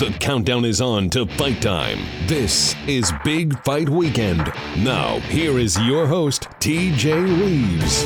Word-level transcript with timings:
The 0.00 0.10
countdown 0.18 0.64
is 0.64 0.80
on 0.80 1.10
to 1.10 1.26
fight 1.26 1.60
time. 1.60 1.98
This 2.26 2.74
is 2.86 3.12
Big 3.22 3.62
Fight 3.64 3.90
Weekend. 3.90 4.50
Now, 4.78 5.18
here 5.18 5.58
is 5.58 5.78
your 5.80 6.06
host, 6.06 6.44
TJ 6.58 7.38
Reeves. 7.38 8.02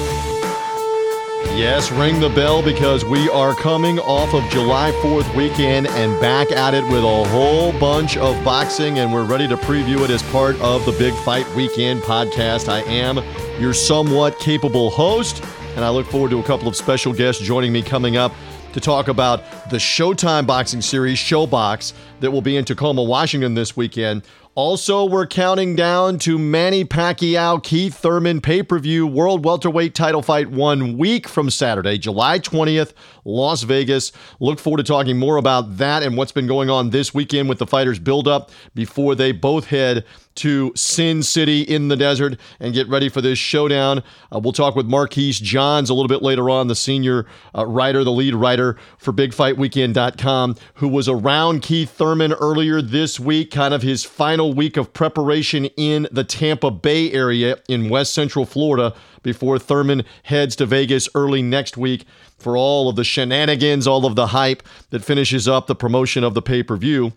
Yes, 1.56 1.92
ring 1.92 2.18
the 2.18 2.30
bell 2.30 2.64
because 2.64 3.04
we 3.04 3.30
are 3.30 3.54
coming 3.54 4.00
off 4.00 4.34
of 4.34 4.42
July 4.50 4.90
4th 5.04 5.36
weekend 5.36 5.86
and 5.86 6.20
back 6.20 6.50
at 6.50 6.74
it 6.74 6.82
with 6.82 7.04
a 7.04 7.24
whole 7.28 7.70
bunch 7.78 8.16
of 8.16 8.44
boxing, 8.44 8.98
and 8.98 9.12
we're 9.12 9.22
ready 9.22 9.46
to 9.46 9.56
preview 9.56 10.00
it 10.00 10.10
as 10.10 10.24
part 10.24 10.60
of 10.60 10.84
the 10.86 10.92
Big 10.98 11.14
Fight 11.22 11.48
Weekend 11.54 12.02
podcast. 12.02 12.68
I 12.68 12.80
am 12.90 13.20
your 13.60 13.72
somewhat 13.72 14.40
capable 14.40 14.90
host, 14.90 15.44
and 15.76 15.84
I 15.84 15.90
look 15.90 16.08
forward 16.08 16.32
to 16.32 16.40
a 16.40 16.42
couple 16.42 16.66
of 16.66 16.74
special 16.74 17.12
guests 17.12 17.40
joining 17.40 17.72
me 17.72 17.82
coming 17.82 18.16
up 18.16 18.32
to 18.74 18.80
talk 18.80 19.06
about 19.06 19.40
the 19.70 19.76
Showtime 19.76 20.48
boxing 20.48 20.82
series, 20.82 21.16
Showbox, 21.16 21.92
that 22.18 22.32
will 22.32 22.42
be 22.42 22.56
in 22.56 22.64
Tacoma, 22.64 23.04
Washington 23.04 23.54
this 23.54 23.76
weekend. 23.76 24.22
Also, 24.56 25.04
we're 25.04 25.26
counting 25.26 25.76
down 25.76 26.18
to 26.18 26.38
Manny 26.38 26.84
Pacquiao 26.84 27.62
Keith 27.62 27.94
Thurman 27.94 28.40
pay 28.40 28.62
per 28.62 28.78
view 28.80 29.06
World 29.06 29.44
Welterweight 29.44 29.94
title 29.94 30.22
fight 30.22 30.50
one 30.50 30.98
week 30.98 31.28
from 31.28 31.50
Saturday, 31.50 31.98
July 31.98 32.40
20th, 32.40 32.92
Las 33.24 33.62
Vegas. 33.62 34.10
Look 34.40 34.58
forward 34.58 34.78
to 34.78 34.84
talking 34.84 35.18
more 35.18 35.36
about 35.36 35.76
that 35.78 36.02
and 36.02 36.16
what's 36.16 36.32
been 36.32 36.46
going 36.46 36.68
on 36.68 36.90
this 36.90 37.14
weekend 37.14 37.48
with 37.48 37.58
the 37.58 37.66
fighters' 37.66 37.98
build 37.98 38.28
up 38.28 38.50
before 38.74 39.14
they 39.14 39.32
both 39.32 39.66
head 39.66 40.04
to 40.36 40.72
Sin 40.74 41.22
City 41.22 41.62
in 41.62 41.88
the 41.88 41.96
desert 41.96 42.38
and 42.60 42.74
get 42.74 42.88
ready 42.88 43.08
for 43.08 43.20
this 43.20 43.38
showdown. 43.38 44.02
Uh, 44.32 44.40
we'll 44.40 44.52
talk 44.52 44.74
with 44.74 44.86
Marquise 44.86 45.38
Johns 45.38 45.90
a 45.90 45.94
little 45.94 46.08
bit 46.08 46.22
later 46.22 46.50
on, 46.50 46.68
the 46.68 46.74
senior 46.74 47.26
uh, 47.56 47.66
writer, 47.66 48.04
the 48.04 48.12
lead 48.12 48.34
writer 48.34 48.76
for 48.98 49.12
BigFightWeekend.com, 49.12 50.56
who 50.74 50.88
was 50.88 51.08
around 51.08 51.62
Keith 51.62 51.90
Thurman 51.90 52.32
earlier 52.34 52.82
this 52.82 53.20
week, 53.20 53.50
kind 53.50 53.74
of 53.74 53.82
his 53.82 54.04
final 54.04 54.52
week 54.52 54.76
of 54.76 54.92
preparation 54.92 55.66
in 55.76 56.08
the 56.10 56.24
Tampa 56.24 56.70
Bay 56.70 57.12
area 57.12 57.58
in 57.68 57.88
West 57.88 58.14
Central 58.14 58.44
Florida 58.44 58.94
before 59.22 59.58
Thurman 59.58 60.04
heads 60.24 60.54
to 60.56 60.66
Vegas 60.66 61.08
early 61.14 61.42
next 61.42 61.76
week 61.76 62.04
for 62.38 62.56
all 62.56 62.88
of 62.88 62.96
the 62.96 63.04
shenanigans, 63.04 63.86
all 63.86 64.06
of 64.06 64.16
the 64.16 64.28
hype 64.28 64.62
that 64.90 65.04
finishes 65.04 65.48
up 65.48 65.66
the 65.66 65.74
promotion 65.74 66.22
of 66.22 66.34
the 66.34 66.42
pay 66.42 66.62
per 66.62 66.76
view. 66.76 67.12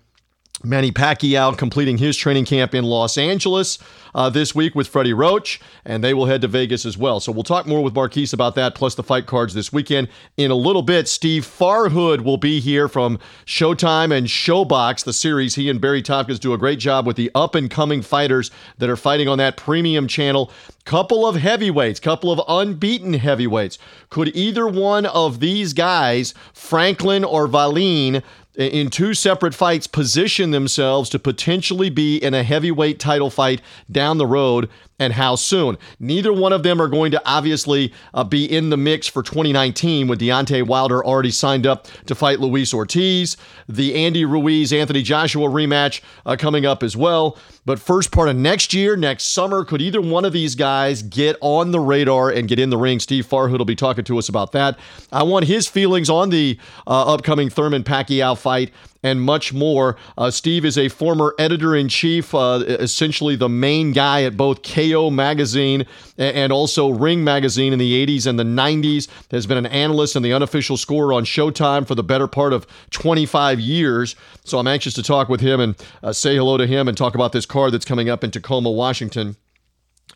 Manny 0.64 0.92
Pacquiao 0.92 1.56
completing 1.56 2.00
his 2.00 2.18
training 2.18 2.46
camp 2.46 2.74
in 2.74 2.84
Los 2.84 3.18
Angeles 3.18 3.78
uh, 4.16 4.30
this 4.30 4.56
week 4.56 4.74
with 4.74 4.88
Freddie 4.88 5.14
Roach, 5.14 5.62
and 5.86 6.04
they 6.04 6.16
will 6.16 6.26
head 6.26 6.42
to 6.42 6.48
Vegas 6.48 6.84
as 6.84 6.98
well. 6.98 7.20
So 7.20 7.32
we'll 7.32 7.44
talk 7.44 7.68
more 7.68 7.84
with 7.84 7.94
Marquise 7.94 8.34
about 8.34 8.56
that, 8.56 8.74
plus 8.74 8.96
the 8.96 9.04
fight 9.04 9.28
cards 9.28 9.54
this 9.54 9.72
weekend. 9.72 10.08
In 10.36 10.50
a 10.50 10.56
little 10.56 10.82
bit, 10.82 11.08
Steve 11.08 11.46
Farhood 11.46 12.22
will 12.22 12.38
be 12.38 12.60
here 12.60 12.88
from 12.88 13.20
Showtime 13.46 14.12
and 14.12 14.26
Showbox, 14.26 15.04
the 15.04 15.14
series. 15.14 15.54
He 15.54 15.70
and 15.70 15.80
Barry 15.80 16.02
Tompkins 16.02 16.40
do 16.40 16.54
a 16.54 16.58
great 16.58 16.80
job 16.80 17.06
with 17.06 17.18
the 17.18 17.30
up 17.36 17.54
and 17.54 17.70
coming 17.70 18.02
fighters 18.02 18.50
that 18.80 18.90
are 18.90 18.98
fighting 18.98 19.28
on 19.28 19.38
that 19.38 19.58
premium 19.58 20.08
channel. 20.08 20.52
Couple 20.86 21.28
of 21.28 21.36
heavyweights, 21.36 22.00
couple 22.00 22.32
of 22.32 22.42
unbeaten 22.48 23.14
heavyweights. 23.14 23.78
Could 24.10 24.36
either 24.36 24.68
one 24.68 25.06
of 25.06 25.40
these 25.40 25.74
guys, 25.74 26.34
Franklin 26.54 27.24
or 27.24 27.46
Wallin, 27.46 28.24
in 28.58 28.90
two 28.90 29.14
separate 29.14 29.54
fights 29.54 29.86
position 29.88 30.52
themselves 30.52 31.10
to 31.12 31.20
potentially 31.20 31.90
be 31.90 32.18
in 32.18 32.34
a 32.34 32.44
heavyweight 32.44 33.00
title 33.00 33.30
fight 33.30 33.62
down 33.92 34.18
the 34.18 34.26
road 34.26 34.68
and 35.00 35.14
how 35.14 35.36
soon. 35.36 35.78
Neither 36.00 36.34
one 36.34 36.54
of 36.54 36.64
them 36.64 36.82
are 36.82 36.88
going 36.88 37.12
to 37.12 37.22
obviously 37.26 37.94
uh, 38.14 38.24
be 38.24 38.46
in 38.46 38.70
the 38.70 38.78
mix 38.78 39.08
for 39.08 39.22
2019 39.22 40.08
with 40.08 40.20
Deontay 40.20 40.66
Wilder 40.66 41.06
already 41.06 41.32
signed 41.32 41.68
up 41.68 41.88
to 42.06 42.16
fight 42.16 42.40
Luis 42.40 42.74
Ortiz. 42.74 43.38
The 43.68 43.96
Andy 43.96 44.26
Ruiz 44.26 44.74
Anthony 44.74 45.04
Joshua 45.04 45.48
rematch 45.48 46.02
uh, 46.26 46.36
coming 46.36 46.66
up 46.66 46.82
as 46.82 46.98
well. 46.98 47.38
But 47.66 47.80
first 47.80 48.12
part 48.12 48.30
of 48.30 48.36
next 48.36 48.74
year, 48.74 48.96
next 48.96 49.26
summer, 49.26 49.64
could 49.64 49.82
either 49.82 50.02
one 50.02 50.26
of 50.26 50.34
these 50.34 50.56
guys 50.56 51.04
get 51.04 51.36
on 51.42 51.72
the 51.72 51.80
radar 51.80 52.30
and 52.30 52.48
get 52.48 52.60
in 52.60 52.70
the 52.70 52.78
ring? 52.78 53.00
Steve 53.00 53.28
Farhood 53.28 53.58
will 53.58 53.66
be 53.66 53.76
talking 53.76 54.06
to 54.06 54.18
us 54.18 54.30
about 54.30 54.54
that. 54.54 54.80
I 55.12 55.24
want 55.24 55.46
his 55.46 55.68
feelings 55.68 56.10
on 56.10 56.30
the 56.30 56.58
uh, 56.88 57.14
upcoming 57.14 57.50
Thurman 57.50 57.84
Pacquiao 57.84 58.38
fight 58.38 58.72
and 59.08 59.22
much 59.22 59.54
more. 59.54 59.96
Uh, 60.18 60.30
Steve 60.30 60.66
is 60.66 60.78
a 60.78 60.90
former 60.90 61.34
editor 61.40 61.76
in 61.76 61.88
chief, 61.88 62.36
uh, 62.36 62.64
essentially 62.68 63.36
the 63.36 63.50
main 63.50 63.94
guy 63.94 64.24
at 64.24 64.36
both 64.36 64.62
KO 64.64 65.10
Magazine 65.10 65.86
and 66.18 66.52
also 66.52 66.90
Ring 66.90 67.24
Magazine 67.24 67.74
in 67.74 67.80
the 67.80 68.06
80s 68.06 68.28
and 68.28 68.38
the 68.38 68.44
90s. 68.44 69.08
Has 69.32 69.48
been 69.48 69.58
an 69.58 69.66
analyst 69.68 70.16
and 70.16 70.26
the 70.26 70.34
unofficial 70.34 70.78
scorer 70.78 71.14
on 71.14 71.24
Showtime 71.24 71.88
for 71.88 71.96
the 71.96 72.04
better 72.04 72.28
part 72.28 72.54
of 72.54 72.68
25 72.92 73.60
years. 73.60 74.16
So 74.44 74.60
I'm 74.60 74.68
anxious 74.68 74.94
to 74.96 75.04
talk 75.04 75.30
with 75.30 75.42
him 75.42 75.60
and 75.60 75.76
uh, 76.04 76.12
say 76.14 76.36
hello 76.36 76.58
to 76.58 76.68
him 76.68 76.88
and 76.88 76.98
talk 76.98 77.16
about 77.16 77.32
this 77.32 77.46
card 77.46 77.74
that's 77.74 77.86
coming 77.86 78.10
up 78.10 78.24
in 78.24 78.32
Tacoma, 78.32 78.72
Washington. 78.72 79.38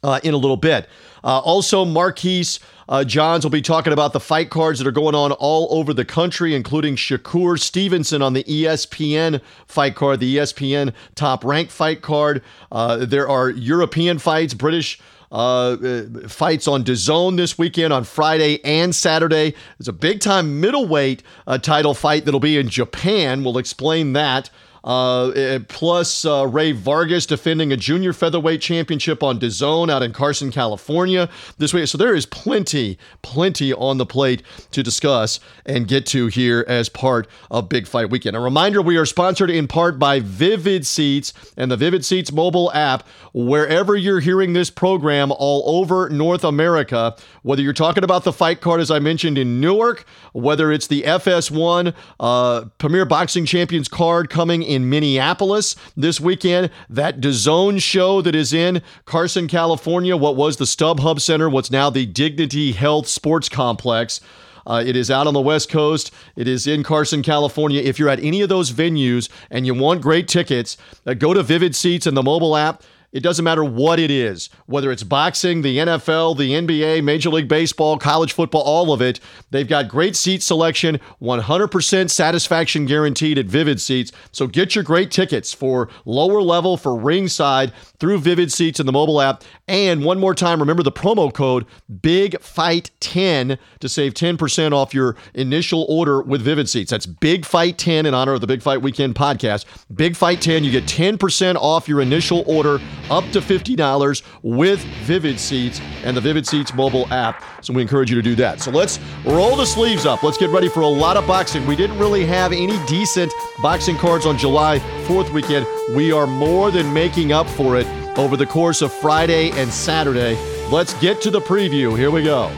Uh, 0.03 0.19
in 0.23 0.33
a 0.33 0.37
little 0.37 0.57
bit. 0.57 0.89
Uh, 1.23 1.37
also, 1.41 1.85
Marquise 1.85 2.59
uh, 2.89 3.05
Johns 3.05 3.45
will 3.45 3.51
be 3.51 3.61
talking 3.61 3.93
about 3.93 4.11
the 4.11 4.19
fight 4.19 4.49
cards 4.49 4.79
that 4.79 4.87
are 4.87 4.91
going 4.91 5.15
on 5.15 5.31
all 5.31 5.67
over 5.71 5.93
the 5.93 6.03
country, 6.03 6.53
including 6.55 6.95
Shakur 6.95 7.59
Stevenson 7.59 8.21
on 8.21 8.33
the 8.33 8.43
ESPN 8.43 9.41
fight 9.65 9.95
card, 9.95 10.19
the 10.19 10.37
ESPN 10.37 10.93
top 11.15 11.45
ranked 11.45 11.71
fight 11.71 12.01
card. 12.01 12.43
Uh, 12.71 13.05
there 13.05 13.29
are 13.29 13.49
European 13.49 14.19
fights, 14.19 14.53
British. 14.53 14.99
Uh, 15.31 15.77
uh, 15.81 16.27
fights 16.27 16.67
on 16.67 16.83
DAZN 16.83 17.37
this 17.37 17.57
weekend 17.57 17.93
on 17.93 18.03
Friday 18.03 18.59
and 18.65 18.93
Saturday. 18.93 19.53
There's 19.77 19.87
a 19.87 19.93
big 19.93 20.19
time 20.19 20.59
middleweight 20.59 21.23
title 21.61 21.93
fight 21.93 22.25
that'll 22.25 22.41
be 22.41 22.57
in 22.57 22.67
Japan. 22.67 23.41
We'll 23.45 23.57
explain 23.57 24.11
that. 24.11 24.49
Uh, 24.83 25.29
eh, 25.29 25.59
plus, 25.67 26.25
uh, 26.25 26.47
Rey 26.47 26.71
Vargas 26.71 27.25
defending 27.25 27.71
a 27.71 27.77
junior 27.77 28.13
featherweight 28.13 28.61
championship 28.61 29.21
on 29.21 29.39
DAZN 29.39 29.91
out 29.91 30.01
in 30.01 30.11
Carson, 30.11 30.51
California 30.51 31.29
this 31.57 31.73
week. 31.73 31.87
So 31.87 31.97
there 31.97 32.15
is 32.15 32.25
plenty, 32.25 32.97
plenty 33.21 33.73
on 33.73 33.97
the 33.97 34.05
plate 34.05 34.41
to 34.71 34.81
discuss 34.81 35.39
and 35.65 35.87
get 35.87 36.05
to 36.07 36.27
here 36.27 36.65
as 36.67 36.89
part 36.89 37.27
of 37.51 37.69
Big 37.69 37.87
Fight 37.87 38.09
Weekend. 38.09 38.35
A 38.35 38.39
reminder 38.39 38.81
we 38.81 38.97
are 38.97 39.05
sponsored 39.05 39.49
in 39.49 39.67
part 39.67 39.99
by 39.99 40.19
Vivid 40.19 40.87
Seats 40.87 41.33
and 41.55 41.69
the 41.69 41.77
Vivid 41.77 42.03
Seats 42.03 42.31
mobile 42.31 42.71
app. 42.73 43.07
Wherever 43.33 43.95
you're 43.95 44.19
hearing 44.19 44.53
this 44.53 44.69
program 44.69 45.31
all 45.31 45.79
over 45.79 46.09
North 46.09 46.43
America, 46.43 47.15
whether 47.43 47.61
you're 47.61 47.73
talking 47.73 48.03
about 48.03 48.23
the 48.23 48.33
fight 48.33 48.61
card, 48.61 48.81
as 48.81 48.89
I 48.89 48.99
mentioned 48.99 49.37
in 49.37 49.61
Newark, 49.61 50.05
whether 50.33 50.71
it's 50.71 50.87
the 50.87 51.03
FS1 51.03 51.93
uh, 52.19 52.65
Premier 52.77 53.05
Boxing 53.05 53.45
Champions 53.45 53.87
card 53.87 54.29
coming 54.29 54.63
in 54.71 54.89
Minneapolis 54.89 55.75
this 55.95 56.19
weekend. 56.19 56.71
That 56.89 57.19
DAZN 57.19 57.81
show 57.81 58.21
that 58.21 58.35
is 58.35 58.53
in 58.53 58.81
Carson, 59.05 59.47
California, 59.47 60.15
what 60.15 60.35
was 60.35 60.57
the 60.57 60.65
StubHub 60.65 61.19
Center, 61.19 61.49
what's 61.49 61.71
now 61.71 61.89
the 61.89 62.05
Dignity 62.05 62.71
Health 62.71 63.07
Sports 63.07 63.49
Complex. 63.49 64.21
Uh, 64.65 64.83
it 64.85 64.95
is 64.95 65.09
out 65.09 65.27
on 65.27 65.33
the 65.33 65.41
West 65.41 65.69
Coast. 65.69 66.11
It 66.35 66.47
is 66.47 66.67
in 66.67 66.83
Carson, 66.83 67.23
California. 67.23 67.81
If 67.81 67.97
you're 67.99 68.09
at 68.09 68.23
any 68.23 68.41
of 68.41 68.49
those 68.49 68.71
venues 68.71 69.29
and 69.49 69.65
you 69.65 69.73
want 69.73 70.01
great 70.01 70.27
tickets, 70.27 70.77
uh, 71.05 71.13
go 71.13 71.33
to 71.33 71.43
Vivid 71.43 71.75
Seats 71.75 72.05
and 72.05 72.15
the 72.15 72.23
mobile 72.23 72.55
app. 72.55 72.83
It 73.11 73.23
doesn't 73.23 73.43
matter 73.43 73.63
what 73.63 73.99
it 73.99 74.09
is, 74.09 74.49
whether 74.67 74.89
it's 74.89 75.03
boxing, 75.03 75.61
the 75.61 75.79
NFL, 75.79 76.37
the 76.37 76.51
NBA, 76.51 77.03
Major 77.03 77.29
League 77.29 77.49
Baseball, 77.49 77.97
college 77.97 78.31
football, 78.31 78.61
all 78.61 78.93
of 78.93 79.01
it. 79.01 79.19
They've 79.49 79.67
got 79.67 79.89
great 79.89 80.15
seat 80.15 80.41
selection, 80.41 80.97
100% 81.21 82.09
satisfaction 82.09 82.85
guaranteed 82.85 83.37
at 83.37 83.47
Vivid 83.47 83.81
Seats. 83.81 84.13
So 84.31 84.47
get 84.47 84.75
your 84.75 84.85
great 84.85 85.11
tickets 85.11 85.51
for 85.51 85.89
lower 86.05 86.41
level 86.41 86.77
for 86.77 86.95
ringside 86.97 87.73
through 87.99 88.19
Vivid 88.19 88.49
Seats 88.49 88.79
in 88.79 88.85
the 88.85 88.93
mobile 88.93 89.19
app. 89.19 89.43
And 89.67 90.05
one 90.05 90.19
more 90.19 90.33
time, 90.33 90.61
remember 90.61 90.83
the 90.83 90.91
promo 90.91 91.33
code 91.33 91.65
Big 92.01 92.39
Fight 92.41 92.91
10 93.01 93.57
to 93.81 93.89
save 93.89 94.13
10% 94.13 94.71
off 94.71 94.93
your 94.93 95.17
initial 95.33 95.85
order 95.89 96.21
with 96.21 96.41
Vivid 96.41 96.69
Seats. 96.69 96.91
That's 96.91 97.05
Big 97.05 97.45
Fight 97.45 97.77
10 97.77 98.05
in 98.05 98.13
honor 98.13 98.33
of 98.33 98.41
the 98.41 98.47
Big 98.47 98.61
Fight 98.61 98.81
Weekend 98.81 99.15
podcast. 99.15 99.65
Big 99.93 100.15
Fight 100.15 100.39
10, 100.39 100.63
you 100.63 100.71
get 100.71 100.85
10% 100.85 101.55
off 101.55 101.89
your 101.89 101.99
initial 101.99 102.45
order 102.47 102.79
up 103.09 103.23
to 103.31 103.41
$50 103.41 104.23
with 104.41 104.79
Vivid 105.03 105.39
Seats 105.39 105.81
and 106.03 106.15
the 106.15 106.21
Vivid 106.21 106.45
Seats 106.45 106.73
mobile 106.73 107.11
app. 107.11 107.43
So 107.61 107.73
we 107.73 107.81
encourage 107.81 108.09
you 108.09 108.15
to 108.15 108.21
do 108.21 108.35
that. 108.35 108.61
So 108.61 108.71
let's 108.71 108.99
roll 109.25 109.55
the 109.55 109.65
sleeves 109.65 110.05
up. 110.05 110.23
Let's 110.23 110.37
get 110.37 110.49
ready 110.49 110.69
for 110.69 110.81
a 110.81 110.87
lot 110.87 111.17
of 111.17 111.25
boxing. 111.27 111.65
We 111.65 111.75
didn't 111.75 111.97
really 111.99 112.25
have 112.25 112.51
any 112.51 112.83
decent 112.85 113.33
boxing 113.61 113.97
cards 113.97 114.25
on 114.25 114.37
July 114.37 114.79
4th 115.07 115.31
weekend. 115.31 115.65
We 115.95 116.11
are 116.11 116.27
more 116.27 116.71
than 116.71 116.93
making 116.93 117.31
up 117.31 117.47
for 117.49 117.77
it 117.77 117.87
over 118.17 118.37
the 118.37 118.45
course 118.45 118.81
of 118.81 118.91
Friday 118.91 119.51
and 119.51 119.71
Saturday. 119.71 120.37
Let's 120.69 120.93
get 120.95 121.21
to 121.21 121.31
the 121.31 121.41
preview. 121.41 121.97
Here 121.97 122.11
we 122.11 122.23
go. 122.23 122.51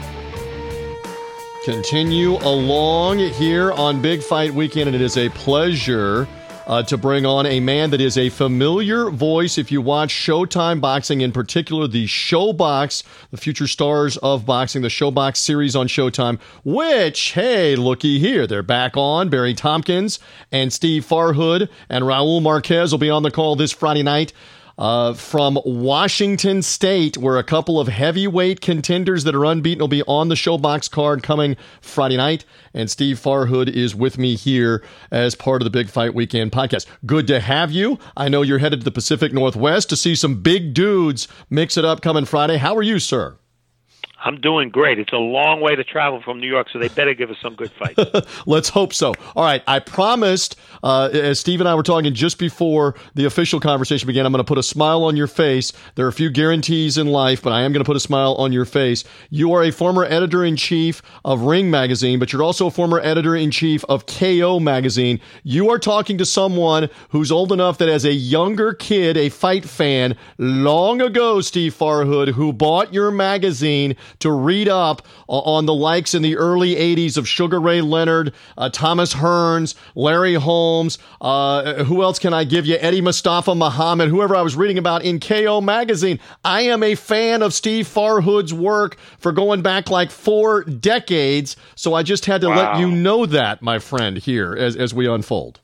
Continue 1.64 2.36
along 2.36 3.18
here 3.18 3.72
on 3.72 4.02
Big 4.02 4.22
Fight 4.22 4.52
Weekend, 4.52 4.88
and 4.88 4.94
it 4.94 5.00
is 5.00 5.16
a 5.16 5.30
pleasure 5.30 6.28
uh, 6.66 6.82
to 6.82 6.96
bring 6.96 7.26
on 7.26 7.46
a 7.46 7.60
man 7.60 7.90
that 7.90 8.00
is 8.00 8.16
a 8.16 8.28
familiar 8.30 9.10
voice 9.10 9.58
if 9.58 9.70
you 9.70 9.80
watch 9.80 10.12
Showtime 10.12 10.80
Boxing, 10.80 11.20
in 11.20 11.32
particular 11.32 11.86
the 11.86 12.06
Showbox, 12.06 13.02
the 13.30 13.36
future 13.36 13.66
stars 13.66 14.16
of 14.18 14.46
boxing, 14.46 14.82
the 14.82 14.88
Showbox 14.88 15.36
series 15.36 15.76
on 15.76 15.88
Showtime, 15.88 16.40
which, 16.64 17.32
hey, 17.32 17.76
looky 17.76 18.18
here, 18.18 18.46
they're 18.46 18.62
back 18.62 18.96
on. 18.96 19.28
Barry 19.28 19.54
Tompkins 19.54 20.18
and 20.50 20.72
Steve 20.72 21.04
Farhood 21.04 21.68
and 21.88 22.04
Raul 22.04 22.42
Marquez 22.42 22.92
will 22.92 22.98
be 22.98 23.10
on 23.10 23.22
the 23.22 23.30
call 23.30 23.56
this 23.56 23.72
Friday 23.72 24.02
night 24.02 24.32
uh, 24.78 25.14
from 25.14 25.58
Washington 25.64 26.62
State, 26.62 27.16
where 27.16 27.38
a 27.38 27.44
couple 27.44 27.78
of 27.78 27.88
heavyweight 27.88 28.60
contenders 28.60 29.24
that 29.24 29.34
are 29.34 29.44
unbeaten 29.44 29.80
will 29.80 29.88
be 29.88 30.02
on 30.04 30.28
the 30.28 30.34
Showbox 30.34 30.90
card 30.90 31.22
coming 31.22 31.56
Friday 31.80 32.16
night. 32.16 32.44
And 32.72 32.90
Steve 32.90 33.18
Farhood 33.18 33.68
is 33.68 33.94
with 33.94 34.18
me 34.18 34.34
here 34.36 34.82
as 35.10 35.34
part 35.34 35.62
of 35.62 35.64
the 35.64 35.70
Big 35.70 35.88
Fight 35.88 36.14
Weekend 36.14 36.52
podcast. 36.52 36.86
Good 37.06 37.26
to 37.28 37.40
have 37.40 37.70
you. 37.70 37.98
I 38.16 38.28
know 38.28 38.42
you're 38.42 38.58
headed 38.58 38.80
to 38.80 38.84
the 38.84 38.90
Pacific 38.90 39.32
Northwest 39.32 39.88
to 39.90 39.96
see 39.96 40.14
some 40.14 40.42
big 40.42 40.74
dudes 40.74 41.28
mix 41.48 41.76
it 41.76 41.84
up 41.84 42.00
coming 42.00 42.24
Friday. 42.24 42.56
How 42.56 42.76
are 42.76 42.82
you, 42.82 42.98
sir? 42.98 43.36
I'm 44.24 44.40
doing 44.40 44.70
great. 44.70 44.98
It's 44.98 45.12
a 45.12 45.16
long 45.16 45.60
way 45.60 45.76
to 45.76 45.84
travel 45.84 46.22
from 46.22 46.40
New 46.40 46.48
York, 46.48 46.68
so 46.72 46.78
they 46.78 46.88
better 46.88 47.12
give 47.12 47.30
us 47.30 47.36
some 47.42 47.54
good 47.54 47.70
fights. 47.72 48.42
Let's 48.46 48.70
hope 48.70 48.94
so. 48.94 49.12
All 49.36 49.44
right, 49.44 49.62
I 49.66 49.80
promised, 49.80 50.56
uh, 50.82 51.10
as 51.12 51.38
Steve 51.38 51.60
and 51.60 51.68
I 51.68 51.74
were 51.74 51.82
talking 51.82 52.14
just 52.14 52.38
before 52.38 52.94
the 53.14 53.26
official 53.26 53.60
conversation 53.60 54.06
began, 54.06 54.24
I'm 54.24 54.32
going 54.32 54.42
to 54.42 54.48
put 54.48 54.56
a 54.56 54.62
smile 54.62 55.04
on 55.04 55.14
your 55.14 55.26
face. 55.26 55.74
There 55.94 56.06
are 56.06 56.08
a 56.08 56.12
few 56.12 56.30
guarantees 56.30 56.96
in 56.96 57.08
life, 57.08 57.42
but 57.42 57.52
I 57.52 57.62
am 57.62 57.72
going 57.72 57.84
to 57.84 57.86
put 57.86 57.96
a 57.96 58.00
smile 58.00 58.34
on 58.36 58.50
your 58.50 58.64
face. 58.64 59.04
You 59.28 59.52
are 59.52 59.62
a 59.62 59.70
former 59.70 60.04
editor 60.04 60.42
in 60.42 60.56
chief 60.56 61.02
of 61.22 61.42
Ring 61.42 61.70
Magazine, 61.70 62.18
but 62.18 62.32
you're 62.32 62.42
also 62.42 62.68
a 62.68 62.70
former 62.70 63.00
editor 63.00 63.36
in 63.36 63.50
chief 63.50 63.84
of 63.90 64.06
KO 64.06 64.58
Magazine. 64.58 65.20
You 65.42 65.68
are 65.68 65.78
talking 65.78 66.16
to 66.16 66.24
someone 66.24 66.88
who's 67.10 67.30
old 67.30 67.52
enough 67.52 67.76
that 67.76 67.90
as 67.90 68.06
a 68.06 68.12
younger 68.14 68.72
kid, 68.72 69.18
a 69.18 69.28
fight 69.28 69.66
fan, 69.66 70.16
long 70.38 71.02
ago, 71.02 71.42
Steve 71.42 71.74
Farhood, 71.74 72.28
who 72.28 72.54
bought 72.54 72.94
your 72.94 73.10
magazine 73.10 73.96
to 74.20 74.30
read 74.30 74.68
up 74.68 75.06
on 75.28 75.66
the 75.66 75.74
likes 75.74 76.14
in 76.14 76.22
the 76.22 76.36
early 76.36 76.74
80s 76.74 77.16
of 77.16 77.28
Sugar 77.28 77.60
Ray 77.60 77.80
Leonard, 77.80 78.32
uh, 78.56 78.68
Thomas 78.70 79.14
Hearns, 79.14 79.74
Larry 79.94 80.34
Holmes. 80.34 80.98
Uh, 81.20 81.84
who 81.84 82.02
else 82.02 82.18
can 82.18 82.34
I 82.34 82.44
give 82.44 82.66
you? 82.66 82.76
Eddie 82.80 83.00
Mustafa 83.00 83.54
Muhammad, 83.54 84.08
whoever 84.08 84.36
I 84.36 84.42
was 84.42 84.56
reading 84.56 84.78
about 84.78 85.04
in 85.04 85.20
KO 85.20 85.60
Magazine. 85.60 86.20
I 86.44 86.62
am 86.62 86.82
a 86.82 86.94
fan 86.94 87.42
of 87.42 87.54
Steve 87.54 87.86
Farhood's 87.86 88.52
work 88.52 88.96
for 89.18 89.32
going 89.32 89.62
back 89.62 89.90
like 89.90 90.10
four 90.10 90.64
decades. 90.64 91.56
So 91.74 91.94
I 91.94 92.02
just 92.02 92.26
had 92.26 92.40
to 92.42 92.48
wow. 92.48 92.72
let 92.72 92.80
you 92.80 92.90
know 92.90 93.26
that, 93.26 93.62
my 93.62 93.78
friend, 93.78 94.18
here 94.18 94.54
as, 94.54 94.76
as 94.76 94.94
we 94.94 95.06
unfold 95.06 95.60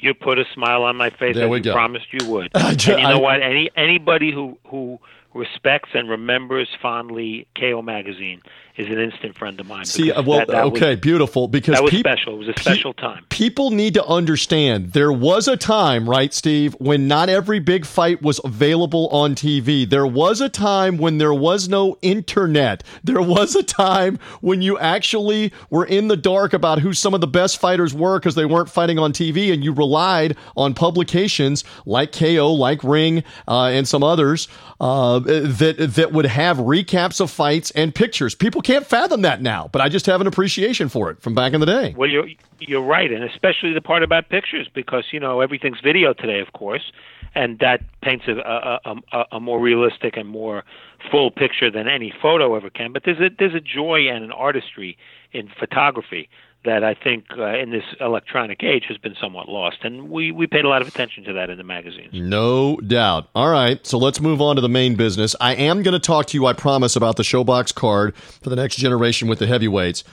you 0.00 0.14
put 0.14 0.38
a 0.38 0.44
smile 0.54 0.84
on 0.84 0.96
my 0.96 1.10
face 1.10 1.34
there 1.34 1.46
as 1.46 1.50
we 1.50 1.58
you 1.58 1.64
go. 1.64 1.72
promised 1.72 2.06
you 2.12 2.26
would. 2.28 2.50
and 2.54 2.86
you 2.86 2.96
know 2.96 3.18
what? 3.18 3.42
Any 3.42 3.70
anybody 3.76 4.32
who 4.32 4.58
who 4.66 5.00
respects 5.34 5.90
and 5.94 6.08
remembers 6.08 6.68
fondly 6.80 7.46
KO 7.58 7.82
magazine 7.82 8.40
is 8.78 8.86
an 8.88 9.00
instant 9.00 9.36
friend 9.36 9.58
of 9.58 9.66
mine. 9.66 9.84
See, 9.84 10.12
well, 10.12 10.38
that, 10.38 10.48
that 10.48 10.64
okay, 10.66 10.90
was, 10.90 11.00
beautiful. 11.00 11.48
Because 11.48 11.74
that 11.74 11.82
was 11.82 11.90
pe- 11.90 11.98
special. 11.98 12.34
It 12.34 12.38
was 12.38 12.48
a 12.48 12.60
special 12.60 12.94
pe- 12.94 13.02
time. 13.02 13.26
People 13.28 13.72
need 13.72 13.94
to 13.94 14.06
understand 14.06 14.92
there 14.92 15.12
was 15.12 15.48
a 15.48 15.56
time, 15.56 16.08
right, 16.08 16.32
Steve, 16.32 16.76
when 16.78 17.08
not 17.08 17.28
every 17.28 17.58
big 17.58 17.84
fight 17.84 18.22
was 18.22 18.40
available 18.44 19.08
on 19.08 19.34
TV. 19.34 19.88
There 19.88 20.06
was 20.06 20.40
a 20.40 20.48
time 20.48 20.96
when 20.96 21.18
there 21.18 21.34
was 21.34 21.68
no 21.68 21.98
internet. 22.02 22.84
There 23.02 23.20
was 23.20 23.56
a 23.56 23.64
time 23.64 24.18
when 24.40 24.62
you 24.62 24.78
actually 24.78 25.52
were 25.70 25.84
in 25.84 26.06
the 26.06 26.16
dark 26.16 26.52
about 26.52 26.78
who 26.78 26.92
some 26.92 27.14
of 27.14 27.20
the 27.20 27.26
best 27.26 27.58
fighters 27.58 27.92
were 27.92 28.20
because 28.20 28.36
they 28.36 28.44
weren't 28.44 28.70
fighting 28.70 28.98
on 28.98 29.12
TV, 29.12 29.52
and 29.52 29.64
you 29.64 29.72
relied 29.72 30.36
on 30.56 30.74
publications 30.74 31.64
like 31.84 32.12
KO, 32.12 32.52
like 32.52 32.84
Ring, 32.84 33.24
uh, 33.48 33.64
and 33.64 33.88
some 33.88 34.04
others 34.04 34.46
uh, 34.80 35.18
that 35.18 35.76
that 35.78 36.12
would 36.12 36.26
have 36.26 36.58
recaps 36.58 37.20
of 37.20 37.30
fights 37.30 37.72
and 37.72 37.92
pictures. 37.92 38.36
People 38.36 38.62
can't 38.68 38.86
fathom 38.86 39.22
that 39.22 39.40
now, 39.40 39.70
but 39.72 39.80
I 39.80 39.88
just 39.88 40.04
have 40.04 40.20
an 40.20 40.26
appreciation 40.26 40.90
for 40.90 41.10
it 41.10 41.22
from 41.22 41.34
back 41.34 41.54
in 41.54 41.60
the 41.60 41.66
day. 41.66 41.94
Well, 41.96 42.10
you're 42.10 42.28
you're 42.60 42.82
right, 42.82 43.10
and 43.10 43.24
especially 43.24 43.72
the 43.72 43.80
part 43.80 44.02
about 44.02 44.28
pictures 44.28 44.68
because 44.72 45.04
you 45.10 45.18
know 45.18 45.40
everything's 45.40 45.80
video 45.80 46.12
today, 46.12 46.40
of 46.40 46.52
course, 46.52 46.92
and 47.34 47.58
that 47.60 47.80
paints 48.02 48.26
a 48.28 48.32
a, 48.32 48.94
a, 49.12 49.24
a 49.32 49.40
more 49.40 49.58
realistic 49.58 50.18
and 50.18 50.28
more 50.28 50.64
full 51.10 51.30
picture 51.30 51.70
than 51.70 51.88
any 51.88 52.12
photo 52.20 52.54
ever 52.56 52.68
can. 52.68 52.92
But 52.92 53.04
there's 53.06 53.20
a 53.20 53.30
there's 53.38 53.54
a 53.54 53.60
joy 53.60 54.06
and 54.10 54.22
an 54.22 54.32
artistry 54.32 54.98
in 55.32 55.48
photography 55.58 56.28
that 56.64 56.82
I 56.82 56.94
think 56.94 57.26
uh, 57.36 57.56
in 57.56 57.70
this 57.70 57.84
electronic 58.00 58.62
age 58.62 58.84
has 58.88 58.98
been 58.98 59.14
somewhat 59.20 59.48
lost. 59.48 59.78
And 59.82 60.10
we, 60.10 60.32
we 60.32 60.46
paid 60.46 60.64
a 60.64 60.68
lot 60.68 60.82
of 60.82 60.88
attention 60.88 61.24
to 61.24 61.32
that 61.34 61.50
in 61.50 61.56
the 61.56 61.64
magazines. 61.64 62.10
No 62.12 62.76
doubt. 62.78 63.28
All 63.34 63.48
right, 63.48 63.84
so 63.86 63.96
let's 63.98 64.20
move 64.20 64.40
on 64.40 64.56
to 64.56 64.62
the 64.62 64.68
main 64.68 64.96
business. 64.96 65.36
I 65.40 65.54
am 65.54 65.82
going 65.82 65.92
to 65.92 66.00
talk 66.00 66.26
to 66.26 66.36
you, 66.36 66.46
I 66.46 66.52
promise, 66.52 66.96
about 66.96 67.16
the 67.16 67.22
Showbox 67.22 67.74
card 67.74 68.16
for 68.16 68.50
the 68.50 68.56
next 68.56 68.76
generation 68.76 69.28
with 69.28 69.38
the 69.38 69.46
heavyweights. 69.46 70.04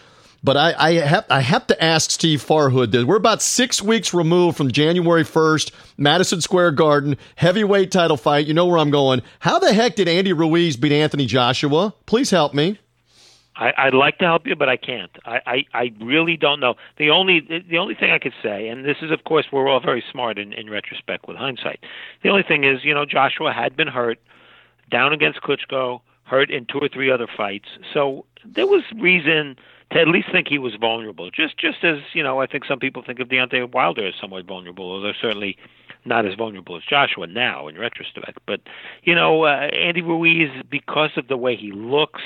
But 0.43 0.57
I, 0.57 0.75
I, 0.77 0.91
have, 0.93 1.25
I 1.31 1.39
have 1.41 1.65
to 1.67 1.83
ask 1.83 2.11
Steve 2.11 2.45
Farhood 2.45 2.91
that 2.91 3.07
we're 3.07 3.15
about 3.15 3.41
six 3.41 3.81
weeks 3.81 4.13
removed 4.13 4.55
from 4.55 4.71
January 4.71 5.23
1st, 5.23 5.71
Madison 5.97 6.39
Square 6.39 6.71
Garden, 6.71 7.17
heavyweight 7.37 7.91
title 7.91 8.15
fight. 8.15 8.45
You 8.45 8.53
know 8.53 8.67
where 8.67 8.77
I'm 8.77 8.91
going. 8.91 9.23
How 9.39 9.57
the 9.57 9.73
heck 9.73 9.95
did 9.95 10.07
Andy 10.07 10.33
Ruiz 10.33 10.77
beat 10.77 10.91
Anthony 10.91 11.25
Joshua? 11.25 11.95
Please 12.05 12.29
help 12.29 12.53
me. 12.53 12.77
I, 13.57 13.85
would 13.85 13.93
like 13.93 14.17
to 14.19 14.25
help 14.25 14.45
you, 14.45 14.55
but 14.55 14.67
I 14.67 14.77
can't. 14.77 15.11
I, 15.25 15.39
I, 15.45 15.65
I 15.73 15.93
really 16.01 16.35
don't 16.35 16.59
know. 16.59 16.75
The 16.97 17.09
only 17.09 17.39
the 17.39 17.77
only 17.77 17.95
thing 17.95 18.11
I 18.11 18.19
could 18.19 18.33
say, 18.43 18.67
and 18.67 18.83
this 18.83 18.97
is 19.01 19.11
of 19.11 19.23
course 19.23 19.45
we're 19.51 19.69
all 19.69 19.79
very 19.79 20.03
smart 20.11 20.37
in, 20.37 20.51
in 20.53 20.69
retrospect 20.69 21.27
with 21.27 21.37
hindsight. 21.37 21.79
The 22.21 22.29
only 22.29 22.43
thing 22.43 22.63
is, 22.63 22.83
you 22.83 22.93
know, 22.93 23.05
Joshua 23.05 23.53
had 23.53 23.75
been 23.75 23.87
hurt 23.87 24.19
down 24.91 25.13
against 25.13 25.41
Klitschko, 25.41 26.01
hurt 26.23 26.51
in 26.51 26.65
two 26.65 26.79
or 26.79 26.89
three 26.89 27.09
other 27.09 27.27
fights, 27.27 27.69
so 27.93 28.25
there 28.43 28.67
was 28.67 28.83
reason 28.99 29.55
to 29.91 29.99
at 29.99 30.07
least 30.07 30.31
think 30.31 30.47
he 30.47 30.57
was 30.57 30.75
vulnerable. 30.75 31.31
Just 31.31 31.57
just 31.57 31.83
as 31.83 31.99
you 32.13 32.23
know, 32.23 32.41
I 32.41 32.47
think 32.47 32.65
some 32.65 32.79
people 32.79 33.03
think 33.03 33.19
of 33.19 33.29
Deontay 33.29 33.71
Wilder 33.71 34.07
as 34.07 34.15
somewhat 34.19 34.45
vulnerable, 34.45 34.91
although 34.91 35.13
certainly 35.13 35.57
not 36.03 36.25
as 36.25 36.35
vulnerable 36.35 36.75
as 36.75 36.83
Joshua 36.83 37.25
now 37.27 37.67
in 37.67 37.77
retrospect. 37.77 38.39
But 38.45 38.61
you 39.03 39.15
know, 39.15 39.43
uh, 39.43 39.69
Andy 39.71 40.01
Ruiz, 40.01 40.51
because 40.69 41.11
of 41.15 41.29
the 41.29 41.37
way 41.37 41.55
he 41.55 41.71
looks 41.71 42.21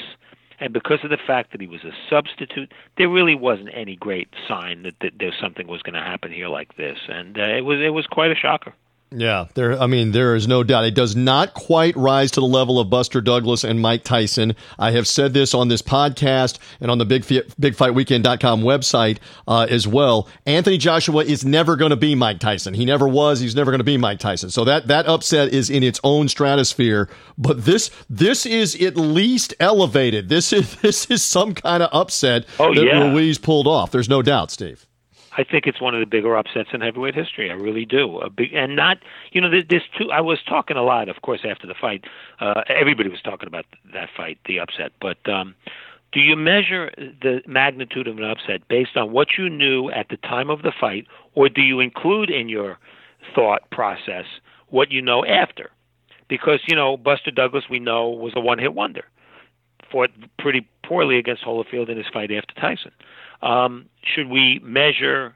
and 0.59 0.73
because 0.73 0.99
of 1.03 1.09
the 1.09 1.17
fact 1.17 1.51
that 1.51 1.61
he 1.61 1.67
was 1.67 1.83
a 1.83 1.91
substitute, 2.09 2.71
there 2.97 3.09
really 3.09 3.35
wasn't 3.35 3.69
any 3.73 3.95
great 3.95 4.29
sign 4.47 4.83
that, 4.83 4.95
that 5.01 5.13
there 5.19 5.33
something 5.39 5.67
was 5.67 5.81
going 5.81 5.93
to 5.93 6.01
happen 6.01 6.31
here 6.31 6.49
like 6.49 6.75
this, 6.75 6.97
and 7.07 7.37
uh, 7.37 7.43
it 7.43 7.65
was 7.65 7.79
it 7.79 7.93
was 7.93 8.07
quite 8.07 8.31
a 8.31 8.35
shocker. 8.35 8.73
Yeah, 9.11 9.45
there. 9.55 9.79
I 9.79 9.87
mean, 9.87 10.11
there 10.11 10.35
is 10.35 10.47
no 10.47 10.63
doubt. 10.63 10.85
It 10.85 10.93
does 10.93 11.15
not 11.15 11.55
quite 11.55 11.95
rise 11.95 12.29
to 12.31 12.41
the 12.41 12.45
level 12.45 12.79
of 12.79 12.91
Buster 12.91 13.21
Douglas 13.21 13.63
and 13.63 13.81
Mike 13.81 14.03
Tyson. 14.03 14.55
I 14.77 14.91
have 14.91 15.07
said 15.07 15.33
this 15.33 15.55
on 15.55 15.67
this 15.67 15.81
podcast 15.81 16.59
and 16.79 16.91
on 16.91 16.99
the 16.99 17.05
Big 17.05 17.25
Fight 17.25 17.47
BigFightWeekend.com 17.59 18.61
website 18.61 19.17
uh, 19.47 19.65
as 19.67 19.87
well. 19.87 20.27
Anthony 20.45 20.77
Joshua 20.77 21.23
is 21.23 21.43
never 21.43 21.75
going 21.75 21.89
to 21.89 21.95
be 21.95 22.13
Mike 22.13 22.39
Tyson. 22.39 22.75
He 22.75 22.85
never 22.85 23.07
was. 23.07 23.39
He's 23.39 23.55
never 23.55 23.71
going 23.71 23.79
to 23.79 23.83
be 23.85 23.97
Mike 23.97 24.19
Tyson. 24.19 24.51
So 24.51 24.63
that 24.65 24.87
that 24.87 25.07
upset 25.07 25.53
is 25.53 25.71
in 25.71 25.81
its 25.81 25.99
own 26.03 26.27
stratosphere. 26.27 27.09
But 27.35 27.65
this 27.65 27.89
this 28.11 28.45
is 28.45 28.79
at 28.79 28.95
least 28.95 29.55
elevated. 29.59 30.29
This 30.29 30.53
is 30.53 30.75
this 30.81 31.09
is 31.09 31.23
some 31.23 31.55
kind 31.55 31.81
of 31.81 31.89
upset 31.93 32.45
oh, 32.59 32.75
that 32.75 32.85
yeah. 32.85 33.09
Ruiz 33.09 33.39
pulled 33.39 33.65
off. 33.65 33.89
There's 33.89 34.09
no 34.09 34.21
doubt, 34.21 34.51
Steve. 34.51 34.85
I 35.39 35.45
think 35.45 35.67
it's 35.67 35.79
one 35.79 35.95
of 35.95 36.01
the 36.01 36.05
bigger 36.05 36.35
upsets 36.35 36.71
in 36.73 36.81
heavyweight 36.81 37.15
history. 37.15 37.49
I 37.49 37.53
really 37.53 37.85
do. 37.85 38.17
A 38.19 38.29
big 38.29 38.53
and 38.53 38.75
not, 38.75 38.97
you 39.31 39.39
know, 39.39 39.49
there's 39.49 39.83
two. 39.97 40.11
I 40.11 40.19
was 40.19 40.39
talking 40.43 40.75
a 40.75 40.83
lot, 40.83 41.07
of 41.07 41.21
course, 41.21 41.45
after 41.49 41.65
the 41.65 41.73
fight. 41.73 42.03
Uh, 42.41 42.63
everybody 42.67 43.07
was 43.07 43.21
talking 43.21 43.47
about 43.47 43.65
that 43.93 44.09
fight, 44.17 44.37
the 44.45 44.59
upset. 44.59 44.91
But 44.99 45.17
um, 45.29 45.55
do 46.11 46.19
you 46.19 46.35
measure 46.35 46.91
the 46.97 47.41
magnitude 47.47 48.09
of 48.09 48.17
an 48.17 48.25
upset 48.25 48.67
based 48.67 48.97
on 48.97 49.13
what 49.13 49.37
you 49.37 49.49
knew 49.49 49.89
at 49.91 50.09
the 50.09 50.17
time 50.17 50.49
of 50.49 50.61
the 50.61 50.73
fight, 50.77 51.07
or 51.35 51.47
do 51.47 51.61
you 51.61 51.79
include 51.79 52.29
in 52.29 52.49
your 52.49 52.77
thought 53.33 53.69
process 53.71 54.25
what 54.67 54.91
you 54.91 55.01
know 55.01 55.23
after? 55.23 55.71
Because 56.27 56.59
you 56.67 56.75
know, 56.75 56.97
Buster 56.97 57.31
Douglas, 57.31 57.63
we 57.69 57.79
know, 57.79 58.09
was 58.09 58.33
a 58.35 58.41
one-hit 58.41 58.73
wonder. 58.73 59.05
Fought 59.89 60.09
pretty 60.37 60.67
poorly 60.83 61.17
against 61.17 61.45
Holyfield 61.45 61.87
in 61.87 61.95
his 61.95 62.07
fight 62.11 62.29
after 62.29 62.53
Tyson. 62.55 62.91
Um, 63.41 63.85
should 64.03 64.29
we 64.29 64.59
measure, 64.63 65.35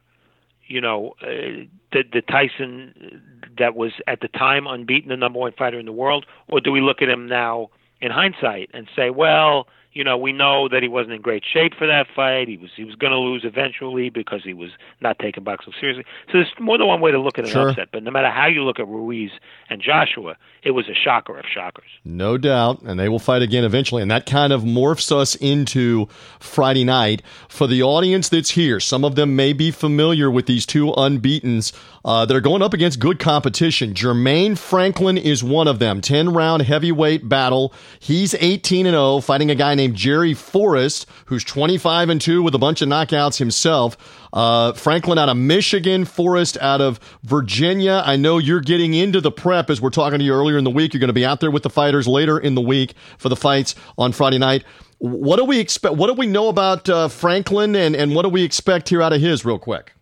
you 0.67 0.81
know, 0.81 1.13
uh, 1.21 1.65
the, 1.91 2.03
the 2.11 2.21
Tyson 2.21 3.21
that 3.57 3.75
was 3.75 3.91
at 4.07 4.21
the 4.21 4.27
time 4.29 4.67
unbeaten, 4.67 5.09
the 5.09 5.17
number 5.17 5.39
one 5.39 5.53
fighter 5.53 5.79
in 5.79 5.85
the 5.85 5.91
world, 5.91 6.25
or 6.47 6.59
do 6.59 6.71
we 6.71 6.81
look 6.81 7.01
at 7.01 7.09
him 7.09 7.27
now 7.27 7.69
in 8.01 8.11
hindsight 8.11 8.69
and 8.73 8.87
say, 8.95 9.09
well, 9.09 9.67
you 9.93 10.03
know, 10.03 10.17
we 10.17 10.33
know 10.33 10.67
that 10.69 10.81
he 10.81 10.89
wasn't 10.89 11.13
in 11.13 11.21
great 11.21 11.43
shape 11.51 11.73
for 11.77 11.87
that 11.87 12.07
fight. 12.15 12.47
He 12.47 12.57
was 12.57 12.71
he 12.75 12.83
was 12.83 12.95
going 12.95 13.11
to 13.11 13.17
lose 13.19 13.43
eventually 13.45 14.09
because 14.09 14.41
he 14.43 14.53
was 14.53 14.71
not 15.01 15.19
taking 15.19 15.43
boxing 15.43 15.73
seriously. 15.79 16.03
So 16.27 16.33
there's 16.39 16.51
more 16.59 16.77
than 16.77 16.87
one 16.87 17.01
way 17.01 17.11
to 17.11 17.19
look 17.19 17.37
at 17.37 17.45
an 17.45 17.51
Sure. 17.51 17.69
upset. 17.69 17.89
But 17.91 18.03
no 18.03 18.11
matter 18.11 18.29
how 18.29 18.47
you 18.47 18.63
look 18.63 18.79
at 18.79 18.87
Ruiz 18.87 19.31
and 19.69 19.81
Joshua, 19.81 20.35
it 20.63 20.71
was 20.71 20.87
a 20.89 20.93
shocker 20.95 21.37
of 21.37 21.45
shockers. 21.53 21.89
No 22.03 22.37
doubt, 22.37 22.81
and 22.81 22.99
they 22.99 23.09
will 23.09 23.19
fight 23.19 23.41
again 23.41 23.63
eventually. 23.63 24.01
And 24.01 24.09
that 24.11 24.25
kind 24.25 24.51
of 24.53 24.63
morphs 24.63 25.11
us 25.11 25.35
into 25.35 26.07
Friday 26.39 26.83
night. 26.83 27.21
For 27.47 27.67
the 27.67 27.83
audience 27.83 28.29
that's 28.29 28.51
here, 28.51 28.79
some 28.79 29.03
of 29.05 29.15
them 29.15 29.35
may 29.35 29.53
be 29.53 29.71
familiar 29.71 30.31
with 30.31 30.45
these 30.47 30.65
two 30.65 30.91
unbeatens 30.97 31.73
uh, 32.05 32.25
that 32.25 32.35
are 32.35 32.41
going 32.41 32.61
up 32.61 32.73
against 32.73 32.99
good 32.99 33.19
competition. 33.19 33.93
Jermaine 33.93 34.57
Franklin 34.57 35.17
is 35.17 35.43
one 35.43 35.67
of 35.67 35.79
them. 35.79 36.01
10 36.01 36.33
round 36.33 36.61
heavyweight 36.63 37.27
battle. 37.29 37.73
He's 37.99 38.33
18 38.35 38.85
and 38.85 38.93
0, 38.93 39.19
fighting 39.19 39.51
a 39.51 39.55
guy 39.55 39.75
named 39.75 39.82
Jerry 39.87 40.33
Forrest, 40.33 41.05
who's 41.25 41.43
25 41.43 42.09
and 42.09 42.21
2 42.21 42.41
with 42.43 42.55
a 42.55 42.59
bunch 42.59 42.81
of 42.81 42.89
knockouts 42.89 43.37
himself. 43.37 43.97
Uh, 44.31 44.73
Franklin 44.73 45.17
out 45.17 45.29
of 45.29 45.37
Michigan, 45.37 46.05
Forrest 46.05 46.57
out 46.59 46.81
of 46.81 46.99
Virginia. 47.23 48.01
I 48.05 48.15
know 48.15 48.37
you're 48.37 48.61
getting 48.61 48.93
into 48.93 49.21
the 49.21 49.31
prep 49.31 49.69
as 49.69 49.81
we're 49.81 49.89
talking 49.89 50.19
to 50.19 50.25
you 50.25 50.33
earlier 50.33 50.57
in 50.57 50.63
the 50.63 50.71
week. 50.71 50.93
You're 50.93 50.99
going 50.99 51.07
to 51.07 51.13
be 51.13 51.25
out 51.25 51.39
there 51.39 51.51
with 51.51 51.63
the 51.63 51.69
fighters 51.69 52.07
later 52.07 52.39
in 52.39 52.55
the 52.55 52.61
week 52.61 52.93
for 53.17 53.29
the 53.29 53.35
fights 53.35 53.75
on 53.97 54.11
Friday 54.11 54.39
night. 54.39 54.63
What 54.99 55.37
do 55.37 55.43
we 55.43 55.59
expect? 55.59 55.95
What 55.95 56.07
do 56.07 56.13
we 56.13 56.27
know 56.27 56.47
about 56.47 56.87
uh, 56.87 57.09
Franklin, 57.09 57.75
and, 57.75 57.95
and 57.95 58.15
what 58.15 58.23
do 58.23 58.29
we 58.29 58.43
expect 58.43 58.89
here 58.89 59.01
out 59.01 59.11
of 59.11 59.19
his, 59.19 59.43
real 59.43 59.59
quick? 59.59 59.93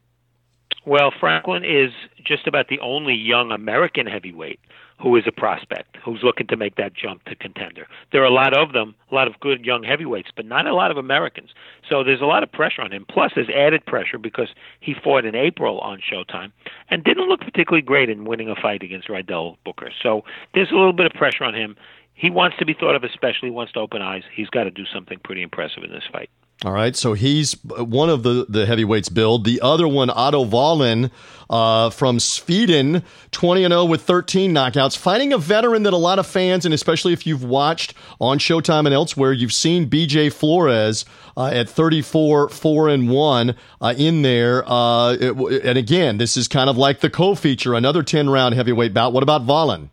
Well, 0.86 1.12
Franklin 1.20 1.64
is 1.64 1.92
just 2.24 2.48
about 2.48 2.68
the 2.68 2.80
only 2.80 3.14
young 3.14 3.52
American 3.52 4.08
heavyweight 4.08 4.60
who 5.02 5.16
is 5.16 5.24
a 5.26 5.32
prospect, 5.32 5.98
who's 6.04 6.22
looking 6.24 6.48
to 6.48 6.56
make 6.56 6.76
that 6.76 6.94
jump 6.94 7.24
to 7.26 7.36
contender. 7.36 7.88
There 8.12 8.22
are 8.22 8.26
a 8.28 8.34
lot 8.34 8.56
of 8.56 8.74
them, 8.74 8.94
a 9.12 9.16
lot 9.16 9.28
of 9.28 9.40
good 9.40 9.66
young 9.66 9.84
heavyweights, 9.84 10.30
but 10.36 10.46
not 10.46 10.68
a 10.68 10.76
lot 10.76 10.92
of 10.92 10.98
Americans. 10.98 11.50
So 11.90 12.04
there's 12.04 12.22
a 12.22 12.26
lot 12.26 12.44
of 12.44 12.52
pressure 12.52 12.82
on 12.82 12.92
him. 12.92 13.06
Plus, 13.10 13.32
there's 13.36 13.50
added 13.50 13.86
pressure 13.86 14.18
because 14.18 14.50
he 14.80 14.94
fought 14.94 15.26
in 15.26 15.36
April 15.36 15.80
on 15.80 16.00
Showtime 16.00 16.52
and 16.90 17.04
didn't 17.04 17.28
look 17.28 17.42
particularly 17.42 17.82
great 17.82 18.10
in 18.10 18.26
winning 18.26 18.50
a 18.50 18.56
fight 18.56 18.84
against 18.84 19.08
Rydell 19.08 19.58
Booker. 19.66 19.92
So 20.04 20.24
there's 20.54 20.72
a 20.72 20.76
little 20.76 20.94
bit 20.94 21.08
of 21.08 21.14
pressure 21.14 21.44
on 21.44 21.56
him. 21.56 21.76
He 22.14 22.30
wants 22.30 22.58
to 22.58 22.66
be 22.66 22.74
thought 22.74 22.96
of 22.96 23.04
especially, 23.04 23.50
wants 23.50 23.74
to 23.74 23.80
open 23.80 24.02
eyes. 24.02 24.24
He's 24.34 24.50
got 24.50 24.66
to 24.66 24.72
do 24.72 24.84
something 24.94 25.20
pretty 25.24 25.42
impressive 25.42 25.84
in 25.84 25.92
this 25.92 26.04
fight. 26.12 26.30
All 26.64 26.72
right, 26.74 26.96
so 26.96 27.14
he's 27.14 27.54
one 27.64 28.12
of 28.12 28.22
the, 28.22 28.46
the 28.48 28.68
heavyweights 28.68 29.10
billed. 29.10 29.46
The 29.46 29.60
other 29.62 29.88
one, 29.88 30.12
Otto 30.12 30.42
Wallin 30.46 31.10
uh, 31.50 31.90
from 31.90 32.20
Sweden, 32.20 33.02
20 33.32 33.64
and 33.64 33.72
0 33.72 33.86
with 33.86 34.02
13 34.04 34.54
knockouts, 34.54 34.96
fighting 34.96 35.34
a 35.34 35.40
veteran 35.40 35.82
that 35.84 35.94
a 35.94 35.98
lot 35.98 36.20
of 36.20 36.28
fans, 36.28 36.64
and 36.64 36.72
especially 36.72 37.14
if 37.14 37.26
you've 37.26 37.44
watched 37.44 37.96
on 38.20 38.38
Showtime 38.38 38.86
and 38.86 38.94
elsewhere, 38.94 39.34
you've 39.34 39.52
seen 39.54 39.90
BJ 39.90 40.32
Flores 40.32 41.04
uh, 41.36 41.48
at 41.48 41.68
34 41.68 42.50
4 42.50 42.90
and 42.90 43.10
1 43.10 43.56
uh, 43.82 43.94
in 43.98 44.22
there. 44.22 44.64
Uh, 44.68 45.14
it- 45.14 45.66
and 45.66 45.80
again, 45.80 46.18
this 46.20 46.38
is 46.38 46.48
kind 46.48 46.70
of 46.70 46.78
like 46.78 47.00
the 47.00 47.10
co 47.10 47.34
feature, 47.34 47.74
another 47.74 48.04
10 48.04 48.30
round 48.30 48.54
heavyweight 48.54 48.94
bout. 48.94 49.14
What 49.14 49.24
about 49.24 49.46
Wallin? 49.46 49.90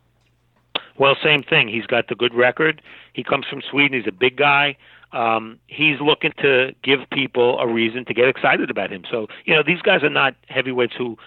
Well, 0.99 1.15
same 1.23 1.41
thing. 1.41 1.67
He's 1.67 1.87
got 1.87 2.09
the 2.09 2.15
good 2.15 2.35
record. 2.35 2.81
He 3.13 3.23
comes 3.23 3.45
from 3.49 3.61
Sweden. 3.71 3.97
He's 3.97 4.07
a 4.07 4.11
big 4.15 4.37
guy. 4.37 4.77
Um, 5.11 5.59
he's 5.67 5.99
looking 5.99 6.33
to 6.41 6.73
give 6.83 6.99
people 7.11 7.59
a 7.59 7.67
reason 7.67 8.05
to 8.05 8.13
get 8.13 8.27
excited 8.27 8.69
about 8.69 8.91
him. 8.91 9.03
So, 9.09 9.27
you 9.45 9.55
know, 9.55 9.63
these 9.65 9.81
guys 9.81 10.03
are 10.03 10.09
not 10.09 10.35
heavyweights 10.47 10.93
who, 10.97 11.17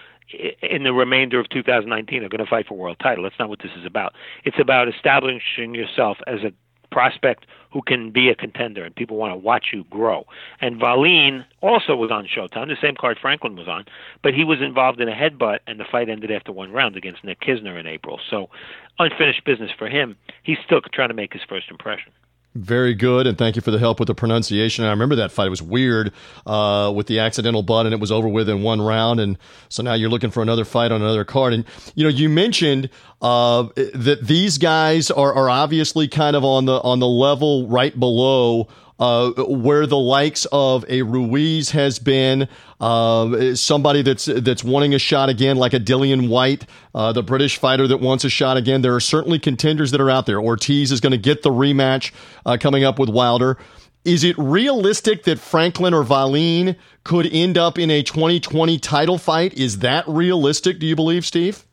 in 0.61 0.83
the 0.83 0.93
remainder 0.93 1.39
of 1.39 1.49
2019, 1.49 2.23
are 2.23 2.29
going 2.29 2.43
to 2.43 2.49
fight 2.49 2.67
for 2.67 2.77
world 2.77 2.97
title. 3.01 3.23
That's 3.23 3.39
not 3.39 3.49
what 3.49 3.59
this 3.59 3.71
is 3.77 3.85
about. 3.85 4.13
It's 4.45 4.59
about 4.59 4.87
establishing 4.87 5.75
yourself 5.75 6.17
as 6.27 6.43
a 6.43 6.53
prospect 6.93 7.45
who 7.71 7.81
can 7.81 8.11
be 8.11 8.29
a 8.29 8.35
contender, 8.35 8.83
and 8.85 8.95
people 8.95 9.17
want 9.17 9.33
to 9.33 9.37
watch 9.37 9.69
you 9.73 9.83
grow. 9.89 10.25
And 10.61 10.79
Valine 10.79 11.43
also 11.61 11.95
was 11.95 12.11
on 12.11 12.27
Showtime, 12.27 12.67
the 12.67 12.77
same 12.79 12.95
card 12.95 13.17
Franklin 13.19 13.55
was 13.55 13.67
on, 13.67 13.85
but 14.21 14.35
he 14.35 14.43
was 14.43 14.61
involved 14.61 15.01
in 15.01 15.09
a 15.09 15.15
headbutt, 15.15 15.59
and 15.65 15.79
the 15.79 15.85
fight 15.91 16.07
ended 16.07 16.31
after 16.31 16.51
one 16.51 16.71
round 16.71 16.95
against 16.95 17.23
Nick 17.23 17.41
Kisner 17.41 17.79
in 17.79 17.87
April. 17.87 18.19
So, 18.29 18.49
unfinished 18.99 19.43
business 19.43 19.71
for 19.77 19.89
him. 19.89 20.15
He's 20.43 20.59
still 20.63 20.81
trying 20.93 21.09
to 21.09 21.15
make 21.15 21.33
his 21.33 21.41
first 21.49 21.71
impression. 21.71 22.11
Very 22.55 22.93
good, 22.93 23.25
and 23.25 23.35
thank 23.35 23.55
you 23.55 23.63
for 23.63 23.71
the 23.71 23.79
help 23.79 23.99
with 23.99 24.05
the 24.05 24.13
pronunciation. 24.13 24.85
I 24.85 24.91
remember 24.91 25.15
that 25.15 25.31
fight; 25.31 25.47
it 25.47 25.49
was 25.49 25.63
weird 25.63 26.13
uh, 26.45 26.93
with 26.95 27.07
the 27.07 27.17
accidental 27.17 27.63
butt, 27.63 27.87
and 27.87 27.95
it 27.95 27.99
was 27.99 28.11
over 28.11 28.27
with 28.27 28.47
in 28.47 28.61
one 28.61 28.79
round. 28.79 29.19
And 29.19 29.39
so 29.69 29.81
now 29.81 29.95
you're 29.95 30.11
looking 30.11 30.29
for 30.29 30.43
another 30.43 30.63
fight 30.63 30.91
on 30.91 31.01
another 31.01 31.25
card. 31.25 31.53
And 31.53 31.65
you 31.95 32.03
know, 32.03 32.11
you 32.11 32.29
mentioned 32.29 32.91
uh, 33.23 33.63
that 33.95 34.19
these 34.21 34.59
guys 34.59 35.09
are, 35.09 35.33
are 35.33 35.49
obviously 35.49 36.07
kind 36.07 36.35
of 36.35 36.45
on 36.45 36.65
the 36.65 36.79
on 36.81 36.99
the 36.99 37.07
level 37.07 37.67
right 37.67 37.99
below 37.99 38.67
uh, 38.99 39.31
where 39.47 39.85
the 39.85 39.97
likes 39.97 40.45
of 40.51 40.85
a 40.87 41.01
Ruiz 41.01 41.71
has 41.71 41.99
been, 41.99 42.47
uh, 42.79 43.55
somebody 43.55 44.01
that's 44.01 44.25
that's 44.25 44.63
wanting 44.63 44.93
a 44.93 44.99
shot 44.99 45.29
again, 45.29 45.57
like 45.57 45.73
a 45.73 45.79
Dillian 45.79 46.29
Whyte, 46.29 46.65
uh, 46.93 47.11
the 47.11 47.23
British 47.23 47.57
fighter 47.57 47.87
that 47.87 47.97
wants 47.97 48.23
a 48.23 48.29
shot 48.29 48.57
again. 48.57 48.81
There 48.81 48.95
are 48.95 48.99
certainly 48.99 49.39
contenders 49.39 49.91
that 49.91 50.01
are 50.01 50.09
out 50.09 50.25
there. 50.25 50.39
Ortiz 50.39 50.91
is 50.91 51.01
going 51.01 51.11
to 51.11 51.17
get 51.17 51.41
the 51.41 51.49
rematch 51.49 52.11
uh, 52.45 52.57
coming 52.59 52.83
up 52.83 52.99
with 52.99 53.09
Wilder. 53.09 53.57
Is 54.05 54.23
it 54.23 54.37
realistic 54.37 55.23
that 55.23 55.39
Franklin 55.39 55.93
or 55.93 56.03
Valine 56.03 56.75
could 57.05 57.25
end 57.31 57.57
up 57.57 57.79
in 57.79 57.89
a 57.89 58.03
2020 58.03 58.77
title 58.79 59.17
fight? 59.17 59.53
Is 59.53 59.79
that 59.79 60.03
realistic? 60.07 60.79
Do 60.79 60.85
you 60.85 60.95
believe, 60.95 61.25
Steve? 61.25 61.65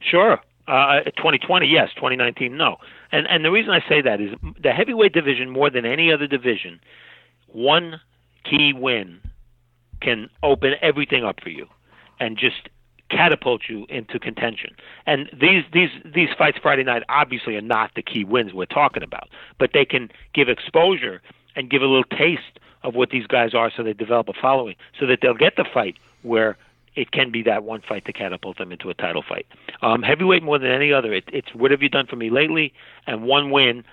Sure. 0.00 0.40
Uh, 0.66 1.02
2020, 1.04 1.66
yes. 1.66 1.90
2019, 1.94 2.56
no. 2.56 2.76
And 3.12 3.26
and 3.28 3.44
the 3.44 3.50
reason 3.50 3.70
I 3.70 3.86
say 3.88 4.00
that 4.00 4.20
is 4.20 4.30
the 4.60 4.72
heavyweight 4.72 5.12
division, 5.12 5.50
more 5.50 5.70
than 5.70 5.84
any 5.84 6.12
other 6.12 6.26
division, 6.26 6.80
one 7.46 8.00
key 8.44 8.72
win 8.72 9.20
can 10.00 10.28
open 10.42 10.74
everything 10.82 11.24
up 11.24 11.40
for 11.40 11.50
you, 11.50 11.66
and 12.18 12.36
just 12.36 12.68
catapult 13.10 13.62
you 13.68 13.86
into 13.90 14.18
contention. 14.18 14.70
And 15.06 15.28
these 15.38 15.64
these 15.72 15.90
these 16.04 16.30
fights 16.36 16.58
Friday 16.60 16.82
night 16.82 17.02
obviously 17.08 17.56
are 17.56 17.60
not 17.60 17.90
the 17.94 18.02
key 18.02 18.24
wins 18.24 18.54
we're 18.54 18.64
talking 18.64 19.02
about, 19.02 19.28
but 19.58 19.70
they 19.74 19.84
can 19.84 20.10
give 20.34 20.48
exposure 20.48 21.20
and 21.54 21.70
give 21.70 21.82
a 21.82 21.86
little 21.86 22.04
taste 22.04 22.58
of 22.82 22.94
what 22.94 23.10
these 23.10 23.26
guys 23.26 23.54
are, 23.54 23.70
so 23.76 23.82
they 23.82 23.92
develop 23.92 24.28
a 24.28 24.32
following, 24.32 24.74
so 24.98 25.06
that 25.06 25.18
they'll 25.20 25.34
get 25.34 25.56
the 25.56 25.64
fight 25.72 25.96
where 26.22 26.56
it 26.94 27.10
can 27.12 27.30
be 27.30 27.42
that 27.42 27.64
one 27.64 27.80
fight 27.86 28.04
to 28.06 28.12
catapult 28.12 28.58
them 28.58 28.72
into 28.72 28.90
a 28.90 28.94
title 28.94 29.22
fight. 29.26 29.46
Um, 29.80 30.02
heavyweight 30.02 30.42
more 30.42 30.58
than 30.58 30.70
any 30.70 30.92
other. 30.92 31.12
It, 31.12 31.24
it's 31.32 31.54
what 31.54 31.70
have 31.70 31.82
you 31.82 31.88
done 31.88 32.06
for 32.06 32.16
me 32.16 32.30
lately, 32.30 32.72
and 33.06 33.22
one 33.24 33.50
win 33.50 33.84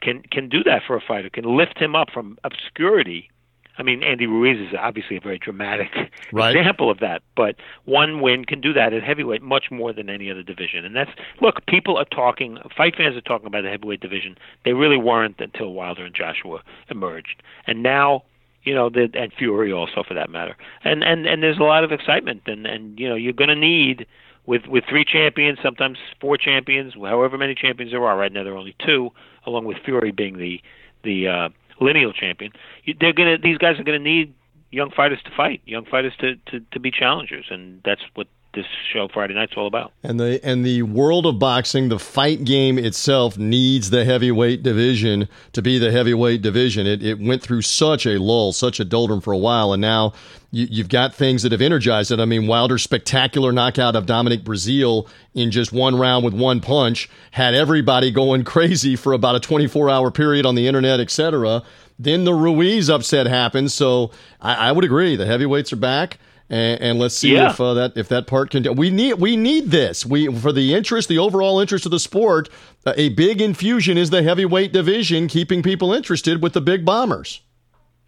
can 0.00 0.22
can 0.22 0.48
do 0.48 0.62
that 0.64 0.82
for 0.86 0.96
a 0.96 1.00
fighter. 1.00 1.30
Can 1.30 1.56
lift 1.56 1.78
him 1.78 1.94
up 1.94 2.08
from 2.12 2.38
obscurity. 2.44 3.30
I 3.78 3.82
mean, 3.82 4.02
Andy 4.02 4.26
Ruiz 4.26 4.58
is 4.60 4.74
obviously 4.78 5.16
a 5.16 5.20
very 5.20 5.38
dramatic 5.38 5.88
Right. 6.32 6.54
example 6.54 6.90
of 6.90 6.98
that, 6.98 7.22
but 7.34 7.56
one 7.86 8.20
win 8.20 8.44
can 8.44 8.60
do 8.60 8.72
that 8.74 8.92
at 8.92 9.02
heavyweight 9.02 9.42
much 9.42 9.70
more 9.70 9.92
than 9.92 10.10
any 10.10 10.30
other 10.30 10.42
division. 10.42 10.84
And 10.84 10.94
that's 10.94 11.10
look, 11.40 11.64
people 11.66 11.96
are 11.96 12.04
talking, 12.04 12.58
fight 12.76 12.94
fans 12.96 13.16
are 13.16 13.22
talking 13.22 13.46
about 13.46 13.62
the 13.62 13.70
heavyweight 13.70 14.00
division. 14.00 14.36
They 14.64 14.74
really 14.74 14.98
weren't 14.98 15.40
until 15.40 15.72
Wilder 15.72 16.04
and 16.04 16.14
Joshua 16.14 16.62
emerged, 16.90 17.42
and 17.66 17.82
now 17.82 18.24
you 18.64 18.74
know, 18.74 18.90
the, 18.90 19.08
and 19.14 19.32
Fury 19.32 19.72
also 19.72 20.02
for 20.06 20.14
that 20.14 20.30
matter. 20.30 20.56
And 20.84 21.02
and 21.02 21.26
and 21.26 21.42
there's 21.42 21.58
a 21.58 21.62
lot 21.62 21.84
of 21.84 21.92
excitement, 21.92 22.42
and 22.46 22.66
and 22.66 22.98
you 22.98 23.08
know, 23.08 23.14
you're 23.14 23.32
going 23.32 23.48
to 23.48 23.56
need 23.56 24.06
with 24.46 24.66
with 24.66 24.84
three 24.88 25.04
champions, 25.04 25.58
sometimes 25.62 25.98
four 26.20 26.36
champions, 26.36 26.94
however 26.94 27.38
many 27.38 27.54
champions 27.54 27.92
there 27.92 28.04
are. 28.04 28.16
Right 28.16 28.32
now, 28.32 28.44
there 28.44 28.52
are 28.52 28.58
only 28.58 28.76
two, 28.84 29.10
along 29.46 29.64
with 29.64 29.78
Fury 29.84 30.12
being 30.12 30.38
the 30.38 30.60
the 31.04 31.28
uh, 31.28 31.48
lineal 31.80 32.12
champion. 32.12 32.52
They're 33.00 33.12
gonna 33.12 33.38
these 33.38 33.58
guys 33.58 33.78
are 33.78 33.84
going 33.84 33.98
to 33.98 34.04
need 34.04 34.34
young 34.70 34.90
fighters 34.90 35.20
to 35.24 35.30
fight, 35.36 35.60
young 35.64 35.84
fighters 35.84 36.12
to, 36.20 36.36
to 36.50 36.60
to 36.72 36.80
be 36.80 36.90
challengers, 36.90 37.46
and 37.50 37.80
that's 37.84 38.02
what 38.14 38.28
this 38.52 38.66
show 38.92 39.08
Friday 39.08 39.34
night's 39.34 39.52
all 39.56 39.66
about. 39.66 39.92
And 40.02 40.18
the 40.18 40.44
and 40.44 40.64
the 40.64 40.82
world 40.82 41.26
of 41.26 41.38
boxing, 41.38 41.88
the 41.88 41.98
fight 41.98 42.44
game 42.44 42.78
itself 42.78 43.38
needs 43.38 43.90
the 43.90 44.04
heavyweight 44.04 44.62
division 44.62 45.28
to 45.52 45.62
be 45.62 45.78
the 45.78 45.92
heavyweight 45.92 46.42
division. 46.42 46.86
It 46.86 47.02
it 47.02 47.20
went 47.20 47.42
through 47.42 47.62
such 47.62 48.06
a 48.06 48.18
lull, 48.18 48.52
such 48.52 48.80
a 48.80 48.84
doldrum 48.84 49.20
for 49.20 49.32
a 49.32 49.38
while, 49.38 49.72
and 49.72 49.80
now 49.80 50.12
you, 50.50 50.66
you've 50.68 50.88
got 50.88 51.14
things 51.14 51.42
that 51.44 51.52
have 51.52 51.60
energized 51.60 52.10
it. 52.10 52.18
I 52.18 52.24
mean, 52.24 52.48
Wilder's 52.48 52.82
spectacular 52.82 53.52
knockout 53.52 53.94
of 53.94 54.06
Dominic 54.06 54.42
Breazeale 54.42 55.08
in 55.34 55.52
just 55.52 55.72
one 55.72 55.96
round 55.96 56.24
with 56.24 56.34
one 56.34 56.60
punch 56.60 57.08
had 57.30 57.54
everybody 57.54 58.10
going 58.10 58.42
crazy 58.44 58.96
for 58.96 59.12
about 59.12 59.36
a 59.36 59.40
24 59.40 59.88
hour 59.88 60.10
period 60.10 60.44
on 60.44 60.56
the 60.56 60.66
internet, 60.66 60.98
etc. 60.98 61.62
Then 61.98 62.24
the 62.24 62.34
Ruiz 62.34 62.90
upset 62.90 63.26
happened, 63.26 63.70
so 63.70 64.10
I, 64.40 64.54
I 64.54 64.72
would 64.72 64.84
agree 64.84 65.14
the 65.14 65.26
heavyweights 65.26 65.72
are 65.72 65.76
back 65.76 66.18
and, 66.50 66.80
and 66.82 66.98
let's 66.98 67.16
see 67.16 67.32
Yeah. 67.34 67.50
if 67.50 67.60
uh, 67.60 67.74
that 67.74 67.96
if 67.96 68.08
that 68.08 68.26
part 68.26 68.50
can. 68.50 68.74
We 68.74 68.90
need 68.90 69.14
we 69.14 69.36
need 69.36 69.70
this. 69.70 70.04
We 70.04 70.26
for 70.34 70.52
the 70.52 70.74
interest, 70.74 71.08
the 71.08 71.18
overall 71.18 71.60
interest 71.60 71.86
of 71.86 71.92
the 71.92 72.00
sport. 72.00 72.48
Uh, 72.84 72.92
a 72.96 73.10
big 73.10 73.40
infusion 73.40 73.96
is 73.96 74.10
the 74.10 74.22
heavyweight 74.22 74.72
division, 74.72 75.28
keeping 75.28 75.62
people 75.62 75.92
interested 75.92 76.42
with 76.42 76.52
the 76.52 76.60
big 76.60 76.84
bombers. 76.84 77.40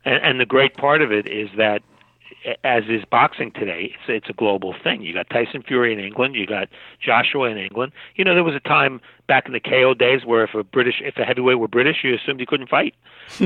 And, 0.04 0.22
and 0.22 0.40
the 0.40 0.46
great 0.46 0.74
part 0.76 1.00
of 1.02 1.12
it 1.12 1.26
is 1.26 1.48
that 1.56 1.82
as 2.64 2.84
is 2.88 3.04
boxing 3.10 3.50
today, 3.52 3.94
it's 3.94 4.08
it's 4.08 4.28
a 4.28 4.32
global 4.32 4.74
thing. 4.82 5.02
You 5.02 5.14
got 5.14 5.28
Tyson 5.30 5.62
Fury 5.62 5.92
in 5.92 6.00
England, 6.00 6.34
you 6.34 6.46
got 6.46 6.68
Joshua 7.00 7.48
in 7.50 7.58
England. 7.58 7.92
You 8.16 8.24
know, 8.24 8.34
there 8.34 8.44
was 8.44 8.54
a 8.54 8.60
time 8.60 9.00
back 9.26 9.46
in 9.46 9.52
the 9.52 9.60
KO 9.60 9.94
days 9.94 10.24
where 10.24 10.44
if 10.44 10.54
a 10.54 10.64
British 10.64 11.00
if 11.00 11.16
a 11.16 11.24
heavyweight 11.24 11.58
were 11.58 11.68
British, 11.68 11.98
you 12.02 12.14
assumed 12.14 12.40
he 12.40 12.46
couldn't 12.46 12.68
fight. 12.68 12.94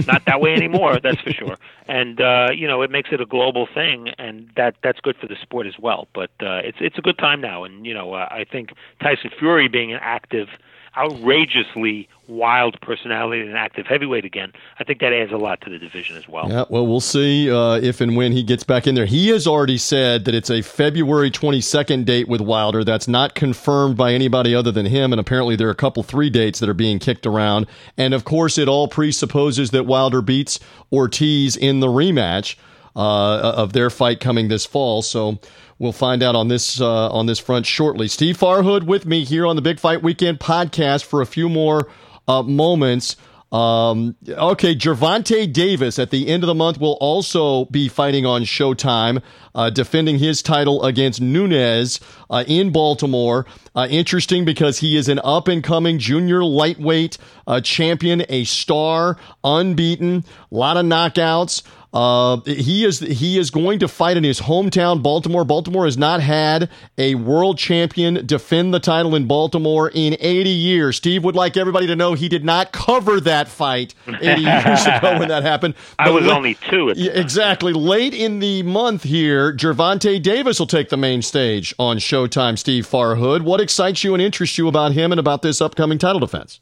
Not 0.06 0.24
that 0.26 0.40
way 0.40 0.54
anymore, 0.54 0.98
that's 1.02 1.20
for 1.20 1.30
sure. 1.30 1.58
And 1.86 2.20
uh, 2.20 2.48
you 2.54 2.66
know, 2.66 2.82
it 2.82 2.90
makes 2.90 3.10
it 3.12 3.20
a 3.20 3.26
global 3.26 3.66
thing, 3.72 4.08
and 4.18 4.50
that 4.56 4.76
that's 4.82 5.00
good 5.00 5.16
for 5.16 5.26
the 5.26 5.36
sport 5.40 5.66
as 5.66 5.78
well. 5.78 6.08
But 6.14 6.30
uh, 6.40 6.60
it's 6.64 6.78
it's 6.80 6.98
a 6.98 7.02
good 7.02 7.18
time 7.18 7.40
now, 7.40 7.64
and 7.64 7.86
you 7.86 7.94
know, 7.94 8.14
uh, 8.14 8.28
I 8.30 8.44
think 8.44 8.70
Tyson 9.00 9.30
Fury 9.38 9.68
being 9.68 9.92
an 9.92 10.00
active 10.02 10.48
outrageously 10.96 12.08
wild 12.28 12.80
personality 12.80 13.40
and 13.40 13.50
an 13.50 13.56
active 13.56 13.86
heavyweight 13.86 14.24
again, 14.24 14.52
I 14.78 14.84
think 14.84 15.00
that 15.00 15.12
adds 15.12 15.32
a 15.32 15.36
lot 15.36 15.60
to 15.62 15.70
the 15.70 15.78
division 15.78 16.16
as 16.16 16.28
well. 16.28 16.48
Yeah, 16.48 16.64
well, 16.68 16.86
we'll 16.86 17.00
see 17.00 17.50
uh, 17.50 17.74
if 17.74 18.00
and 18.00 18.16
when 18.16 18.32
he 18.32 18.42
gets 18.42 18.64
back 18.64 18.86
in 18.86 18.94
there. 18.94 19.06
He 19.06 19.28
has 19.28 19.46
already 19.46 19.78
said 19.78 20.24
that 20.24 20.34
it's 20.34 20.50
a 20.50 20.62
February 20.62 21.30
22nd 21.30 22.04
date 22.04 22.28
with 22.28 22.40
Wilder. 22.40 22.84
That's 22.84 23.08
not 23.08 23.34
confirmed 23.34 23.96
by 23.96 24.12
anybody 24.12 24.54
other 24.54 24.72
than 24.72 24.86
him, 24.86 25.12
and 25.12 25.20
apparently 25.20 25.56
there 25.56 25.68
are 25.68 25.72
a 25.72 25.76
couple 25.76 26.02
three 26.02 26.30
dates 26.30 26.60
that 26.60 26.68
are 26.68 26.74
being 26.74 26.98
kicked 26.98 27.26
around. 27.26 27.66
And 27.96 28.14
of 28.14 28.24
course, 28.24 28.58
it 28.58 28.68
all 28.68 28.88
presupposes 28.88 29.70
that 29.70 29.86
Wilder 29.86 30.22
beats 30.22 30.58
Ortiz 30.92 31.56
in 31.56 31.80
the 31.80 31.88
rematch 31.88 32.56
uh, 32.96 33.52
of 33.56 33.72
their 33.72 33.90
fight 33.90 34.20
coming 34.20 34.48
this 34.48 34.64
fall. 34.64 35.02
So 35.02 35.38
We'll 35.78 35.92
find 35.92 36.22
out 36.22 36.34
on 36.34 36.48
this 36.48 36.80
uh, 36.80 37.10
on 37.10 37.26
this 37.26 37.38
front 37.38 37.66
shortly. 37.66 38.08
Steve 38.08 38.38
Farhood 38.38 38.84
with 38.84 39.04
me 39.04 39.24
here 39.24 39.46
on 39.46 39.56
the 39.56 39.62
Big 39.62 39.78
Fight 39.78 40.02
Weekend 40.02 40.40
podcast 40.40 41.04
for 41.04 41.20
a 41.20 41.26
few 41.26 41.48
more 41.48 41.88
uh, 42.26 42.42
moments. 42.42 43.16
Um, 43.52 44.16
okay, 44.28 44.74
Gervonta 44.74 45.50
Davis 45.50 45.98
at 46.00 46.10
the 46.10 46.26
end 46.26 46.42
of 46.42 46.48
the 46.48 46.54
month 46.54 46.80
will 46.80 46.98
also 47.00 47.66
be 47.66 47.88
fighting 47.88 48.26
on 48.26 48.42
Showtime, 48.42 49.22
uh, 49.54 49.70
defending 49.70 50.18
his 50.18 50.42
title 50.42 50.84
against 50.84 51.20
Nunez 51.20 52.00
uh, 52.28 52.44
in 52.46 52.72
Baltimore. 52.72 53.46
Uh, 53.74 53.86
interesting 53.88 54.44
because 54.44 54.80
he 54.80 54.96
is 54.96 55.08
an 55.08 55.20
up 55.22 55.46
and 55.46 55.62
coming 55.62 55.98
junior 55.98 56.44
lightweight 56.44 57.18
uh, 57.46 57.60
champion, 57.60 58.24
a 58.28 58.44
star, 58.44 59.16
unbeaten, 59.46 60.24
a 60.50 60.54
lot 60.54 60.76
of 60.76 60.84
knockouts. 60.84 61.62
Uh, 61.96 62.42
he 62.44 62.84
is 62.84 62.98
he 63.00 63.38
is 63.38 63.50
going 63.50 63.78
to 63.78 63.88
fight 63.88 64.18
in 64.18 64.24
his 64.24 64.38
hometown, 64.38 65.02
Baltimore. 65.02 65.46
Baltimore 65.46 65.86
has 65.86 65.96
not 65.96 66.20
had 66.20 66.68
a 66.98 67.14
world 67.14 67.56
champion 67.56 68.26
defend 68.26 68.74
the 68.74 68.80
title 68.80 69.14
in 69.14 69.26
Baltimore 69.26 69.88
in 69.88 70.14
80 70.20 70.50
years. 70.50 70.96
Steve 70.98 71.24
would 71.24 71.34
like 71.34 71.56
everybody 71.56 71.86
to 71.86 71.96
know 71.96 72.12
he 72.12 72.28
did 72.28 72.44
not 72.44 72.70
cover 72.70 73.18
that 73.20 73.48
fight 73.48 73.94
80 74.06 74.20
years 74.42 74.84
ago 74.84 75.18
when 75.18 75.28
that 75.28 75.42
happened. 75.42 75.74
I 75.98 76.10
was 76.10 76.26
only 76.26 76.56
two. 76.68 76.92
Yeah, 76.94 77.12
exactly. 77.12 77.72
Late 77.72 78.12
in 78.12 78.40
the 78.40 78.62
month 78.64 79.04
here, 79.04 79.54
Gervonta 79.54 80.20
Davis 80.20 80.58
will 80.58 80.66
take 80.66 80.90
the 80.90 80.98
main 80.98 81.22
stage 81.22 81.74
on 81.78 81.96
Showtime. 81.96 82.58
Steve 82.58 82.86
Farhood, 82.86 83.40
what 83.40 83.58
excites 83.58 84.04
you 84.04 84.12
and 84.12 84.22
interests 84.22 84.58
you 84.58 84.68
about 84.68 84.92
him 84.92 85.12
and 85.12 85.18
about 85.18 85.40
this 85.40 85.62
upcoming 85.62 85.96
title 85.96 86.20
defense? 86.20 86.60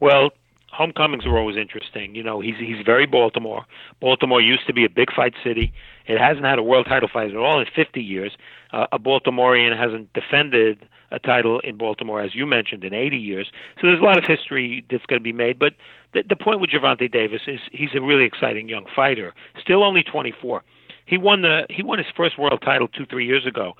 Well, 0.00 0.32
homecomings 0.74 1.24
are 1.24 1.38
always 1.38 1.56
interesting. 1.56 2.14
You 2.14 2.22
know, 2.22 2.40
he's 2.40 2.56
he's 2.58 2.84
very 2.84 3.06
Baltimore. 3.06 3.64
Baltimore 4.00 4.40
used 4.40 4.66
to 4.66 4.72
be 4.72 4.84
a 4.84 4.88
big 4.88 5.12
fight 5.12 5.34
city. 5.42 5.72
It 6.06 6.18
hasn't 6.18 6.44
had 6.44 6.58
a 6.58 6.62
world 6.62 6.86
title 6.86 7.08
fight 7.10 7.30
at 7.30 7.36
all 7.36 7.60
in 7.60 7.66
50 7.74 8.02
years. 8.02 8.32
Uh, 8.72 8.86
a 8.92 8.98
Baltimorean 8.98 9.78
hasn't 9.78 10.12
defended 10.12 10.86
a 11.10 11.18
title 11.18 11.60
in 11.60 11.76
Baltimore, 11.76 12.20
as 12.20 12.34
you 12.34 12.44
mentioned, 12.44 12.82
in 12.82 12.92
80 12.92 13.16
years. 13.16 13.52
So 13.80 13.86
there's 13.86 14.00
a 14.00 14.04
lot 14.04 14.18
of 14.18 14.24
history 14.24 14.84
that's 14.90 15.06
going 15.06 15.20
to 15.20 15.24
be 15.24 15.32
made. 15.32 15.58
But 15.58 15.74
the, 16.12 16.24
the 16.28 16.36
point 16.36 16.60
with 16.60 16.70
Gervonta 16.70 17.10
Davis 17.10 17.42
is 17.46 17.60
he's 17.72 17.94
a 17.94 18.00
really 18.00 18.24
exciting 18.24 18.68
young 18.68 18.86
fighter. 18.94 19.32
Still 19.60 19.84
only 19.84 20.02
24. 20.02 20.62
He 21.06 21.18
won 21.18 21.42
the 21.42 21.66
he 21.70 21.82
won 21.82 21.98
his 21.98 22.08
first 22.16 22.38
world 22.38 22.60
title 22.64 22.88
two 22.88 23.06
three 23.06 23.26
years 23.26 23.46
ago. 23.46 23.74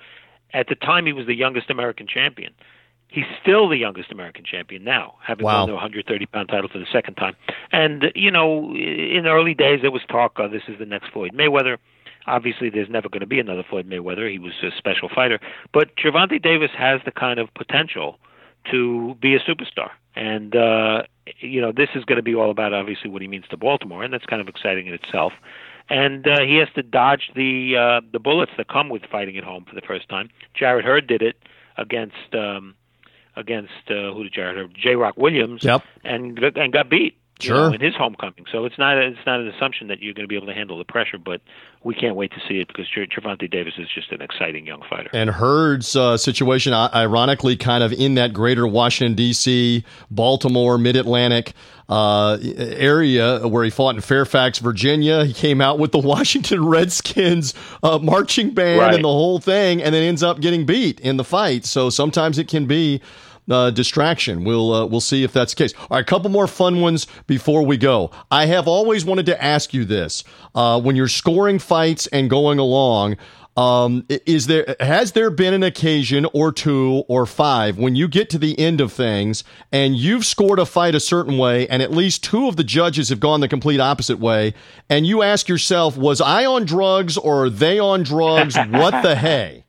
At 0.53 0.67
the 0.69 0.75
time, 0.75 1.05
he 1.05 1.11
was 1.11 1.25
the 1.25 1.35
youngest 1.35 1.69
American 1.69 2.07
champion. 2.07 2.53
He's 3.15 3.23
still 3.41 3.69
the 3.69 3.77
youngest 3.77 4.11
American 4.11 4.43
champion 4.43 4.83
now, 4.83 5.15
having 5.25 5.45
wow. 5.45 5.61
won 5.61 5.69
the 5.69 5.75
130 5.75 6.25
pound 6.25 6.49
title 6.49 6.67
for 6.67 6.79
the 6.79 6.85
second 6.91 7.15
time. 7.15 7.33
And 7.71 8.11
you 8.13 8.29
know, 8.29 8.75
in 8.75 9.21
the 9.23 9.29
early 9.29 9.53
days, 9.53 9.79
there 9.81 9.89
was 9.89 10.01
talk, 10.09 10.33
"Oh, 10.35 10.49
this 10.49 10.63
is 10.67 10.77
the 10.79 10.85
next 10.85 11.11
Floyd 11.13 11.31
Mayweather." 11.33 11.77
Obviously, 12.27 12.69
there's 12.69 12.89
never 12.89 13.07
going 13.07 13.21
to 13.21 13.25
be 13.25 13.39
another 13.39 13.63
Floyd 13.69 13.87
Mayweather. 13.87 14.29
He 14.29 14.37
was 14.37 14.51
a 14.63 14.75
special 14.77 15.07
fighter, 15.07 15.39
but 15.71 15.95
Gervonta 15.95 16.41
Davis 16.41 16.71
has 16.77 16.99
the 17.05 17.11
kind 17.11 17.39
of 17.39 17.53
potential 17.53 18.19
to 18.71 19.15
be 19.21 19.33
a 19.33 19.39
superstar. 19.39 19.91
And 20.13 20.53
uh, 20.53 21.03
you 21.39 21.61
know, 21.61 21.71
this 21.71 21.89
is 21.95 22.03
going 22.03 22.17
to 22.17 22.23
be 22.23 22.35
all 22.35 22.51
about 22.51 22.73
obviously 22.73 23.09
what 23.09 23.21
he 23.21 23.29
means 23.29 23.45
to 23.49 23.55
Baltimore, 23.55 24.03
and 24.03 24.13
that's 24.13 24.25
kind 24.25 24.41
of 24.41 24.49
exciting 24.49 24.87
in 24.87 24.93
itself. 24.93 25.31
And 25.89 26.27
uh, 26.27 26.41
he 26.41 26.57
has 26.57 26.67
to 26.75 26.83
dodge 26.83 27.31
the 27.33 27.77
uh, 27.77 28.05
the 28.11 28.19
bullets 28.19 28.51
that 28.57 28.67
come 28.67 28.89
with 28.89 29.03
fighting 29.09 29.37
at 29.37 29.45
home 29.45 29.63
for 29.63 29.75
the 29.75 29.87
first 29.87 30.09
time. 30.09 30.31
Jarrett 30.53 30.83
Hurd 30.83 31.07
did 31.07 31.21
it 31.21 31.37
against. 31.77 32.33
Um, 32.33 32.75
against 33.35 33.71
uh, 33.89 34.13
who 34.13 34.23
did 34.23 34.33
J. 34.81 34.95
Rock 34.95 35.15
Williams, 35.17 35.63
yep. 35.63 35.83
and 36.03 36.37
and 36.39 36.73
got 36.73 36.89
beat. 36.89 37.17
Sure. 37.39 37.69
Know, 37.69 37.73
in 37.73 37.81
his 37.81 37.93
homecoming, 37.95 38.45
so 38.49 38.63
it's 38.63 38.77
not 38.77 38.97
it's 38.97 39.19
not 39.25 39.41
an 39.41 39.49
assumption 39.49 39.89
that 39.89 40.01
you're 40.01 40.13
going 40.13 40.23
to 40.23 40.27
be 40.27 40.37
able 40.37 40.47
to 40.47 40.53
handle 40.53 40.77
the 40.77 40.85
pressure, 40.85 41.17
but 41.17 41.41
we 41.83 41.93
can't 41.93 42.15
wait 42.15 42.31
to 42.31 42.39
see 42.47 42.61
it 42.61 42.67
because 42.67 42.87
Gervonta 42.87 43.51
Davis 43.51 43.73
is 43.77 43.87
just 43.93 44.11
an 44.13 44.21
exciting 44.21 44.65
young 44.65 44.81
fighter. 44.89 45.09
And 45.11 45.29
Hurd's 45.29 45.97
uh, 45.97 46.15
situation, 46.15 46.73
ironically, 46.73 47.57
kind 47.57 47.83
of 47.83 47.91
in 47.91 48.15
that 48.15 48.31
greater 48.31 48.65
Washington 48.65 49.15
D.C., 49.15 49.83
Baltimore, 50.09 50.77
Mid 50.77 50.95
Atlantic 50.95 51.53
uh, 51.89 52.37
area 52.41 53.47
where 53.47 53.63
he 53.63 53.69
fought 53.69 53.95
in 53.95 54.01
Fairfax, 54.01 54.59
Virginia. 54.59 55.25
He 55.25 55.33
came 55.33 55.61
out 55.61 55.77
with 55.77 55.91
the 55.91 55.99
Washington 56.05 56.65
Redskins 56.65 57.53
uh, 57.83 57.99
marching 57.99 58.53
band 58.53 58.79
right. 58.79 58.95
and 58.95 59.03
the 59.03 59.09
whole 59.09 59.39
thing, 59.39 59.83
and 59.83 59.93
then 59.93 60.03
ends 60.03 60.23
up 60.23 60.39
getting 60.39 60.65
beat 60.65 60.99
in 61.01 61.17
the 61.17 61.23
fight. 61.23 61.65
So 61.65 61.89
sometimes 61.89 62.39
it 62.39 62.47
can 62.47 62.65
be 62.65 63.01
uh, 63.49 63.71
distraction. 63.71 64.43
We'll 64.43 64.73
uh, 64.73 64.85
we'll 64.85 65.01
see 65.01 65.23
if 65.23 65.33
that's 65.33 65.53
the 65.53 65.63
case. 65.63 65.73
All 65.77 65.87
right, 65.91 66.01
a 66.01 66.05
couple 66.05 66.29
more 66.29 66.47
fun 66.47 66.81
ones 66.81 67.07
before 67.27 67.63
we 67.65 67.77
go. 67.77 68.11
I 68.31 68.45
have 68.47 68.67
always 68.67 69.05
wanted 69.05 69.25
to 69.27 69.43
ask 69.43 69.73
you 69.73 69.85
this: 69.85 70.23
uh, 70.53 70.79
when 70.81 70.95
you're 70.95 71.07
scoring 71.07 71.59
fights 71.59 72.07
and 72.07 72.29
going 72.29 72.59
along. 72.59 73.17
Um, 73.57 74.05
is 74.09 74.47
there 74.47 74.75
has 74.81 75.13
there 75.13 75.29
been 75.29 75.53
an 75.53 75.63
occasion 75.63 76.27
or 76.33 76.51
two 76.51 77.05
or 77.07 77.25
five 77.25 77.77
when 77.77 77.95
you 77.95 78.09
get 78.09 78.29
to 78.31 78.37
the 78.37 78.59
end 78.59 78.81
of 78.81 78.91
things 78.91 79.45
and 79.71 79.95
you've 79.95 80.25
scored 80.25 80.59
a 80.59 80.65
fight 80.65 80.93
a 80.93 80.99
certain 80.99 81.37
way 81.37 81.65
and 81.69 81.81
at 81.81 81.89
least 81.89 82.21
two 82.21 82.49
of 82.49 82.57
the 82.57 82.65
judges 82.65 83.07
have 83.07 83.21
gone 83.21 83.39
the 83.39 83.47
complete 83.47 83.79
opposite 83.79 84.19
way 84.19 84.53
and 84.89 85.07
you 85.07 85.21
ask 85.23 85.47
yourself 85.47 85.95
was 85.95 86.19
I 86.19 86.45
on 86.45 86.65
drugs 86.65 87.17
or 87.17 87.45
are 87.45 87.49
they 87.49 87.79
on 87.79 88.03
drugs 88.03 88.57
what 88.71 89.01
the 89.01 89.15
hey 89.15 89.64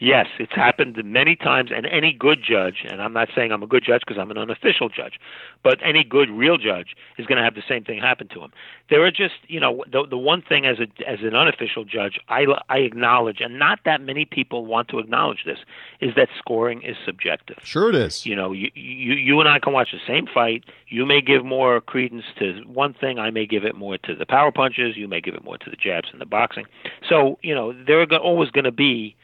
Yes, 0.00 0.26
it's 0.40 0.52
happened 0.52 1.00
many 1.04 1.36
times, 1.36 1.70
and 1.72 1.86
any 1.86 2.12
good 2.12 2.42
judge, 2.42 2.84
and 2.88 3.00
I'm 3.00 3.12
not 3.12 3.28
saying 3.34 3.52
I'm 3.52 3.62
a 3.62 3.66
good 3.66 3.84
judge 3.84 4.00
because 4.00 4.20
I'm 4.20 4.30
an 4.30 4.38
unofficial 4.38 4.88
judge, 4.88 5.20
but 5.62 5.78
any 5.84 6.02
good 6.02 6.28
real 6.30 6.58
judge 6.58 6.96
is 7.16 7.26
going 7.26 7.38
to 7.38 7.44
have 7.44 7.54
the 7.54 7.62
same 7.68 7.84
thing 7.84 8.00
happen 8.00 8.26
to 8.28 8.40
him. 8.40 8.50
There 8.90 9.04
are 9.04 9.12
just, 9.12 9.34
you 9.46 9.60
know, 9.60 9.84
the 9.90 10.04
the 10.04 10.18
one 10.18 10.42
thing 10.42 10.66
as 10.66 10.78
a 10.80 10.88
as 11.08 11.20
an 11.20 11.36
unofficial 11.36 11.84
judge, 11.84 12.18
I 12.28 12.44
I 12.68 12.78
acknowledge, 12.78 13.40
and 13.40 13.56
not 13.56 13.78
that 13.84 14.00
many 14.00 14.24
people 14.24 14.66
want 14.66 14.88
to 14.88 14.98
acknowledge 14.98 15.44
this, 15.46 15.58
is 16.00 16.12
that 16.16 16.28
scoring 16.38 16.82
is 16.82 16.96
subjective. 17.06 17.58
Sure, 17.62 17.88
it 17.88 17.94
is. 17.94 18.26
You 18.26 18.34
know, 18.34 18.50
you 18.50 18.72
you 18.74 19.14
you 19.14 19.38
and 19.38 19.48
I 19.48 19.60
can 19.60 19.72
watch 19.72 19.92
the 19.92 20.00
same 20.06 20.26
fight. 20.26 20.64
You 20.88 21.06
may 21.06 21.20
give 21.20 21.44
more 21.44 21.80
credence 21.80 22.24
to 22.40 22.62
one 22.66 22.94
thing, 22.94 23.20
I 23.20 23.30
may 23.30 23.46
give 23.46 23.64
it 23.64 23.76
more 23.76 23.96
to 23.98 24.14
the 24.16 24.26
power 24.26 24.50
punches. 24.50 24.96
You 24.96 25.06
may 25.06 25.20
give 25.20 25.34
it 25.34 25.44
more 25.44 25.56
to 25.58 25.70
the 25.70 25.76
jabs 25.76 26.08
and 26.10 26.20
the 26.20 26.26
boxing. 26.26 26.66
So, 27.08 27.38
you 27.42 27.54
know, 27.54 27.72
there 27.72 28.00
are 28.00 28.16
always 28.16 28.50
going 28.50 28.64
to 28.64 28.72
be 28.72 29.14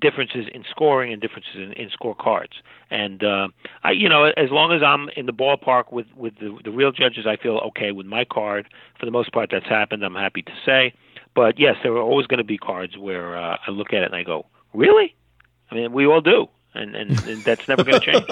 differences 0.00 0.46
in 0.52 0.64
scoring 0.70 1.12
and 1.12 1.20
differences 1.20 1.54
in, 1.56 1.72
in 1.72 1.90
scorecards. 1.90 2.54
And 2.90 3.22
uh, 3.24 3.48
I, 3.82 3.92
you 3.92 4.08
know, 4.08 4.24
as 4.24 4.50
long 4.50 4.72
as 4.72 4.82
I'm 4.82 5.08
in 5.16 5.26
the 5.26 5.32
ballpark 5.32 5.92
with 5.92 6.06
with 6.16 6.34
the, 6.38 6.58
the 6.64 6.70
real 6.70 6.92
judges, 6.92 7.26
I 7.26 7.36
feel 7.36 7.58
okay 7.68 7.92
with 7.92 8.06
my 8.06 8.24
card. 8.24 8.68
For 8.98 9.06
the 9.06 9.12
most 9.12 9.32
part, 9.32 9.50
that's 9.50 9.68
happened. 9.68 10.04
I'm 10.04 10.14
happy 10.14 10.42
to 10.42 10.52
say. 10.64 10.94
But 11.34 11.58
yes, 11.58 11.76
there 11.82 11.92
are 11.92 12.02
always 12.02 12.26
going 12.26 12.38
to 12.38 12.44
be 12.44 12.58
cards 12.58 12.98
where 12.98 13.36
uh, 13.36 13.56
I 13.66 13.70
look 13.70 13.92
at 13.92 14.02
it 14.02 14.06
and 14.06 14.14
I 14.14 14.22
go, 14.22 14.46
"Really?" 14.74 15.14
I 15.70 15.74
mean, 15.74 15.92
we 15.92 16.06
all 16.06 16.20
do 16.20 16.48
and, 16.74 16.94
and, 16.94 17.10
and 17.26 17.42
that's 17.44 17.68
never 17.68 17.84
going 17.84 18.00
to 18.00 18.06
change. 18.06 18.26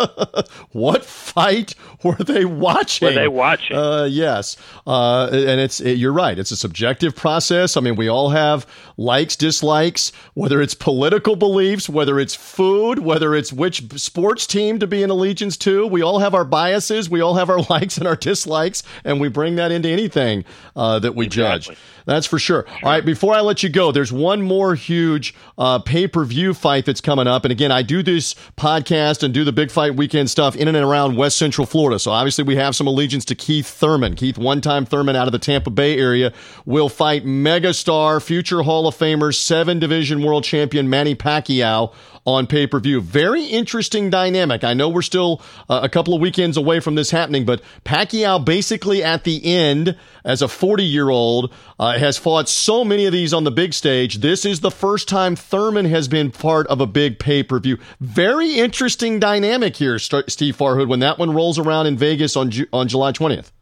what 0.72 1.04
fight 1.04 1.74
were 2.02 2.14
they 2.16 2.44
watching? 2.44 3.08
Were 3.08 3.14
they 3.14 3.28
watching? 3.28 3.76
Uh, 3.76 4.04
yes, 4.04 4.56
uh, 4.86 5.28
and 5.32 5.60
it's 5.60 5.80
it, 5.80 5.98
you're 5.98 6.12
right. 6.12 6.38
It's 6.38 6.50
a 6.50 6.56
subjective 6.56 7.14
process. 7.14 7.76
I 7.76 7.80
mean, 7.80 7.96
we 7.96 8.08
all 8.08 8.30
have 8.30 8.66
likes, 8.96 9.36
dislikes, 9.36 10.12
whether 10.34 10.60
it's 10.60 10.74
political 10.74 11.36
beliefs, 11.36 11.88
whether 11.88 12.18
it's 12.18 12.34
food, 12.34 13.00
whether 13.00 13.34
it's 13.34 13.52
which 13.52 14.00
sports 14.00 14.46
team 14.46 14.78
to 14.78 14.86
be 14.86 15.02
an 15.02 15.10
allegiance 15.10 15.56
to. 15.58 15.86
We 15.86 16.02
all 16.02 16.18
have 16.18 16.34
our 16.34 16.44
biases. 16.44 17.10
We 17.10 17.20
all 17.20 17.34
have 17.34 17.50
our 17.50 17.60
likes 17.70 17.98
and 17.98 18.06
our 18.06 18.16
dislikes, 18.16 18.82
and 19.04 19.20
we 19.20 19.28
bring 19.28 19.56
that 19.56 19.72
into 19.72 19.88
anything 19.88 20.44
uh, 20.76 20.98
that 21.00 21.14
we 21.14 21.26
exactly. 21.26 21.74
judge. 21.74 21.82
That's 22.06 22.26
for 22.26 22.38
sure. 22.38 22.66
sure. 22.66 22.76
All 22.82 22.90
right, 22.90 23.04
before 23.04 23.34
I 23.34 23.40
let 23.40 23.62
you 23.62 23.68
go, 23.68 23.92
there's 23.92 24.12
one 24.12 24.42
more 24.42 24.74
huge 24.74 25.34
uh, 25.58 25.78
pay 25.78 26.08
per 26.08 26.24
view 26.24 26.54
fight 26.54 26.86
that's 26.86 27.00
coming 27.00 27.26
up, 27.26 27.44
and 27.44 27.52
again, 27.52 27.70
I 27.70 27.82
do 27.82 28.02
this 28.02 28.29
podcast 28.56 29.22
and 29.22 29.32
do 29.34 29.44
the 29.44 29.52
big 29.52 29.70
fight 29.70 29.96
weekend 29.96 30.30
stuff 30.30 30.56
in 30.56 30.68
and 30.68 30.76
around 30.76 31.16
West 31.16 31.38
Central 31.38 31.66
Florida. 31.66 31.98
So 31.98 32.10
obviously 32.10 32.44
we 32.44 32.56
have 32.56 32.76
some 32.76 32.86
allegiance 32.86 33.24
to 33.26 33.34
Keith 33.34 33.66
Thurman. 33.66 34.14
Keith, 34.14 34.38
one-time 34.38 34.86
Thurman 34.86 35.16
out 35.16 35.28
of 35.28 35.32
the 35.32 35.38
Tampa 35.38 35.70
Bay 35.70 35.98
area, 35.98 36.32
will 36.64 36.88
fight 36.88 37.24
megastar, 37.24 38.22
future 38.22 38.62
Hall 38.62 38.86
of 38.86 38.96
Famer, 38.96 39.34
seven 39.34 39.78
division 39.78 40.22
world 40.22 40.44
champion 40.44 40.88
Manny 40.88 41.14
Pacquiao 41.14 41.92
on 42.26 42.46
pay 42.46 42.66
per 42.66 42.78
view. 42.80 43.00
Very 43.00 43.44
interesting 43.44 44.10
dynamic. 44.10 44.64
I 44.64 44.74
know 44.74 44.88
we're 44.88 45.02
still 45.02 45.42
uh, 45.68 45.80
a 45.82 45.88
couple 45.88 46.14
of 46.14 46.20
weekends 46.20 46.56
away 46.56 46.80
from 46.80 46.94
this 46.94 47.10
happening, 47.10 47.44
but 47.44 47.62
Pacquiao 47.84 48.44
basically 48.44 49.02
at 49.02 49.24
the 49.24 49.44
end, 49.44 49.96
as 50.24 50.42
a 50.42 50.48
40 50.48 50.84
year 50.84 51.08
old, 51.08 51.52
uh, 51.78 51.98
has 51.98 52.18
fought 52.18 52.48
so 52.48 52.84
many 52.84 53.06
of 53.06 53.12
these 53.12 53.32
on 53.32 53.44
the 53.44 53.50
big 53.50 53.72
stage. 53.72 54.18
This 54.18 54.44
is 54.44 54.60
the 54.60 54.70
first 54.70 55.08
time 55.08 55.34
Thurman 55.34 55.86
has 55.86 56.08
been 56.08 56.30
part 56.30 56.66
of 56.66 56.80
a 56.80 56.86
big 56.86 57.18
pay 57.18 57.42
per 57.42 57.58
view. 57.58 57.78
Interesting 58.28 59.18
dynamic 59.18 59.76
here, 59.76 59.98
Steve 59.98 60.56
Farhood, 60.56 60.88
when 60.88 61.00
that 61.00 61.18
one 61.18 61.32
rolls 61.32 61.58
around 61.58 61.86
in 61.86 61.96
Vegas 61.96 62.36
on, 62.36 62.50
Ju- 62.50 62.66
on 62.72 62.88
July 62.88 63.12
20th. 63.12 63.52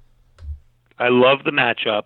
I 0.99 1.09
love 1.09 1.45
the 1.45 1.51
matchup. 1.51 2.05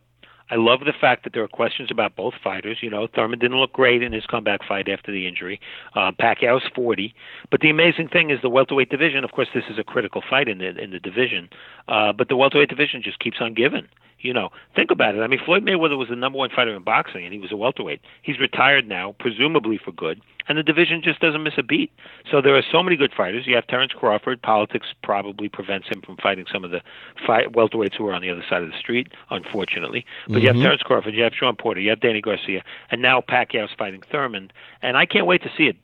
I 0.50 0.56
love 0.56 0.80
the 0.80 0.92
fact 0.92 1.24
that 1.24 1.32
there 1.32 1.42
are 1.42 1.48
questions 1.48 1.90
about 1.90 2.14
both 2.14 2.34
fighters. 2.44 2.78
You 2.82 2.90
know, 2.90 3.06
Thurman 3.06 3.38
didn't 3.38 3.56
look 3.56 3.72
great 3.72 4.02
in 4.02 4.12
his 4.12 4.26
comeback 4.26 4.60
fight 4.68 4.86
after 4.86 5.10
the 5.10 5.26
injury. 5.26 5.58
Uh, 5.94 6.12
Pacquiao's 6.12 6.68
40, 6.74 7.14
but 7.50 7.60
the 7.60 7.70
amazing 7.70 8.08
thing 8.08 8.28
is 8.28 8.38
the 8.42 8.50
welterweight 8.50 8.90
division. 8.90 9.24
Of 9.24 9.32
course, 9.32 9.48
this 9.54 9.64
is 9.70 9.78
a 9.78 9.84
critical 9.84 10.22
fight 10.28 10.48
in 10.48 10.58
the 10.58 10.76
in 10.78 10.90
the 10.90 11.00
division, 11.00 11.48
uh, 11.88 12.12
but 12.12 12.28
the 12.28 12.36
welterweight 12.36 12.68
division 12.68 13.00
just 13.02 13.18
keeps 13.18 13.38
on 13.40 13.54
giving. 13.54 13.88
You 14.22 14.32
know, 14.32 14.50
think 14.76 14.90
about 14.92 15.16
it. 15.16 15.20
I 15.20 15.26
mean, 15.26 15.40
Floyd 15.44 15.64
Mayweather 15.64 15.98
was 15.98 16.08
the 16.08 16.16
number 16.16 16.38
one 16.38 16.50
fighter 16.50 16.74
in 16.74 16.82
boxing, 16.82 17.24
and 17.24 17.32
he 17.32 17.40
was 17.40 17.50
a 17.50 17.56
welterweight. 17.56 18.00
He's 18.22 18.38
retired 18.38 18.88
now, 18.88 19.16
presumably 19.18 19.78
for 19.84 19.90
good, 19.90 20.20
and 20.48 20.56
the 20.56 20.62
division 20.62 21.02
just 21.02 21.20
doesn't 21.20 21.42
miss 21.42 21.54
a 21.58 21.62
beat. 21.62 21.90
So 22.30 22.40
there 22.40 22.56
are 22.56 22.62
so 22.70 22.82
many 22.84 22.96
good 22.96 23.12
fighters. 23.12 23.46
You 23.46 23.56
have 23.56 23.66
Terence 23.66 23.92
Crawford. 23.92 24.40
Politics 24.40 24.86
probably 25.02 25.48
prevents 25.48 25.88
him 25.88 26.02
from 26.02 26.16
fighting 26.18 26.46
some 26.52 26.64
of 26.64 26.70
the 26.70 26.80
fight 27.26 27.52
welterweights 27.52 27.96
who 27.96 28.06
are 28.06 28.12
on 28.12 28.22
the 28.22 28.30
other 28.30 28.44
side 28.48 28.62
of 28.62 28.70
the 28.70 28.78
street, 28.78 29.08
unfortunately. 29.30 30.06
But 30.26 30.34
mm-hmm. 30.34 30.40
you 30.40 30.46
have 30.46 30.56
mm-hmm. 30.56 30.64
Terence 30.64 30.82
Crawford, 30.82 31.14
you 31.14 31.24
have 31.24 31.34
Shawn 31.34 31.56
Porter, 31.56 31.80
you 31.80 31.90
have 31.90 32.00
Danny 32.00 32.20
Garcia, 32.20 32.62
and 32.90 33.02
now 33.02 33.20
Pacquiao's 33.20 33.74
fighting 33.76 34.02
Thurman. 34.10 34.52
And 34.82 34.96
I 34.96 35.04
can't 35.04 35.26
wait 35.26 35.42
to 35.42 35.50
see 35.56 35.64
it. 35.64 35.76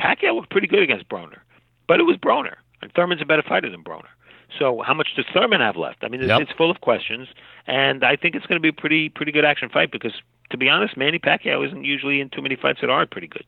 Pacquiao 0.00 0.34
looked 0.34 0.50
pretty 0.50 0.66
good 0.66 0.82
against 0.82 1.08
Broner, 1.08 1.38
but 1.86 2.00
it 2.00 2.04
was 2.04 2.16
Broner, 2.16 2.56
and 2.82 2.92
Thurman's 2.94 3.22
a 3.22 3.26
better 3.26 3.42
fighter 3.42 3.70
than 3.70 3.84
Broner. 3.84 4.08
So 4.58 4.82
how 4.82 4.94
much 4.94 5.08
does 5.16 5.24
Thurman 5.32 5.60
have 5.60 5.76
left? 5.76 5.98
I 6.02 6.08
mean, 6.08 6.20
it's, 6.20 6.28
yep. 6.28 6.40
it's 6.40 6.52
full 6.52 6.70
of 6.70 6.80
questions, 6.80 7.28
and 7.66 8.04
I 8.04 8.16
think 8.16 8.34
it's 8.34 8.46
going 8.46 8.56
to 8.56 8.62
be 8.62 8.68
a 8.68 8.72
pretty 8.72 9.08
pretty 9.08 9.32
good 9.32 9.44
action 9.44 9.68
fight 9.68 9.90
because, 9.90 10.12
to 10.50 10.56
be 10.56 10.68
honest, 10.68 10.96
Manny 10.96 11.18
Pacquiao 11.18 11.66
isn't 11.66 11.84
usually 11.84 12.20
in 12.20 12.30
too 12.30 12.42
many 12.42 12.56
fights 12.56 12.80
that 12.80 12.90
are 12.90 13.06
pretty 13.06 13.28
good. 13.28 13.44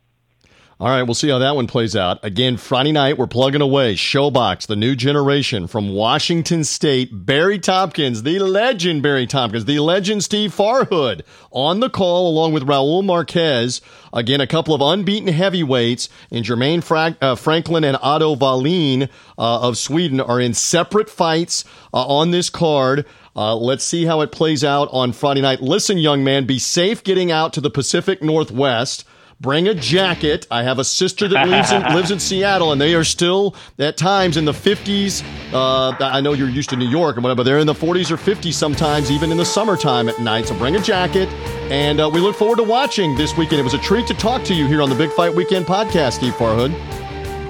All 0.79 0.89
right, 0.89 1.05
we'll 1.05 1.15
see 1.15 1.31
how 1.31 1.39
that 1.39 1.57
one 1.57 1.67
plays 1.67 1.97
out. 1.97 2.23
Again, 2.23 2.59
Friday 2.59 2.93
night, 2.93 3.17
we're 3.17 3.27
plugging 3.27 3.63
away. 3.63 3.95
Showbox, 3.95 4.67
the 4.67 4.77
new 4.77 4.95
generation 4.95 5.69
from 5.69 5.95
Washington 5.95 6.65
State. 6.65 7.25
Barry 7.25 7.59
Tompkins, 7.59 8.25
the 8.25 8.41
legend 8.41 9.03
Barry 9.03 9.27
Tompkins, 9.27 9.65
the 9.65 9.79
legend 9.79 10.23
Steve 10.23 10.55
Farhood 10.55 11.23
on 11.51 11.81
the 11.81 11.89
call 11.89 12.29
along 12.29 12.53
with 12.53 12.65
Raul 12.65 13.03
Marquez. 13.03 13.81
Again, 14.13 14.43
a 14.43 14.47
couple 14.47 14.75
of 14.75 14.83
unbeaten 14.83 15.33
heavyweights 15.33 16.11
in 16.31 16.45
Jermaine 16.45 16.85
Fra- 16.85 17.17
uh, 17.23 17.37
Franklin 17.37 17.83
and 17.83 17.97
Otto 18.03 18.37
Wallin 18.37 19.05
uh, 19.39 19.61
of 19.63 19.79
Sweden 19.79 20.21
are 20.21 20.43
in 20.43 20.53
separate 20.53 21.09
fights 21.09 21.65
uh, 21.95 22.07
on 22.07 22.33
this 22.33 22.51
card. 22.51 23.07
Uh, 23.35 23.57
let's 23.57 23.83
see 23.83 24.05
how 24.05 24.21
it 24.21 24.31
plays 24.31 24.63
out 24.63 24.91
on 24.93 25.15
Friday 25.15 25.41
night. 25.41 25.63
Listen, 25.63 25.97
young 25.97 26.23
man, 26.23 26.45
be 26.45 26.59
safe 26.59 27.03
getting 27.03 27.33
out 27.33 27.55
to 27.55 27.63
the 27.63 27.71
Pacific 27.71 28.23
Northwest. 28.23 29.07
Bring 29.39 29.69
a 29.69 29.75
jacket. 29.75 30.47
I 30.51 30.63
have 30.63 30.79
a 30.79 30.85
sister 30.85 31.29
that 31.29 31.47
lives 31.47 31.71
in 31.71 31.83
lives 31.95 32.11
in 32.11 32.19
Seattle, 32.19 32.73
and 32.73 32.81
they 32.81 32.95
are 32.95 33.05
still 33.05 33.55
at 33.79 33.99
times 33.99 34.39
in 34.39 34.47
the 34.47 34.53
50s. 34.53 35.23
Uh, 35.53 35.95
I 36.01 36.23
know 36.23 36.33
you're 36.33 36.49
used 36.49 36.71
to 36.71 36.77
New 36.77 36.89
York 36.89 37.17
and 37.17 37.23
whatever, 37.23 37.39
but 37.39 37.43
they're 37.43 37.59
in 37.59 37.67
the 37.67 37.75
40s 37.75 38.11
or 38.11 38.17
50s 38.17 38.55
sometimes, 38.55 39.11
even 39.11 39.31
in 39.31 39.37
the 39.37 39.45
summertime 39.45 40.09
at 40.09 40.19
night. 40.21 40.47
So 40.47 40.57
bring 40.57 40.75
a 40.77 40.81
jacket, 40.81 41.29
and 41.71 42.01
uh, 42.01 42.11
we 42.13 42.21
look 42.21 42.35
forward 42.35 42.57
to 42.57 42.65
watching 42.65 43.15
this 43.15 43.37
weekend. 43.37 43.61
It 43.61 43.65
was 43.65 43.75
a 43.75 43.79
treat 43.79 44.07
to 44.07 44.15
talk 44.15 44.43
to 44.45 44.55
you 44.55 44.67
here 44.67 44.81
on 44.81 44.89
the 44.89 44.97
Big 44.97 45.13
Fight 45.13 45.35
Weekend 45.35 45.67
podcast, 45.67 46.15
Steve 46.15 46.33
Farhood. 46.35 46.73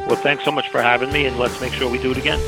Well, 0.09 0.17
thanks 0.17 0.45
so 0.45 0.51
much 0.51 0.69
for 0.71 0.83
having 0.83 1.13
me, 1.13 1.27
and 1.27 1.39
let's 1.39 1.61
make 1.61 1.73
sure 1.73 1.89
we 1.89 1.99
do 1.99 2.11
it 2.11 2.19
again. 2.19 2.41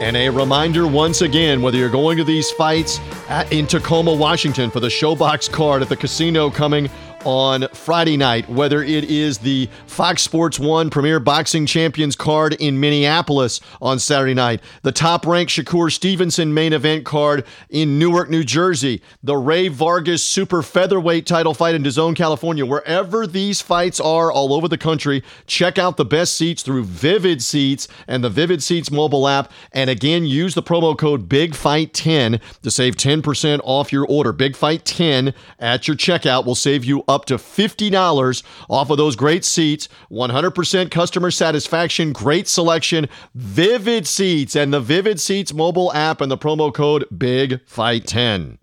And 0.00 0.14
a 0.14 0.28
reminder 0.28 0.86
once 0.86 1.22
again 1.22 1.62
whether 1.62 1.78
you're 1.78 1.88
going 1.88 2.18
to 2.18 2.24
these 2.24 2.50
fights 2.50 3.00
at, 3.28 3.50
in 3.50 3.66
Tacoma, 3.66 4.14
Washington 4.14 4.70
for 4.70 4.78
the 4.78 4.88
Showbox 4.88 5.50
card 5.50 5.80
at 5.80 5.88
the 5.88 5.96
casino 5.96 6.50
coming 6.50 6.90
on 7.24 7.66
Friday 7.72 8.16
night, 8.16 8.48
whether 8.48 8.82
it 8.82 9.04
is 9.04 9.38
the 9.38 9.68
Fox 9.86 10.22
Sports 10.22 10.58
1 10.58 10.90
Premier 10.90 11.18
Boxing 11.18 11.66
Champions 11.66 12.14
card 12.14 12.54
in 12.54 12.78
Minneapolis 12.78 13.60
on 13.80 13.98
Saturday 13.98 14.34
night, 14.34 14.60
the 14.82 14.92
top 14.92 15.26
ranked 15.26 15.52
Shakur 15.52 15.90
Stevenson 15.90 16.52
main 16.52 16.72
event 16.72 17.04
card 17.04 17.44
in 17.70 17.98
Newark, 17.98 18.28
New 18.28 18.44
Jersey, 18.44 19.02
the 19.22 19.36
Rey 19.36 19.68
Vargas 19.68 20.22
Super 20.22 20.62
Featherweight 20.62 21.26
title 21.26 21.54
fight 21.54 21.74
in 21.74 21.82
DAZN, 21.82 22.14
California, 22.14 22.66
wherever 22.66 23.26
these 23.26 23.60
fights 23.60 23.98
are 23.98 24.30
all 24.30 24.52
over 24.52 24.68
the 24.68 24.78
country, 24.78 25.24
check 25.46 25.78
out 25.78 25.96
the 25.96 26.04
best 26.04 26.34
seats 26.34 26.62
through 26.62 26.84
Vivid 26.84 27.42
Seats 27.42 27.88
and 28.06 28.22
the 28.22 28.30
Vivid 28.30 28.62
Seats 28.62 28.90
mobile 28.90 29.26
app. 29.26 29.50
And 29.72 29.88
again, 29.88 30.26
use 30.26 30.54
the 30.54 30.62
promo 30.62 30.96
code 30.96 31.28
BIGFIGHT10 31.28 32.40
to 32.62 32.70
save 32.70 32.96
10% 32.96 33.60
off 33.64 33.92
your 33.92 34.06
order. 34.06 34.32
Big 34.32 34.56
Fight 34.56 34.84
10 34.84 35.32
at 35.58 35.88
your 35.88 35.96
checkout 35.96 36.44
will 36.44 36.54
save 36.54 36.84
you 36.84 37.04
up 37.08 37.24
to 37.26 37.36
$50 37.36 38.42
off 38.68 38.90
of 38.90 38.96
those 38.96 39.16
great 39.16 39.44
seats. 39.44 39.88
100% 40.10 40.90
customer 40.90 41.30
satisfaction, 41.30 42.12
great 42.12 42.48
selection, 42.48 43.08
Vivid 43.34 44.06
Seats, 44.06 44.56
and 44.56 44.72
the 44.72 44.80
Vivid 44.80 45.20
Seats 45.20 45.52
mobile 45.52 45.92
app 45.92 46.20
and 46.20 46.30
the 46.30 46.38
promo 46.38 46.72
code 46.72 47.06
BIGFIGHT10. 47.12 48.58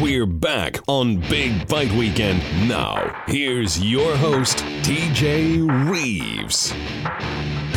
We're 0.00 0.26
back 0.26 0.78
on 0.88 1.20
Big 1.28 1.68
Fight 1.68 1.92
Weekend. 1.92 2.40
Now, 2.68 3.22
here's 3.26 3.80
your 3.84 4.16
host, 4.16 4.58
TJ 4.82 5.88
Reeves. 5.88 6.72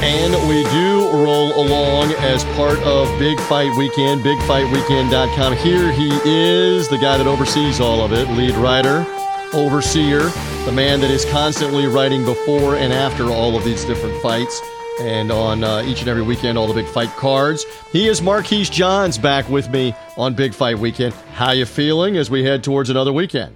And 0.06 0.48
we 0.48 0.62
do 0.66 1.10
roll 1.10 1.60
along 1.60 2.12
as 2.20 2.44
part 2.56 2.78
of 2.84 3.08
Big 3.18 3.40
Fight 3.40 3.76
Weekend, 3.76 4.22
bigfightweekend.com. 4.22 5.58
Here 5.58 5.92
he 5.92 6.12
is, 6.24 6.88
the 6.88 7.00
guy 7.00 7.18
that 7.18 7.26
oversees 7.26 7.80
all 7.80 8.02
of 8.02 8.14
it, 8.14 8.30
lead 8.30 8.54
writer, 8.54 9.04
overseer, 9.52 10.30
the 10.66 10.72
man 10.72 11.02
that 11.02 11.10
is 11.10 11.26
constantly 11.26 11.88
writing 11.88 12.24
before 12.24 12.76
and 12.76 12.94
after 12.94 13.32
all 13.32 13.58
of 13.58 13.64
these 13.64 13.84
different 13.84 14.22
fights. 14.22 14.62
And 15.00 15.32
on 15.32 15.64
uh, 15.64 15.82
each 15.88 16.02
and 16.02 16.08
every 16.08 16.22
weekend, 16.22 16.56
all 16.56 16.68
the 16.68 16.76
big 16.76 16.88
fight 16.88 17.10
cards. 17.10 17.66
He 17.92 18.08
is 18.08 18.22
Marquise 18.22 18.70
Johns 18.70 19.18
back 19.18 19.50
with 19.50 19.72
me 19.72 19.96
on 20.18 20.36
Big 20.36 20.54
Fight 20.54 20.78
Weekend. 20.78 21.16
How 21.34 21.52
you 21.52 21.66
feeling 21.66 22.16
as 22.16 22.30
we 22.30 22.44
head 22.44 22.64
towards 22.64 22.92
another 22.92 23.12
weekend? 23.12 23.56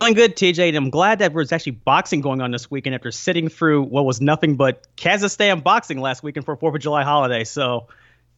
Feeling 0.00 0.14
good, 0.14 0.36
TJ, 0.36 0.68
and 0.68 0.76
I'm 0.76 0.90
glad 0.90 1.20
that 1.20 1.32
there's 1.32 1.52
actually 1.52 1.72
boxing 1.72 2.20
going 2.20 2.42
on 2.42 2.50
this 2.50 2.70
weekend 2.70 2.94
after 2.94 3.10
sitting 3.10 3.48
through 3.48 3.82
what 3.84 4.04
was 4.04 4.20
nothing 4.20 4.56
but 4.56 4.86
Kazakhstan 4.96 5.62
boxing 5.62 6.00
last 6.00 6.22
weekend 6.22 6.44
for 6.44 6.54
Fourth 6.54 6.74
of 6.74 6.82
July 6.82 7.02
holiday. 7.02 7.44
So 7.44 7.86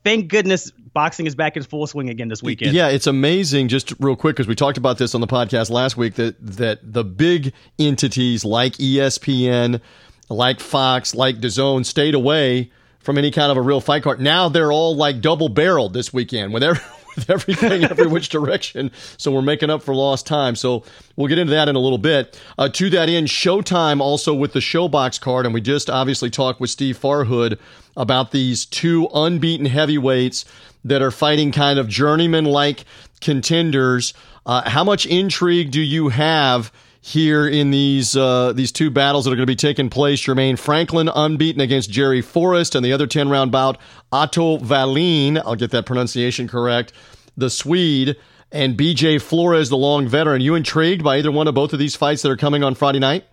thank 0.05 0.29
goodness 0.29 0.71
boxing 0.71 1.27
is 1.27 1.35
back 1.35 1.57
in 1.57 1.64
full 1.64 1.88
swing 1.88 2.11
again 2.11 2.29
this 2.29 2.44
weekend. 2.44 2.75
Yeah, 2.75 2.88
it's 2.88 3.09
amazing. 3.09 3.66
Just 3.68 3.92
real 3.99 4.14
quick, 4.14 4.37
because 4.37 4.47
we 4.47 4.55
talked 4.55 4.79
about 4.79 4.99
this 4.99 5.16
on 5.16 5.21
the 5.21 5.27
podcast 5.27 5.68
last 5.68 5.97
week, 5.97 6.14
that 6.14 6.37
that 6.40 6.79
the 6.83 7.03
big 7.03 7.53
entities 7.77 8.44
like 8.44 8.75
ESPN, 8.75 9.81
like 10.29 10.61
Fox, 10.61 11.12
like 11.12 11.40
DAZN 11.40 11.85
stayed 11.85 12.14
away 12.14 12.71
from 13.01 13.18
any 13.18 13.33
kind 13.33 13.51
of 13.51 13.57
a 13.57 13.62
real 13.62 13.81
fight 13.81 14.05
card. 14.05 14.21
Now 14.21 14.49
they're 14.49 14.71
all 14.71 14.94
like 14.94 15.21
double 15.21 15.49
barreled 15.49 15.92
this 15.92 16.12
weekend. 16.12 16.53
Whenever 16.53 16.81
with 17.19 17.31
everything 17.31 17.85
every 17.85 18.07
which 18.07 18.29
direction. 18.39 18.91
So 19.17 19.33
we're 19.33 19.43
making 19.43 19.71
up 19.71 19.83
for 19.83 19.95
lost 19.95 20.27
time. 20.27 20.57
So 20.57 20.85
we'll 21.17 21.29
get 21.29 21.39
into 21.39 21.53
that 21.53 21.69
in 21.69 21.77
a 21.77 21.81
little 21.81 21.99
bit. 21.99 22.41
Uh, 22.57 22.69
to 22.71 22.91
that 22.91 23.09
end, 23.09 23.29
Showtime 23.29 24.01
also 24.01 24.35
with 24.35 24.53
the 24.53 24.61
Showbox 24.61 25.21
card, 25.21 25.45
and 25.47 25.55
we 25.55 25.61
just 25.61 25.91
obviously 25.91 26.31
talked 26.31 26.61
with 26.61 26.71
Steve 26.71 26.99
Farhood 26.99 27.59
about 27.97 28.31
these 28.31 28.65
two 28.65 29.09
unbeaten 29.13 29.67
heavyweights 29.67 30.45
that 30.85 31.03
are 31.03 31.11
fighting 31.11 31.53
kind 31.53 31.79
of 31.79 31.89
journeyman 31.89 32.45
like 32.45 32.85
contenders. 33.21 34.15
Uh, 34.47 34.69
how 34.69 34.85
much 34.85 35.05
intrigue 35.07 35.71
do 35.71 35.81
you 35.81 36.09
have? 36.09 36.73
Here 37.01 37.47
in 37.47 37.71
these 37.71 38.17
uh, 38.17 38.53
these 38.53 38.73
two 38.73 38.91
battles 38.91 39.25
that 39.25 39.33
are 39.33 39.37
going 39.37 39.47
to 39.47 39.51
be 39.51 39.57
taking 39.57 39.91
place. 39.91 40.21
Jermaine 40.21 40.59
Franklin 40.59 41.09
unbeaten 41.09 41.61
against 41.61 41.91
Jerry 41.91 42.21
Forrest, 42.21 42.75
and 42.75 42.85
the 42.85 42.93
other 42.93 43.07
ten 43.07 43.29
round 43.29 43.53
bout, 43.53 43.79
Otto 44.13 44.59
Valine. 44.59 45.39
I'll 45.39 45.55
get 45.55 45.71
that 45.71 45.87
pronunciation 45.87 46.49
correct. 46.49 46.93
The 47.37 47.51
Swede 47.51 48.17
and 48.51 48.77
BJ 48.77 49.21
Flores, 49.21 49.69
the 49.69 49.77
long 49.77 50.09
veteran. 50.09 50.41
You 50.41 50.55
intrigued 50.55 51.05
by 51.05 51.19
either 51.19 51.31
one 51.31 51.49
of 51.49 51.55
both 51.55 51.73
of 51.73 51.79
these 51.79 51.97
fights 51.97 52.23
that 52.23 52.31
are 52.31 52.37
coming 52.37 52.65
on 52.65 52.75
Friday 52.75 52.99
night? 52.99 53.27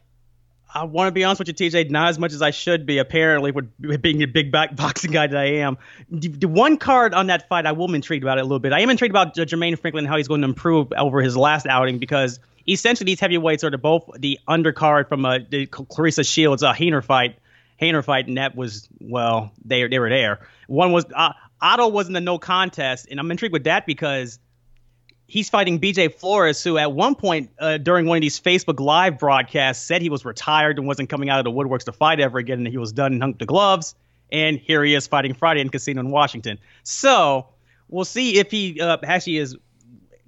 I 0.75 0.83
want 0.83 1.07
to 1.07 1.11
be 1.13 1.23
honest 1.23 1.39
with 1.39 1.47
you, 1.47 1.53
TJ, 1.53 1.89
not 1.89 2.09
as 2.09 2.19
much 2.19 2.33
as 2.33 2.41
I 2.41 2.51
should 2.51 2.85
be, 2.85 2.97
apparently, 2.97 3.51
with 3.51 4.01
being 4.01 4.21
a 4.21 4.27
big 4.27 4.51
back 4.51 4.75
boxing 4.75 5.09
guy 5.11 5.25
that 5.25 5.37
I 5.37 5.45
am. 5.45 5.77
The, 6.11 6.47
one 6.47 6.75
card 6.75 7.13
on 7.13 7.27
that 7.27 7.47
fight, 7.47 7.65
I 7.65 7.71
will 7.71 7.87
be 7.87 7.95
intrigued 7.95 8.25
about 8.25 8.37
it 8.37 8.41
a 8.41 8.43
little 8.43 8.59
bit. 8.59 8.73
I 8.73 8.81
am 8.81 8.89
intrigued 8.89 9.13
about 9.13 9.33
Jermaine 9.33 9.79
Franklin 9.79 10.03
and 10.03 10.09
how 10.09 10.17
he's 10.17 10.27
going 10.27 10.41
to 10.41 10.47
improve 10.47 10.91
over 10.97 11.21
his 11.21 11.37
last 11.37 11.65
outing 11.65 11.97
because 11.97 12.41
essentially 12.67 13.05
these 13.05 13.21
heavyweights 13.21 13.63
are 13.63 13.71
the, 13.71 13.77
both 13.77 14.09
the 14.19 14.37
undercard 14.49 15.07
from 15.07 15.25
uh, 15.25 15.39
the 15.49 15.65
Claressa 15.67 16.29
Shields 16.29 16.61
uh, 16.61 16.73
Hammer 16.73 17.01
fight. 17.01 17.37
Hammer 17.77 18.01
fight, 18.01 18.27
and 18.27 18.37
that 18.37 18.55
was, 18.55 18.87
well, 18.99 19.51
they, 19.63 19.87
they 19.87 19.99
were 19.99 20.09
there. 20.09 20.47
One 20.67 20.91
was, 20.91 21.05
uh, 21.13 21.33
Otto 21.61 21.87
wasn't 21.87 22.17
a 22.17 22.21
no 22.21 22.37
contest, 22.37 23.07
and 23.09 23.19
I'm 23.19 23.31
intrigued 23.31 23.53
with 23.53 23.63
that 23.63 23.85
because 23.85 24.39
he's 25.27 25.49
fighting 25.49 25.79
BJ 25.79 26.13
Flores, 26.13 26.63
who 26.63 26.77
at 26.77 26.91
one 26.91 27.15
point 27.15 27.51
uh, 27.59 27.77
during 27.77 28.05
one 28.05 28.17
of 28.17 28.21
these 28.21 28.39
Facebook 28.39 28.79
Live 28.79 29.19
broadcasts 29.19 29.85
said 29.85 30.01
he 30.01 30.09
was 30.09 30.25
retired 30.25 30.77
and 30.77 30.87
wasn't 30.87 31.09
coming 31.09 31.29
out 31.29 31.39
of 31.39 31.45
the 31.45 31.51
woodworks 31.51 31.83
to 31.85 31.91
fight 31.91 32.19
ever 32.19 32.37
again, 32.37 32.59
and 32.59 32.67
he 32.67 32.77
was 32.77 32.91
done 32.91 33.13
and 33.13 33.21
hung 33.21 33.33
the 33.33 33.45
gloves. 33.45 33.95
And 34.31 34.57
here 34.57 34.83
he 34.83 34.95
is 34.95 35.07
fighting 35.07 35.33
Friday 35.33 35.61
in 35.61 35.69
Casino 35.69 36.01
in 36.01 36.09
Washington. 36.09 36.59
So 36.83 37.47
we'll 37.89 38.05
see 38.05 38.39
if 38.39 38.51
he 38.51 38.79
uh, 38.81 38.97
actually 39.03 39.37
is 39.37 39.55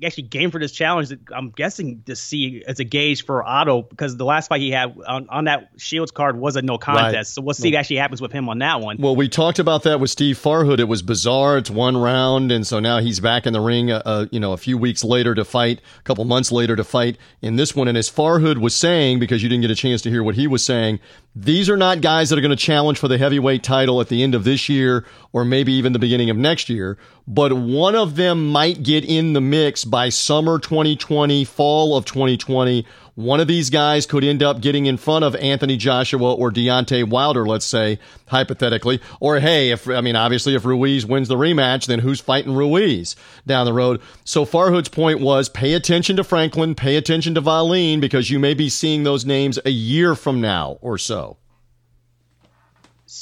actually 0.05 0.23
game 0.23 0.51
for 0.51 0.60
this 0.60 0.71
challenge. 0.71 1.10
That 1.10 1.19
I'm 1.36 1.49
guessing 1.49 2.03
to 2.05 2.15
see 2.15 2.63
as 2.67 2.79
a 2.79 2.83
gauge 2.83 3.25
for 3.25 3.43
Otto 3.43 3.81
because 3.83 4.17
the 4.17 4.25
last 4.25 4.47
fight 4.47 4.62
he 4.62 4.71
had 4.71 4.95
on, 5.07 5.27
on 5.29 5.45
that 5.45 5.69
Shields 5.77 6.12
card 6.12 6.38
was 6.38 6.55
a 6.55 6.62
no 6.62 6.77
contest. 6.77 7.15
Right. 7.15 7.27
So 7.27 7.41
we'll 7.41 7.53
see 7.53 7.71
what 7.71 7.79
actually 7.79 7.97
happens 7.97 8.21
with 8.21 8.31
him 8.31 8.49
on 8.49 8.60
that 8.60 8.81
one. 8.81 8.97
Well, 8.99 9.15
we 9.15 9.29
talked 9.29 9.60
about 9.60 9.83
that 9.83 9.99
with 9.99 10.10
Steve 10.10 10.38
Farhood. 10.38 10.79
It 10.79 10.86
was 10.86 11.01
bizarre. 11.01 11.57
It's 11.57 11.69
one 11.69 11.97
round, 11.97 12.51
and 12.51 12.65
so 12.65 12.79
now 12.79 12.99
he's 12.99 13.19
back 13.19 13.45
in 13.47 13.53
the 13.53 13.62
ring. 13.62 13.91
Uh, 13.91 14.01
uh, 14.05 14.25
you 14.31 14.39
know, 14.39 14.53
a 14.53 14.57
few 14.57 14.77
weeks 14.77 15.03
later 15.03 15.36
to 15.36 15.45
fight, 15.45 15.81
a 15.99 16.03
couple 16.03 16.25
months 16.25 16.51
later 16.51 16.75
to 16.75 16.83
fight 16.83 17.17
in 17.41 17.55
this 17.55 17.75
one. 17.75 17.88
And 17.88 17.97
as 17.97 18.10
Farhood 18.10 18.60
was 18.60 18.75
saying, 18.75 19.19
because 19.19 19.43
you 19.43 19.49
didn't 19.49 19.62
get 19.62 19.71
a 19.71 19.75
chance 19.75 20.01
to 20.03 20.10
hear 20.10 20.23
what 20.23 20.36
he 20.36 20.47
was 20.47 20.65
saying, 20.65 20.99
these 21.36 21.69
are 21.69 21.77
not 21.77 22.01
guys 22.01 22.29
that 22.29 22.38
are 22.38 22.41
going 22.41 22.49
to 22.49 22.55
challenge 22.55 22.97
for 22.97 23.07
the 23.07 23.17
heavyweight 23.17 23.63
title 23.63 24.01
at 24.01 24.10
the 24.10 24.23
end 24.23 24.33
of 24.33 24.43
this 24.43 24.69
year 24.69 25.05
or 25.33 25.45
maybe 25.45 25.73
even 25.73 25.93
the 25.93 25.99
beginning 25.99 26.29
of 26.29 26.38
next 26.38 26.69
year. 26.69 26.97
But 27.27 27.53
one 27.53 27.95
of 27.95 28.15
them 28.15 28.47
might 28.47 28.83
get 28.83 29.03
in 29.03 29.33
the 29.33 29.41
mix 29.41 29.83
by 29.83 30.09
summer 30.09 30.59
2020, 30.59 31.43
fall 31.43 31.97
of 31.97 32.05
2020 32.05 32.85
one 33.17 33.39
of 33.39 33.47
these 33.47 33.71
guys 33.71 34.05
could 34.05 34.23
end 34.23 34.43
up 34.43 34.61
getting 34.61 34.85
in 34.85 34.95
front 34.95 35.25
of 35.25 35.35
Anthony 35.37 35.75
Joshua 35.75 36.35
or 36.35 36.51
Deontay 36.51 37.09
Wilder, 37.09 37.47
let's 37.47 37.65
say, 37.65 37.97
hypothetically. 38.27 39.01
Or 39.19 39.39
hey, 39.39 39.71
if 39.71 39.89
I 39.89 40.01
mean 40.01 40.15
obviously 40.15 40.53
if 40.53 40.63
Ruiz 40.63 41.03
wins 41.03 41.27
the 41.27 41.35
rematch, 41.35 41.87
then 41.87 41.97
who's 41.97 42.19
fighting 42.19 42.53
Ruiz 42.53 43.15
down 43.47 43.65
the 43.65 43.73
road? 43.73 44.01
So 44.23 44.45
Farhood's 44.45 44.89
point 44.89 45.19
was 45.19 45.49
pay 45.49 45.73
attention 45.73 46.15
to 46.17 46.23
Franklin, 46.23 46.75
pay 46.75 46.95
attention 46.95 47.33
to 47.33 47.41
Wallin, 47.41 47.99
because 47.99 48.29
you 48.29 48.37
may 48.37 48.53
be 48.53 48.69
seeing 48.69 49.01
those 49.01 49.25
names 49.25 49.57
a 49.65 49.71
year 49.71 50.13
from 50.13 50.39
now 50.39 50.77
or 50.81 50.99
so. 50.99 51.37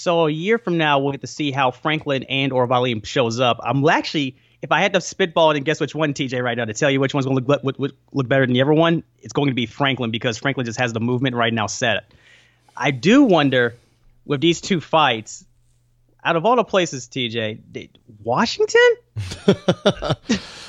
So 0.06 0.28
a 0.28 0.30
year 0.30 0.60
from 0.60 0.78
now, 0.78 1.00
we'll 1.00 1.14
get 1.14 1.22
to 1.22 1.28
see 1.28 1.52
how 1.52 1.72
Franklin 1.72 2.26
and 2.26 2.54
or 2.54 2.68
Wallin 2.68 3.02
shows 3.02 3.40
up. 3.40 3.60
I'm 3.64 3.84
actually 3.90 4.36
if 4.62 4.72
I 4.72 4.80
had 4.80 4.94
to 4.94 5.02
spitball 5.02 5.50
it 5.50 5.58
and 5.58 5.66
guess 5.66 5.80
which 5.80 5.96
one, 5.96 6.14
TJ, 6.14 6.44
right 6.44 6.56
now 6.56 6.66
to 6.66 6.76
tell 6.76 6.92
you 6.92 7.00
which 7.00 7.16
one's 7.16 7.26
going 7.26 7.44
to 7.44 7.44
look, 7.44 7.64
look, 7.80 7.92
look 8.14 8.28
better 8.28 8.46
than 8.46 8.54
the 8.54 8.62
other 8.62 8.72
one, 8.72 9.02
it's 9.24 9.34
going 9.34 9.48
to 9.48 9.56
be 9.56 9.66
Franklin 9.66 10.12
because 10.12 10.38
Franklin 10.38 10.64
just 10.68 10.78
has 10.78 10.94
the 10.94 11.00
movement 11.00 11.36
right 11.36 11.52
now 11.52 11.66
set. 11.66 12.12
I 12.78 12.92
do 12.92 13.24
wonder 13.24 13.74
with 14.28 14.42
these 14.42 14.62
two 14.62 14.80
fights, 14.80 15.44
out 16.24 16.36
of 16.36 16.46
all 16.46 16.56
the 16.56 16.64
places, 16.64 17.08
TJ, 17.08 17.90
Washington. 18.24 18.90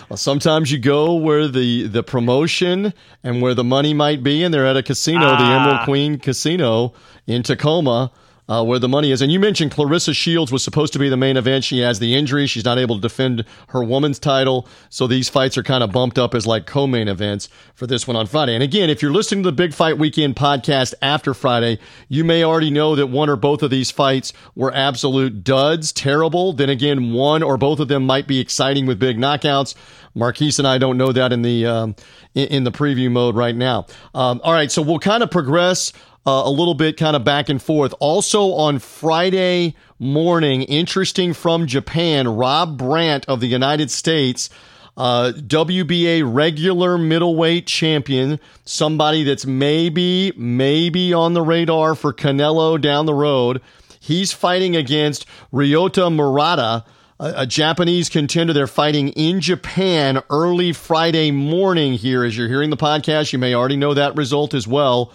well, 0.09 0.17
sometimes 0.17 0.73
you 0.73 0.79
go 0.79 1.13
where 1.13 1.47
the 1.47 1.89
the 1.89 2.03
promotion 2.03 2.95
and 3.23 3.43
where 3.43 3.53
the 3.53 3.65
money 3.65 3.93
might 3.93 4.23
be, 4.23 4.45
and 4.45 4.55
they're 4.55 4.67
at 4.67 4.79
a 4.79 4.83
casino, 4.83 5.37
the 5.37 5.45
Emerald 5.45 5.81
ah. 5.81 5.85
Queen 5.85 6.19
Casino 6.19 6.95
in 7.27 7.43
Tacoma 7.43 8.11
uh, 8.49 8.65
where 8.65 8.79
the 8.79 8.89
money 8.89 9.11
is. 9.11 9.23
And 9.23 9.33
you 9.33 9.41
mentioned 9.41 9.73
Claressa 9.73 10.15
Shields 10.15 10.53
was 10.53 10.63
supposed 10.63 10.93
to 10.93 10.99
be 10.99 11.09
the 11.09 11.17
main 11.17 11.37
event. 11.37 11.65
She 11.65 11.81
has 11.81 11.99
the 11.99 12.15
injury. 12.15 12.47
She's 12.47 12.65
not 12.65 12.79
able 12.79 12.97
to 12.97 13.01
defend 13.01 13.45
her 13.69 13.83
woman's 13.83 14.19
title. 14.19 14.69
So 14.89 15.07
these 15.07 15.29
fights 15.29 15.59
are 15.59 15.63
kind 15.63 15.83
of 15.83 15.93
bumped 15.93 16.19
up 16.19 16.35
as 16.35 16.47
like 16.47 16.67
co 16.67 16.87
main 16.87 17.09
events 17.09 17.49
for 17.75 17.87
this 17.87 18.07
one 18.07 18.17
on 18.17 18.27
Friday. 18.27 18.55
And 18.55 18.63
again, 18.63 18.91
if 18.91 19.03
you're 19.03 19.13
listening 19.13 19.43
to 19.45 19.51
the 19.51 19.57
Big 19.57 19.75
Fight 19.75 19.99
Weekend 19.99 20.37
podcast 20.37 20.95
after 21.03 21.35
Friday, 21.35 21.79
you 22.09 22.25
may 22.25 22.45
already 22.45 22.71
know 22.71 22.95
that 22.95 23.09
one 23.09 23.29
or 23.29 23.37
both 23.37 23.63
of 23.63 23.71
these 23.71 23.91
fights 23.91 24.33
were 24.55 24.73
absolute 24.73 25.43
duds, 25.43 25.93
terrible. 25.93 26.53
Then 26.53 26.71
again, 26.71 27.13
one 27.13 27.43
or 27.43 27.57
both 27.57 27.81
of 27.81 27.89
them 27.89 28.07
might 28.07 28.27
be 28.27 28.39
exciting 28.39 28.87
with 28.87 28.99
big 28.99 29.19
knockouts. 29.19 29.75
Marquise 30.15 30.59
and 30.59 30.67
I 30.67 30.79
don't 30.79 30.97
know 30.97 31.13
that 31.13 31.33
in 31.33 31.43
the 31.43 31.67
um, 31.67 31.95
in, 32.35 32.65
the 32.65 32.73
preview 32.73 33.11
mode 33.11 33.37
right 33.37 33.55
now. 33.55 33.87
Um, 34.15 34.41
all 34.43 34.53
right, 34.53 34.73
so 34.73 34.81
we'll 34.81 34.99
kind 34.99 35.23
of 35.23 35.31
progress 35.31 35.93
uh, 36.27 36.43
a 36.45 36.51
little 36.51 36.75
bit 36.75 36.97
kind 36.97 37.15
of 37.15 37.25
back 37.25 37.49
and 37.49 37.63
forth. 37.63 37.95
Also 38.01 38.53
on 38.53 38.81
Friday 38.81 39.77
morning, 39.99 40.63
interesting 40.63 41.33
from 41.33 41.67
Japan, 41.67 42.27
Rob 42.29 42.77
Brandt 42.77 43.25
of 43.29 43.41
the 43.41 43.47
United 43.47 43.91
States. 43.91 44.51
Uh, 44.97 45.31
WBA 45.37 46.23
regular 46.25 46.97
middleweight 46.97 47.67
champion, 47.67 48.41
somebody 48.65 49.25
that's 49.25 49.45
maybe, 49.45 50.33
maybe 50.39 51.13
on 51.13 51.35
the 51.35 51.43
radar 51.43 51.95
for 51.95 52.15
Canelo 52.15 52.81
down 52.81 53.05
the 53.05 53.13
road. 53.13 53.61
He's 54.01 54.33
fighting 54.33 54.75
against 54.75 55.27
Ryota 55.53 56.11
Murata, 56.11 56.87
a, 57.21 57.35
a, 57.39 57.47
Japanese 57.47 58.09
contender. 58.09 58.55
They're 58.55 58.67
fighting 58.67 59.09
in 59.11 59.43
Japan 59.43 60.23
early 60.31 60.73
Friday 60.73 61.31
morning 61.31 61.93
here. 61.93 62.25
As 62.25 62.39
you're 62.39 62.49
hearing 62.49 62.71
the 62.71 62.77
podcast, 62.79 63.35
you 63.35 63.39
may 63.39 63.55
already 63.55 63.77
know 63.77 63.93
that 63.93 64.17
result 64.17 64.55
as 64.55 64.67
well. 64.67 65.13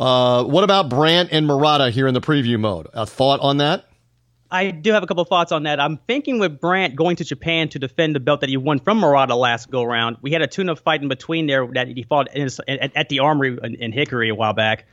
Uh, 0.00 0.44
what 0.44 0.64
about 0.64 0.88
Brandt 0.88 1.28
and 1.30 1.46
Murata 1.46 1.90
here 1.90 2.06
in 2.06 2.14
the 2.14 2.22
preview 2.22 2.58
mode? 2.58 2.88
A 2.94 3.04
thought 3.04 3.38
on 3.40 3.58
that? 3.58 3.84
I 4.50 4.70
do 4.70 4.92
have 4.92 5.02
a 5.02 5.06
couple 5.06 5.22
thoughts 5.26 5.52
on 5.52 5.64
that. 5.64 5.78
I'm 5.78 5.98
thinking 6.08 6.38
with 6.38 6.58
Brandt 6.58 6.96
going 6.96 7.16
to 7.16 7.24
Japan 7.24 7.68
to 7.68 7.78
defend 7.78 8.16
the 8.16 8.20
belt 8.20 8.40
that 8.40 8.48
he 8.48 8.56
won 8.56 8.80
from 8.80 8.98
Murata 8.98 9.36
last 9.36 9.70
go 9.70 9.84
round. 9.84 10.16
We 10.22 10.32
had 10.32 10.40
a 10.40 10.46
tune-up 10.46 10.78
fight 10.78 11.02
in 11.02 11.08
between 11.08 11.46
there 11.46 11.66
that 11.74 11.86
he 11.88 12.02
fought 12.02 12.32
his, 12.32 12.60
at, 12.66 12.96
at, 12.96 13.08
the 13.10 13.18
Armory 13.18 13.58
in, 13.62 13.74
in, 13.74 13.92
Hickory 13.92 14.30
a 14.30 14.34
while 14.34 14.54
back 14.54 14.86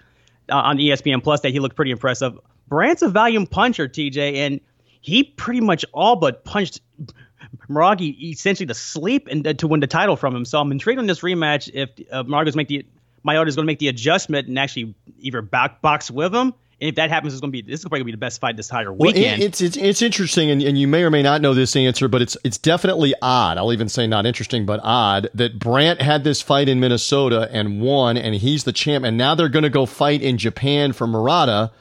uh, 0.52 0.58
on 0.58 0.78
ESPN 0.78 1.24
Plus. 1.24 1.39
That 1.39 1.52
he 1.52 1.60
looked 1.60 1.78
pretty 1.78 1.91
impressive. 1.91 2.38
Brandt's 2.67 3.02
a 3.02 3.08
volume 3.08 3.48
puncher, 3.48 3.88
TJ, 3.88 4.36
and 4.36 4.60
he 5.00 5.24
pretty 5.24 5.62
much 5.62 5.86
all 5.93 6.17
but 6.17 6.43
punched 6.43 6.82
Miragi 7.70 8.32
essentially 8.32 8.67
to 8.67 8.74
sleep 8.74 9.30
and 9.32 9.58
to 9.58 9.67
win 9.67 9.80
the 9.80 9.88
title 9.88 10.17
from 10.17 10.36
him. 10.36 10.43
So 10.43 10.60
I'm 10.60 10.72
intrigued 10.72 11.00
on 11.00 11.08
this 11.08 11.22
rematch 11.22 11.72
if 11.74 11.89
uh, 12.12 12.24
Miragi's 12.24 12.58
make 12.58 12.67
the 12.67 12.86
Maiota's 13.27 13.55
going 13.55 13.65
to 13.65 13.67
make 13.67 13.79
the 13.79 13.89
adjustment 13.89 14.47
and 14.47 14.57
actually 14.57 14.95
either 15.19 15.41
back 15.41 15.81
box 15.81 16.09
with 16.09 16.33
him. 16.33 16.53
And 16.79 16.89
if 16.89 16.95
that 16.95 17.09
happens, 17.09 17.33
it's 17.33 17.41
going 17.41 17.51
to 17.51 17.61
be 17.61 17.61
this 17.63 17.79
is 17.79 17.85
probably 17.85 17.99
going 17.99 18.03
to 18.03 18.05
be 18.05 18.11
the 18.11 18.17
best 18.19 18.39
fight 18.39 18.55
this 18.55 18.69
entire 18.69 18.93
weekend. 18.93 19.39
Well, 19.39 19.47
it's, 19.47 19.61
it's 19.61 19.77
it's 19.77 20.01
interesting, 20.03 20.51
and, 20.51 20.61
and 20.61 20.77
you 20.77 20.87
may 20.87 21.03
or 21.03 21.09
may 21.09 21.23
not 21.23 21.41
know 21.41 21.55
this 21.55 21.75
answer, 21.75 22.07
but 22.07 22.21
it's 22.21 22.37
it's 22.43 22.59
definitely 22.59 23.15
odd. 23.19 23.57
I'll 23.57 23.73
even 23.73 23.89
say 23.89 24.05
not 24.05 24.27
interesting, 24.27 24.67
but 24.67 24.79
odd 24.83 25.27
that 25.33 25.57
Brandt 25.57 26.03
had 26.03 26.23
this 26.23 26.43
fight 26.43 26.69
in 26.69 26.79
Minnesota 26.79 27.49
and 27.51 27.81
won, 27.81 28.15
and 28.15 28.35
he's 28.35 28.63
the 28.63 28.73
champ, 28.73 29.05
and 29.05 29.17
now 29.17 29.33
they're 29.33 29.49
going 29.49 29.63
to 29.63 29.71
go 29.71 29.87
fight 29.87 30.21
in 30.21 30.37
Japan 30.37 30.93
for 30.93 31.07
Murata. 31.07 31.71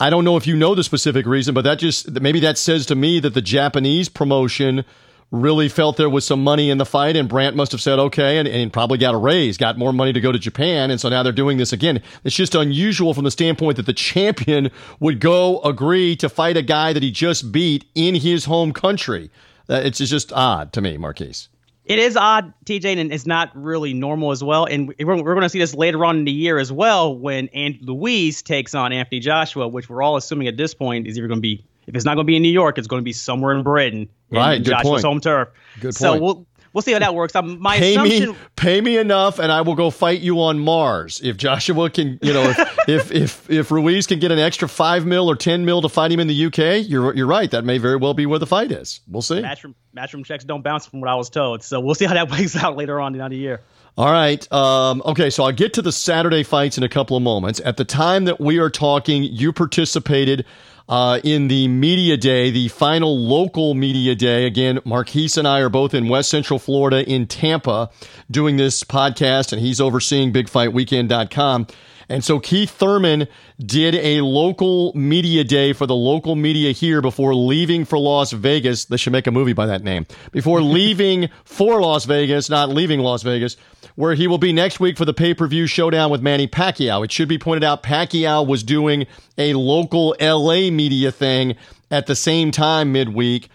I 0.00 0.08
don't 0.08 0.24
know 0.24 0.36
if 0.36 0.46
you 0.46 0.56
know 0.56 0.76
the 0.76 0.84
specific 0.84 1.26
reason, 1.26 1.52
but 1.52 1.64
that 1.64 1.80
just 1.80 2.08
maybe 2.20 2.38
that 2.40 2.58
says 2.58 2.86
to 2.86 2.94
me 2.94 3.18
that 3.18 3.34
the 3.34 3.42
Japanese 3.42 4.08
promotion 4.08 4.84
really 5.30 5.68
felt 5.68 5.96
there 5.96 6.08
was 6.08 6.26
some 6.26 6.42
money 6.42 6.70
in 6.70 6.78
the 6.78 6.86
fight, 6.86 7.16
and 7.16 7.28
Brandt 7.28 7.54
must 7.54 7.72
have 7.72 7.80
said 7.80 7.98
okay, 7.98 8.38
and, 8.38 8.48
and, 8.48 8.72
probably 8.72 8.98
got 8.98 9.14
a 9.14 9.18
raise, 9.18 9.58
got 9.58 9.76
more 9.76 9.92
money 9.92 10.12
to 10.12 10.20
go 10.20 10.32
to 10.32 10.38
Japan, 10.38 10.90
and 10.90 11.00
so 11.00 11.08
now 11.08 11.22
they're 11.22 11.32
doing 11.32 11.58
this 11.58 11.72
again. 11.72 12.02
It's 12.24 12.34
just 12.34 12.54
unusual 12.54 13.12
from 13.12 13.24
the 13.24 13.30
standpoint 13.30 13.76
that 13.76 13.86
the 13.86 13.92
champion 13.92 14.70
would 15.00 15.20
go 15.20 15.60
agree 15.60 16.16
to 16.16 16.28
fight 16.28 16.56
a 16.56 16.62
guy 16.62 16.92
that 16.92 17.02
he 17.02 17.10
just 17.10 17.52
beat 17.52 17.84
in 17.94 18.14
his 18.14 18.46
home 18.46 18.72
country. 18.72 19.30
Uh, 19.68 19.82
it's 19.84 19.98
just 19.98 20.32
odd 20.32 20.72
to 20.72 20.80
me, 20.80 20.96
Marquise. 20.96 21.48
It 21.84 21.98
is 21.98 22.16
odd, 22.18 22.52
TJ, 22.66 22.98
and 22.98 23.12
it's 23.12 23.26
not 23.26 23.50
really 23.54 23.94
normal 23.94 24.30
as 24.30 24.44
well. 24.44 24.66
And 24.66 24.94
we're, 24.98 25.22
we're 25.22 25.34
going 25.34 25.40
to 25.40 25.48
see 25.48 25.58
this 25.58 25.74
later 25.74 26.04
on 26.04 26.18
in 26.18 26.24
the 26.24 26.32
year 26.32 26.58
as 26.58 26.70
well 26.70 27.16
when 27.16 27.48
Andy 27.48 27.78
Louise 27.80 28.42
takes 28.42 28.74
on 28.74 28.92
Anthony 28.92 29.20
Joshua, 29.20 29.66
which 29.66 29.88
we're 29.88 30.02
all 30.02 30.16
assuming 30.16 30.48
at 30.48 30.58
this 30.58 30.74
point 30.74 31.06
is 31.06 31.16
either 31.16 31.28
going 31.28 31.38
to 31.38 31.42
be 31.42 31.64
if 31.88 31.94
it's 31.94 32.04
not 32.04 32.14
going 32.14 32.26
to 32.26 32.30
be 32.30 32.36
in 32.36 32.42
New 32.42 32.52
York, 32.52 32.76
it's 32.76 32.86
going 32.86 33.00
to 33.00 33.04
be 33.04 33.14
somewhere 33.14 33.54
in 33.56 33.62
Britain. 33.62 34.10
Right. 34.30 34.56
In 34.56 34.62
good 34.62 34.70
Joshua's 34.72 35.02
point. 35.02 35.04
home 35.04 35.20
turf. 35.20 35.48
Good 35.80 35.94
so 35.94 36.10
point. 36.10 36.22
we'll 36.22 36.46
we'll 36.72 36.82
see 36.82 36.92
how 36.92 36.98
that 36.98 37.14
works. 37.14 37.34
Um, 37.34 37.60
my 37.60 37.78
pay 37.78 37.92
assumption. 37.92 38.30
Me, 38.32 38.36
pay 38.56 38.80
me 38.80 38.98
enough, 38.98 39.38
and 39.38 39.50
I 39.50 39.62
will 39.62 39.74
go 39.74 39.90
fight 39.90 40.20
you 40.20 40.42
on 40.42 40.58
Mars. 40.58 41.20
If 41.24 41.38
Joshua 41.38 41.88
can, 41.88 42.18
you 42.20 42.34
know, 42.34 42.42
if 42.50 42.78
if, 42.88 43.12
if 43.12 43.50
if 43.50 43.70
Ruiz 43.70 44.06
can 44.06 44.18
get 44.18 44.30
an 44.30 44.38
extra 44.38 44.68
five 44.68 45.06
mil 45.06 45.30
or 45.30 45.34
ten 45.34 45.64
mil 45.64 45.80
to 45.80 45.88
fight 45.88 46.12
him 46.12 46.20
in 46.20 46.28
the 46.28 46.44
UK, 46.46 46.86
you're 46.86 47.14
you're 47.14 47.26
right. 47.26 47.50
That 47.50 47.64
may 47.64 47.78
very 47.78 47.96
well 47.96 48.14
be 48.14 48.26
where 48.26 48.38
the 48.38 48.46
fight 48.46 48.70
is. 48.70 49.00
We'll 49.08 49.22
see. 49.22 49.40
Matchroom 49.40 49.74
matchroom 49.96 50.24
checks 50.24 50.44
don't 50.44 50.62
bounce, 50.62 50.86
from 50.86 51.00
what 51.00 51.08
I 51.08 51.14
was 51.14 51.30
told. 51.30 51.62
So 51.62 51.80
we'll 51.80 51.94
see 51.96 52.04
how 52.04 52.14
that 52.14 52.28
plays 52.28 52.54
out 52.54 52.76
later 52.76 53.00
on 53.00 53.14
in 53.14 53.30
the 53.30 53.36
year. 53.36 53.62
All 53.96 54.12
right. 54.12 54.50
Um, 54.52 55.02
okay, 55.04 55.28
so 55.28 55.42
I'll 55.42 55.50
get 55.50 55.74
to 55.74 55.82
the 55.82 55.90
Saturday 55.90 56.44
fights 56.44 56.78
in 56.78 56.84
a 56.84 56.88
couple 56.88 57.16
of 57.16 57.22
moments. 57.24 57.60
At 57.64 57.78
the 57.78 57.84
time 57.84 58.26
that 58.26 58.38
we 58.38 58.58
are 58.58 58.70
talking, 58.70 59.24
you 59.24 59.52
participated 59.52 60.44
uh, 60.88 61.20
in 61.22 61.48
the 61.48 61.68
media 61.68 62.16
day, 62.16 62.50
the 62.50 62.68
final 62.68 63.16
local 63.16 63.74
media 63.74 64.14
day. 64.14 64.46
Again, 64.46 64.80
Marquise 64.84 65.36
and 65.36 65.46
I 65.46 65.60
are 65.60 65.68
both 65.68 65.92
in 65.94 66.08
West 66.08 66.30
Central 66.30 66.58
Florida 66.58 67.06
in 67.08 67.26
Tampa 67.26 67.90
doing 68.30 68.56
this 68.56 68.84
podcast, 68.84 69.52
and 69.52 69.60
he's 69.60 69.80
overseeing 69.80 70.32
BigFightWeekend.com. 70.32 71.66
And 72.08 72.24
so 72.24 72.40
Keith 72.40 72.70
Thurman 72.70 73.28
did 73.58 73.94
a 73.94 74.22
local 74.22 74.92
media 74.94 75.44
day 75.44 75.72
for 75.72 75.86
the 75.86 75.94
local 75.94 76.36
media 76.36 76.72
here 76.72 77.02
before 77.02 77.34
leaving 77.34 77.84
for 77.84 77.98
Las 77.98 78.32
Vegas. 78.32 78.86
They 78.86 78.96
should 78.96 79.12
make 79.12 79.26
a 79.26 79.30
movie 79.30 79.52
by 79.52 79.66
that 79.66 79.82
name. 79.82 80.06
Before 80.32 80.62
leaving 80.62 81.28
for 81.44 81.80
Las 81.80 82.06
Vegas, 82.06 82.48
not 82.48 82.70
leaving 82.70 83.00
Las 83.00 83.22
Vegas, 83.22 83.56
where 83.94 84.14
he 84.14 84.26
will 84.26 84.38
be 84.38 84.52
next 84.52 84.80
week 84.80 84.96
for 84.96 85.04
the 85.04 85.12
pay 85.12 85.34
per 85.34 85.46
view 85.46 85.66
showdown 85.66 86.10
with 86.10 86.22
Manny 86.22 86.48
Pacquiao. 86.48 87.04
It 87.04 87.12
should 87.12 87.28
be 87.28 87.38
pointed 87.38 87.64
out 87.64 87.82
Pacquiao 87.82 88.46
was 88.46 88.62
doing 88.62 89.06
a 89.36 89.52
local 89.54 90.16
LA 90.20 90.70
media 90.70 91.12
thing 91.12 91.56
at 91.90 92.06
the 92.06 92.16
same 92.16 92.50
time 92.50 92.92
midweek 92.92 93.50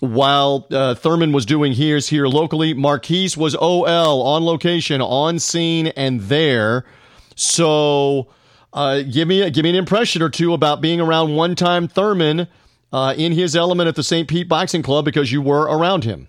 while 0.00 0.66
uh, 0.70 0.94
Thurman 0.94 1.32
was 1.32 1.46
doing 1.46 1.72
his 1.72 2.08
here 2.08 2.26
locally. 2.26 2.74
Marquise 2.74 3.36
was 3.36 3.54
OL 3.54 4.22
on 4.22 4.44
location, 4.44 5.00
on 5.00 5.38
scene, 5.38 5.88
and 5.88 6.20
there. 6.22 6.84
So, 7.36 8.28
uh, 8.72 9.02
give 9.02 9.28
me 9.28 9.48
give 9.50 9.62
me 9.62 9.70
an 9.70 9.76
impression 9.76 10.22
or 10.22 10.28
two 10.28 10.52
about 10.52 10.80
being 10.80 11.00
around 11.00 11.34
one 11.34 11.54
time 11.54 11.88
Thurman 11.88 12.48
uh, 12.92 13.14
in 13.16 13.32
his 13.32 13.56
element 13.56 13.88
at 13.88 13.96
the 13.96 14.02
St. 14.02 14.28
Pete 14.28 14.48
Boxing 14.48 14.82
Club 14.82 15.04
because 15.04 15.32
you 15.32 15.42
were 15.42 15.62
around 15.62 16.04
him. 16.04 16.28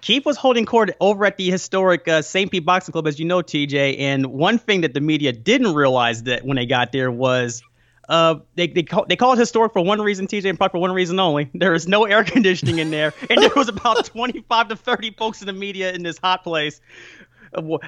Keith 0.00 0.26
was 0.26 0.36
holding 0.36 0.66
court 0.66 0.90
over 1.00 1.24
at 1.24 1.38
the 1.38 1.50
historic 1.50 2.06
uh, 2.06 2.20
St. 2.20 2.50
Pete 2.50 2.66
Boxing 2.66 2.92
Club, 2.92 3.06
as 3.06 3.18
you 3.18 3.24
know, 3.24 3.40
TJ. 3.40 3.98
And 3.98 4.26
one 4.26 4.58
thing 4.58 4.82
that 4.82 4.92
the 4.92 5.00
media 5.00 5.32
didn't 5.32 5.72
realize 5.72 6.24
that 6.24 6.44
when 6.44 6.56
they 6.56 6.66
got 6.66 6.92
there 6.92 7.10
was 7.10 7.62
uh, 8.10 8.34
they 8.54 8.66
they 8.66 8.82
call, 8.82 9.06
they 9.08 9.16
call 9.16 9.32
it 9.32 9.38
historic 9.38 9.72
for 9.72 9.82
one 9.82 10.00
reason, 10.00 10.26
TJ, 10.26 10.50
and 10.50 10.58
probably 10.58 10.78
for 10.78 10.80
one 10.80 10.92
reason 10.92 11.18
only. 11.18 11.50
There 11.54 11.72
is 11.72 11.88
no 11.88 12.04
air 12.04 12.22
conditioning 12.24 12.78
in 12.78 12.90
there, 12.90 13.14
and 13.30 13.40
there 13.40 13.50
was 13.56 13.68
about 13.68 14.04
25 14.04 14.68
to 14.68 14.76
30 14.76 15.12
folks 15.12 15.40
in 15.40 15.46
the 15.46 15.54
media 15.54 15.92
in 15.92 16.02
this 16.02 16.18
hot 16.18 16.44
place 16.44 16.82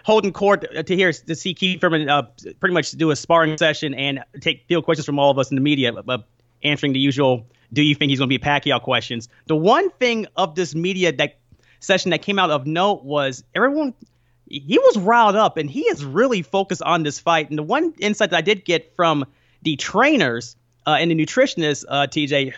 holding 0.04 0.32
court 0.32 0.64
to 0.86 0.96
hear 0.96 1.12
to 1.12 1.34
see 1.34 1.54
Keith 1.54 1.80
Thurman 1.80 2.08
uh, 2.08 2.22
pretty 2.60 2.74
much 2.74 2.92
do 2.92 3.10
a 3.10 3.16
sparring 3.16 3.56
session 3.58 3.94
and 3.94 4.24
take 4.40 4.64
field 4.66 4.84
questions 4.84 5.06
from 5.06 5.18
all 5.18 5.30
of 5.30 5.38
us 5.38 5.50
in 5.50 5.54
the 5.54 5.60
media, 5.60 5.92
uh, 5.92 6.18
answering 6.62 6.92
the 6.92 6.98
usual 6.98 7.46
"Do 7.72 7.82
you 7.82 7.94
think 7.94 8.10
he's 8.10 8.18
going 8.18 8.30
to 8.30 8.38
be 8.38 8.42
a 8.42 8.46
Pacquiao?" 8.46 8.80
questions. 8.80 9.28
The 9.46 9.56
one 9.56 9.90
thing 9.90 10.26
of 10.36 10.54
this 10.54 10.74
media 10.74 11.12
that 11.12 11.38
session 11.80 12.10
that 12.10 12.22
came 12.22 12.38
out 12.38 12.50
of 12.50 12.66
note 12.66 13.04
was 13.04 13.44
everyone 13.54 13.94
he 14.48 14.78
was 14.78 14.96
riled 14.98 15.36
up 15.36 15.56
and 15.56 15.68
he 15.68 15.82
is 15.82 16.04
really 16.04 16.42
focused 16.42 16.82
on 16.82 17.02
this 17.02 17.18
fight. 17.18 17.50
And 17.50 17.58
the 17.58 17.62
one 17.62 17.94
insight 17.98 18.30
that 18.30 18.36
I 18.36 18.42
did 18.42 18.64
get 18.64 18.94
from 18.94 19.24
the 19.62 19.76
trainers 19.76 20.56
uh, 20.86 20.96
and 21.00 21.10
the 21.10 21.16
nutritionists, 21.16 21.84
uh, 21.88 22.06
TJ, 22.06 22.56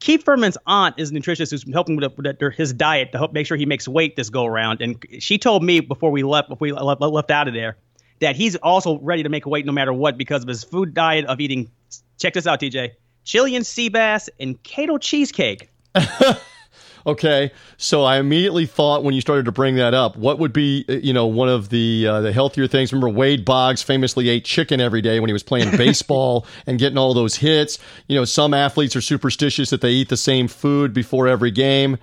Keith 0.00 0.24
Thurman's 0.24 0.56
aunt 0.66 0.94
is 0.98 1.10
a 1.10 1.14
nutritionist 1.14 1.50
who's 1.50 1.72
helping 1.72 1.96
with, 1.96 2.12
with, 2.16 2.54
his 2.54 2.72
diet 2.72 3.12
to 3.12 3.18
help 3.18 3.32
make 3.32 3.46
sure 3.46 3.56
he 3.56 3.66
makes 3.66 3.86
weight 3.86 4.16
this 4.16 4.30
go 4.30 4.46
around. 4.46 4.80
And 4.80 4.96
she 5.18 5.36
told 5.38 5.62
me 5.62 5.80
before 5.80 6.10
we 6.10 6.22
left, 6.22 6.48
before 6.48 6.66
we 6.66 6.72
left, 6.72 7.00
left 7.00 7.30
out 7.30 7.48
of 7.48 7.54
there, 7.54 7.76
that 8.20 8.34
he's 8.34 8.56
also 8.56 8.98
ready 9.00 9.22
to 9.22 9.28
make 9.28 9.46
weight 9.46 9.66
no 9.66 9.72
matter 9.72 9.92
what 9.92 10.16
because 10.16 10.42
of 10.42 10.48
his 10.48 10.64
food 10.64 10.94
diet 10.94 11.26
of 11.26 11.38
eating. 11.40 11.70
Check 12.18 12.32
this 12.32 12.46
out, 12.46 12.60
TJ: 12.60 12.92
Chilean 13.24 13.62
sea 13.62 13.90
bass 13.90 14.28
and 14.40 14.62
keto 14.62 15.00
cheesecake. 15.00 15.68
Okay, 17.06 17.52
so 17.76 18.04
I 18.04 18.18
immediately 18.18 18.66
thought 18.66 19.04
when 19.04 19.14
you 19.14 19.20
started 19.20 19.46
to 19.46 19.52
bring 19.52 19.76
that 19.76 19.94
up, 19.94 20.16
what 20.16 20.38
would 20.38 20.52
be 20.52 20.84
uh, 20.88 20.94
you 20.94 21.12
know 21.12 21.26
one 21.26 21.48
of 21.48 21.68
the 21.70 22.06
uh, 22.06 22.20
the 22.20 22.32
healthier 22.32 22.66
things? 22.66 22.92
Remember 22.92 23.08
Wade 23.08 23.44
Boggs 23.44 23.82
famously 23.82 24.28
ate 24.28 24.44
chicken 24.44 24.80
every 24.80 25.00
day 25.00 25.20
when 25.20 25.28
he 25.28 25.32
was 25.32 25.42
playing 25.42 25.70
baseball 25.76 26.46
and 26.66 26.78
getting 26.78 26.98
all 26.98 27.14
those 27.14 27.36
hits. 27.36 27.78
You 28.08 28.16
know, 28.16 28.24
some 28.24 28.52
athletes 28.54 28.94
are 28.96 29.00
superstitious 29.00 29.70
that 29.70 29.80
they 29.80 29.90
eat 29.90 30.08
the 30.08 30.16
same 30.16 30.48
food 30.48 30.92
before 30.92 31.26
every 31.26 31.50
game. 31.50 31.98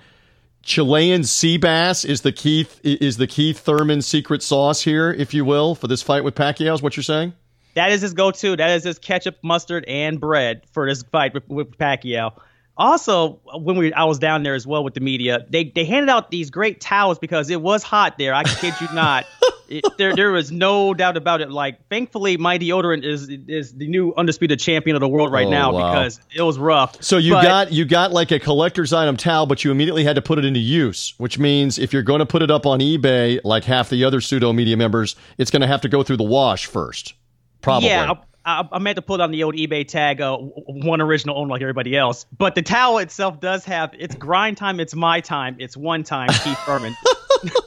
Chilean 0.62 1.24
sea 1.24 1.56
bass 1.56 2.04
is 2.04 2.22
the 2.22 2.32
Keith 2.32 2.80
is 2.82 3.16
the 3.16 3.26
Keith 3.26 3.58
Thurman 3.58 4.02
secret 4.02 4.42
sauce 4.42 4.82
here, 4.82 5.12
if 5.12 5.32
you 5.32 5.44
will, 5.44 5.74
for 5.74 5.86
this 5.86 6.02
fight 6.02 6.24
with 6.24 6.34
Pacquiao. 6.34 6.74
Is 6.74 6.82
what 6.82 6.96
you're 6.96 7.04
saying? 7.04 7.32
That 7.74 7.92
is 7.92 8.02
his 8.02 8.12
go-to. 8.12 8.56
That 8.56 8.70
is 8.70 8.82
his 8.82 8.98
ketchup, 8.98 9.38
mustard, 9.42 9.84
and 9.86 10.18
bread 10.18 10.62
for 10.72 10.88
this 10.88 11.04
fight 11.04 11.32
with, 11.32 11.48
with 11.48 11.78
Pacquiao. 11.78 12.32
Also, 12.78 13.40
when 13.58 13.76
we 13.76 13.92
I 13.92 14.04
was 14.04 14.18
down 14.18 14.44
there 14.44 14.54
as 14.54 14.66
well 14.66 14.84
with 14.84 14.94
the 14.94 15.00
media, 15.00 15.44
they 15.50 15.64
they 15.64 15.84
handed 15.84 16.08
out 16.08 16.30
these 16.30 16.48
great 16.48 16.80
towels 16.80 17.18
because 17.18 17.50
it 17.50 17.60
was 17.60 17.82
hot 17.82 18.18
there. 18.18 18.32
I 18.32 18.44
kid 18.44 18.74
you 18.80 18.88
not. 18.94 19.26
It, 19.70 19.84
there 19.98 20.16
there 20.16 20.30
was 20.30 20.50
no 20.50 20.94
doubt 20.94 21.18
about 21.18 21.42
it. 21.42 21.50
Like, 21.50 21.86
thankfully, 21.90 22.38
my 22.38 22.58
deodorant 22.58 23.04
is 23.04 23.28
is 23.48 23.74
the 23.74 23.86
new 23.86 24.14
undisputed 24.16 24.58
champion 24.58 24.96
of 24.96 25.00
the 25.00 25.08
world 25.08 25.30
right 25.30 25.46
oh, 25.46 25.50
now 25.50 25.72
wow. 25.72 25.90
because 25.90 26.20
it 26.34 26.40
was 26.40 26.58
rough. 26.58 27.02
So 27.02 27.18
you 27.18 27.34
but, 27.34 27.42
got 27.42 27.72
you 27.72 27.84
got 27.84 28.10
like 28.10 28.30
a 28.30 28.38
collector's 28.38 28.94
item 28.94 29.18
towel, 29.18 29.44
but 29.44 29.64
you 29.64 29.70
immediately 29.70 30.04
had 30.04 30.16
to 30.16 30.22
put 30.22 30.38
it 30.38 30.46
into 30.46 30.60
use, 30.60 31.12
which 31.18 31.38
means 31.38 31.78
if 31.78 31.92
you're 31.92 32.02
going 32.02 32.20
to 32.20 32.26
put 32.26 32.40
it 32.40 32.50
up 32.50 32.64
on 32.64 32.80
eBay, 32.80 33.40
like 33.44 33.64
half 33.64 33.90
the 33.90 34.04
other 34.04 34.22
pseudo 34.22 34.54
media 34.54 34.76
members, 34.76 35.16
it's 35.36 35.50
going 35.50 35.60
to 35.60 35.68
have 35.68 35.82
to 35.82 35.88
go 35.90 36.02
through 36.02 36.16
the 36.16 36.24
wash 36.24 36.64
first. 36.64 37.12
Probably. 37.60 37.88
Yeah, 37.88 38.14
I, 38.48 38.66
I 38.72 38.78
meant 38.78 38.96
to 38.96 39.02
put 39.02 39.20
on 39.20 39.30
the 39.30 39.44
old 39.44 39.54
eBay 39.54 39.86
tag, 39.86 40.22
uh, 40.22 40.38
one 40.38 41.02
original 41.02 41.36
owner 41.36 41.50
like 41.50 41.60
everybody 41.60 41.94
else. 41.94 42.24
But 42.36 42.54
the 42.54 42.62
towel 42.62 42.98
itself 42.98 43.40
does 43.40 43.64
have 43.66 43.94
it's 43.98 44.14
grind 44.14 44.56
time, 44.56 44.80
it's 44.80 44.94
my 44.94 45.20
time, 45.20 45.56
it's 45.58 45.76
one 45.76 46.02
time, 46.02 46.28
Keith 46.28 46.58
Thurman. 46.60 46.96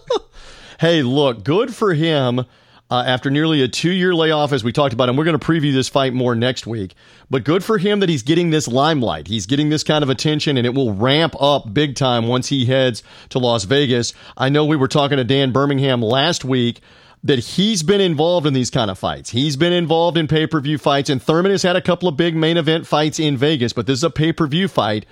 hey, 0.79 1.03
look, 1.03 1.43
good 1.43 1.73
for 1.73 1.93
him. 1.93 2.45
Uh, 2.89 3.05
after 3.07 3.31
nearly 3.31 3.61
a 3.61 3.69
two 3.69 3.91
year 3.91 4.13
layoff, 4.13 4.51
as 4.51 4.65
we 4.65 4.73
talked 4.73 4.93
about, 4.93 5.07
and 5.07 5.17
we're 5.17 5.23
going 5.23 5.39
to 5.39 5.45
preview 5.45 5.71
this 5.71 5.87
fight 5.87 6.13
more 6.13 6.35
next 6.35 6.67
week. 6.67 6.93
But 7.29 7.45
good 7.45 7.63
for 7.63 7.77
him 7.77 8.01
that 8.01 8.09
he's 8.09 8.21
getting 8.21 8.49
this 8.49 8.67
limelight. 8.67 9.27
He's 9.27 9.45
getting 9.45 9.69
this 9.69 9.81
kind 9.81 10.03
of 10.03 10.09
attention, 10.09 10.57
and 10.57 10.67
it 10.67 10.73
will 10.73 10.93
ramp 10.93 11.33
up 11.39 11.73
big 11.73 11.95
time 11.95 12.27
once 12.27 12.49
he 12.49 12.65
heads 12.65 13.01
to 13.29 13.39
Las 13.39 13.63
Vegas. 13.63 14.13
I 14.35 14.49
know 14.49 14.65
we 14.65 14.75
were 14.75 14.89
talking 14.89 15.15
to 15.15 15.23
Dan 15.23 15.53
Birmingham 15.53 16.01
last 16.01 16.43
week 16.43 16.81
that 17.23 17.39
he's 17.39 17.83
been 17.83 18.01
involved 18.01 18.47
in 18.47 18.53
these 18.53 18.69
kind 18.69 18.89
of 18.89 18.97
fights. 18.97 19.29
He's 19.29 19.55
been 19.55 19.73
involved 19.73 20.17
in 20.17 20.27
pay 20.27 20.47
per 20.47 20.59
view 20.59 20.77
fights, 20.77 21.09
and 21.09 21.21
Thurman 21.21 21.51
has 21.51 21.63
had 21.63 21.75
a 21.75 21.81
couple 21.81 22.07
of 22.07 22.17
big 22.17 22.35
main 22.35 22.57
event 22.57 22.87
fights 22.87 23.19
in 23.19 23.37
Vegas, 23.37 23.73
but 23.73 23.85
this 23.87 23.99
is 23.99 24.03
a 24.03 24.09
pay 24.09 24.33
per 24.33 24.47
view 24.47 24.67
fight. 24.67 25.05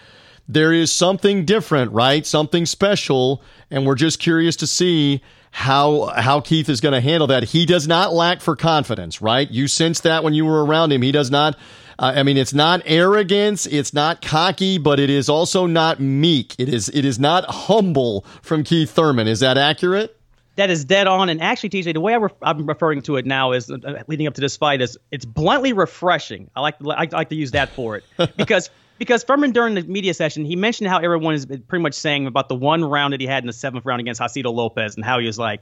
There 0.48 0.74
is 0.74 0.92
something 0.92 1.46
different, 1.46 1.92
right? 1.92 2.26
Something 2.26 2.66
special, 2.66 3.44
and 3.70 3.86
we're 3.86 3.96
just 3.96 4.20
curious 4.20 4.56
to 4.58 4.68
see 4.68 5.22
how 5.52 6.06
how 6.16 6.42
Keith 6.42 6.70
is 6.70 6.82
going 6.82 6.94
to 6.94 7.02
handle 7.02 7.28
that. 7.28 7.44
He 7.44 7.66
does 7.66 7.88
not 7.88 8.14
lack 8.14 8.42
for 8.42 8.56
confidence, 8.56 9.22
right? 9.22 9.50
You 9.50 9.68
sense 9.68 10.00
that 10.02 10.24
when 10.24 10.34
you 10.34 10.46
were 10.46 10.66
around 10.66 10.92
him. 10.92 11.02
He 11.02 11.12
does 11.12 11.30
not. 11.30 11.58
Uh, 12.00 12.14
I 12.16 12.24
mean, 12.24 12.38
it's 12.38 12.54
not 12.54 12.82
arrogance, 12.86 13.66
it's 13.66 13.94
not 13.94 14.22
cocky, 14.22 14.78
but 14.78 15.02
it 15.02 15.10
is 15.10 15.28
also 15.28 15.66
not 15.66 16.00
meek. 16.00 16.56
It 16.58 16.70
is 16.70 16.90
it 16.90 17.06
is 17.06 17.20
not 17.20 17.46
humble 17.46 18.26
from 18.42 18.64
Keith 18.64 18.90
Thurman. 18.90 19.28
Is 19.28 19.42
that 19.42 19.58
accurate? 19.58 20.19
That 20.60 20.70
is 20.70 20.84
dead 20.84 21.08
on. 21.08 21.30
And 21.30 21.42
actually, 21.42 21.70
TJ, 21.70 21.94
the 21.94 22.02
way 22.02 22.14
I 22.14 22.50
am 22.50 22.66
referring 22.66 23.02
to 23.04 23.16
it 23.16 23.26
now 23.26 23.54
is 23.54 23.72
uh, 23.72 24.04
leading 24.08 24.28
up 24.28 24.34
to 24.34 24.42
this 24.42 24.58
fight 24.58 24.82
is 24.82 24.98
it's 25.10 25.24
bluntly 25.24 25.72
refreshing. 25.72 26.52
I 26.54 26.60
like 26.60 26.76
I 26.86 27.08
like 27.12 27.30
to 27.30 27.36
use 27.36 27.52
that 27.52 27.70
for 27.70 27.96
it 27.96 28.04
because 28.38 28.70
because 28.98 29.24
Thurman 29.24 29.52
during 29.52 29.76
the 29.76 29.84
media 29.84 30.14
session 30.14 30.44
he 30.44 30.58
mentioned 30.58 30.90
how 30.90 31.00
everyone 31.00 31.34
is 31.34 31.46
pretty 31.46 31.82
much 31.82 31.94
saying 31.94 32.28
about 32.28 32.50
the 32.50 32.56
one 32.56 32.84
round 32.84 33.14
that 33.14 33.22
he 33.22 33.28
had 33.28 33.42
in 33.44 33.48
the 33.48 33.54
seventh 33.54 33.86
round 33.86 34.02
against 34.02 34.20
Josesito 34.20 34.54
Lopez 34.54 34.96
and 34.96 35.04
how 35.04 35.20
he 35.20 35.26
was 35.26 35.40
like. 35.40 35.62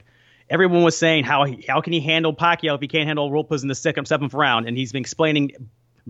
Everyone 0.50 0.82
was 0.82 0.96
saying 0.96 1.24
how 1.24 1.44
how 1.68 1.82
can 1.82 1.92
he 1.92 2.00
handle 2.00 2.34
Pacquiao 2.34 2.74
if 2.74 2.80
he 2.80 2.88
can't 2.88 3.06
handle 3.06 3.30
Lopez 3.30 3.62
in 3.62 3.68
the 3.68 3.74
second 3.74 4.08
seventh 4.08 4.32
round, 4.32 4.66
and 4.66 4.78
he's 4.78 4.92
been 4.92 5.02
explaining 5.02 5.52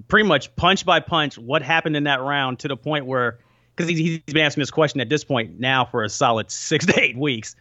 pretty 0.07 0.29
much 0.29 0.55
punch 0.55 0.87
by 0.87 1.01
punch 1.01 1.37
what 1.37 1.61
happened 1.61 1.97
in 1.97 2.05
that 2.05 2.21
round 2.21 2.61
to 2.61 2.69
the 2.69 2.77
point 2.77 3.05
where 3.05 3.41
because 3.75 3.89
he's 3.91 4.21
been 4.21 4.39
asking 4.39 4.61
this 4.61 4.71
question 4.71 5.01
at 5.01 5.09
this 5.09 5.25
point 5.25 5.59
now 5.59 5.85
for 5.85 6.05
a 6.05 6.09
solid 6.09 6.53
six 6.53 6.87
to 6.87 7.03
eight 7.03 7.19
weeks 7.19 7.57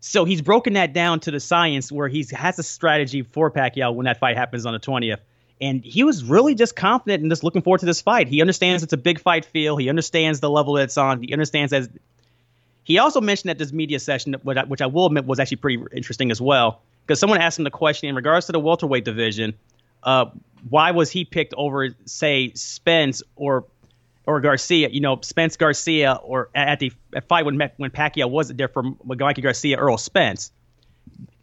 so 0.00 0.24
he's 0.24 0.42
broken 0.42 0.74
that 0.74 0.92
down 0.92 1.20
to 1.20 1.30
the 1.30 1.40
science 1.40 1.90
where 1.90 2.08
he 2.08 2.26
has 2.32 2.58
a 2.58 2.62
strategy 2.62 3.22
for 3.22 3.50
Pacquiao 3.50 3.94
when 3.94 4.04
that 4.04 4.18
fight 4.18 4.36
happens 4.36 4.66
on 4.66 4.72
the 4.72 4.80
20th. 4.80 5.18
And 5.60 5.84
he 5.84 6.04
was 6.04 6.22
really 6.22 6.54
just 6.54 6.76
confident 6.76 7.22
and 7.22 7.30
just 7.30 7.42
looking 7.42 7.62
forward 7.62 7.80
to 7.80 7.86
this 7.86 8.00
fight. 8.00 8.28
He 8.28 8.40
understands 8.40 8.84
it's 8.84 8.92
a 8.92 8.98
big 8.98 9.20
fight 9.20 9.44
feel. 9.44 9.76
He 9.76 9.88
understands 9.88 10.38
the 10.38 10.48
level 10.48 10.74
that 10.74 10.84
it's 10.84 10.96
on. 10.96 11.20
He 11.20 11.32
understands 11.32 11.72
as 11.72 11.88
he 12.88 12.98
also 12.98 13.20
mentioned 13.20 13.50
at 13.50 13.58
this 13.58 13.70
media 13.70 14.00
session, 14.00 14.34
which 14.42 14.80
I 14.80 14.86
will 14.86 15.06
admit 15.06 15.26
was 15.26 15.38
actually 15.38 15.58
pretty 15.58 15.84
interesting 15.92 16.30
as 16.30 16.40
well, 16.40 16.80
because 17.04 17.20
someone 17.20 17.38
asked 17.38 17.58
him 17.58 17.64
the 17.64 17.70
question 17.70 18.08
in 18.08 18.14
regards 18.14 18.46
to 18.46 18.52
the 18.52 18.60
welterweight 18.60 19.04
division, 19.04 19.52
uh, 20.02 20.26
why 20.70 20.92
was 20.92 21.10
he 21.10 21.26
picked 21.26 21.52
over, 21.54 21.90
say, 22.06 22.52
Spence 22.54 23.22
or 23.36 23.66
or 24.28 24.42
Garcia, 24.42 24.90
you 24.90 25.00
know, 25.00 25.18
Spence 25.22 25.56
Garcia, 25.56 26.12
or 26.22 26.50
at 26.54 26.80
the 26.80 26.92
at 27.16 27.26
fight 27.28 27.46
when 27.46 27.58
when 27.78 27.90
Pacquiao 27.90 28.28
wasn't 28.28 28.58
there 28.58 28.68
for 28.68 28.82
Mikey 29.02 29.40
Garcia, 29.40 29.78
Errol 29.78 29.96
Spence. 29.96 30.52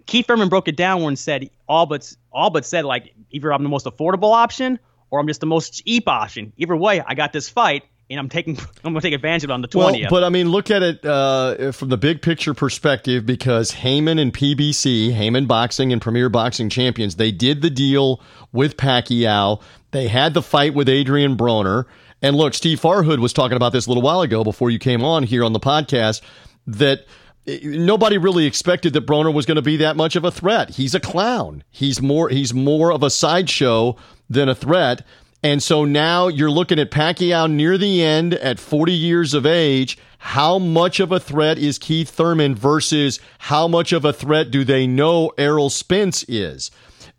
Keith 0.06 0.28
Thurman 0.28 0.50
broke 0.50 0.68
it 0.68 0.78
down 0.78 1.02
and 1.02 1.18
said 1.18 1.50
all 1.68 1.88
but 1.88 2.14
all 2.32 2.52
but 2.52 2.64
said 2.64 2.86
like 2.86 3.16
either 3.32 3.52
I'm 3.52 3.64
the 3.64 3.70
most 3.70 3.88
affordable 3.88 4.36
option 4.36 4.78
or 5.10 5.20
I'm 5.20 5.26
just 5.26 5.40
the 5.40 5.48
most 5.48 5.84
cheap 5.84 6.08
option. 6.08 6.54
Either 6.58 6.76
way, 6.76 7.02
I 7.02 7.16
got 7.16 7.34
this 7.34 7.50
fight 7.50 7.86
and 8.08 8.20
I'm 8.20 8.30
taking 8.30 8.56
I'm 8.84 8.94
going 8.94 8.96
to 8.98 9.02
take 9.02 9.16
advantage 9.16 9.46
of 9.46 9.50
it 9.50 9.54
on 9.54 9.64
the 9.64 9.68
20th. 9.68 10.02
Well, 10.02 10.10
but 10.12 10.24
I 10.24 10.30
mean, 10.30 10.50
look 10.50 10.70
at 10.70 10.84
it 10.84 11.04
uh, 11.04 11.72
from 11.72 11.90
the 11.90 11.98
big 11.98 12.22
picture 12.22 12.54
perspective 12.54 13.26
because 13.26 13.72
Haymon 13.72 14.20
and 14.20 14.32
PBC, 14.32 15.12
Haymon 15.12 15.48
Boxing 15.48 15.92
and 15.92 16.00
Premier 16.00 16.30
Boxing 16.30 16.70
Champions, 16.70 17.16
they 17.16 17.32
did 17.32 17.64
the 17.64 17.72
deal 17.72 18.22
with 18.52 18.78
Pacquiao. 18.78 19.60
They 19.90 20.08
had 20.08 20.36
the 20.36 20.44
fight 20.44 20.76
with 20.76 20.88
Adrian 20.88 21.36
Broner 21.36 21.86
And 22.22 22.36
look, 22.36 22.54
Steve 22.54 22.80
Farhood 22.80 23.20
was 23.20 23.34
talking 23.34 23.58
about 23.58 23.74
this 23.74 23.86
a 23.86 23.90
little 23.90 24.04
while 24.04 24.22
ago 24.22 24.44
before 24.44 24.70
you 24.70 24.80
came 24.80 25.04
on 25.04 25.24
here 25.24 25.44
on 25.44 25.54
the 25.54 25.60
podcast 25.60 26.22
that 26.68 27.06
eh, 27.48 27.60
nobody 27.64 28.18
really 28.18 28.46
expected 28.46 28.94
that 28.94 29.06
Broner 29.06 29.34
was 29.34 29.46
going 29.46 29.56
to 29.56 29.62
be 29.62 29.78
that 29.78 29.96
much 29.96 30.16
of 30.16 30.24
a 30.24 30.32
threat. 30.32 30.72
He's 30.72 30.96
a 30.96 31.00
clown. 31.00 31.64
He's 31.70 32.02
more 32.02 32.30
he's 32.30 32.54
more 32.54 32.92
of 32.92 33.04
a 33.04 33.10
sideshow 33.10 33.96
than 34.30 34.50
a 34.50 34.56
threat. 34.56 35.06
And 35.44 35.62
so 35.62 35.86
now 35.86 36.28
you're 36.28 36.50
looking 36.50 36.80
at 36.80 36.90
Pacquiao 36.90 37.52
near 37.52 37.78
the 37.78 38.02
end 38.02 38.34
at 38.34 38.60
40 38.60 38.92
years 38.92 39.36
of 39.36 39.46
age. 39.46 39.96
How 40.18 40.58
much 40.58 41.00
of 41.00 41.12
a 41.12 41.20
threat 41.20 41.60
is 41.60 41.78
Keith 41.78 42.10
Thurman 42.10 42.56
versus 42.56 43.20
how 43.38 43.68
much 43.68 43.94
of 43.94 44.06
a 44.06 44.14
threat 44.14 44.50
do 44.50 44.64
they 44.64 44.88
know 44.88 45.32
Errol 45.38 45.70
Spence 45.70 46.26
is? 46.28 46.72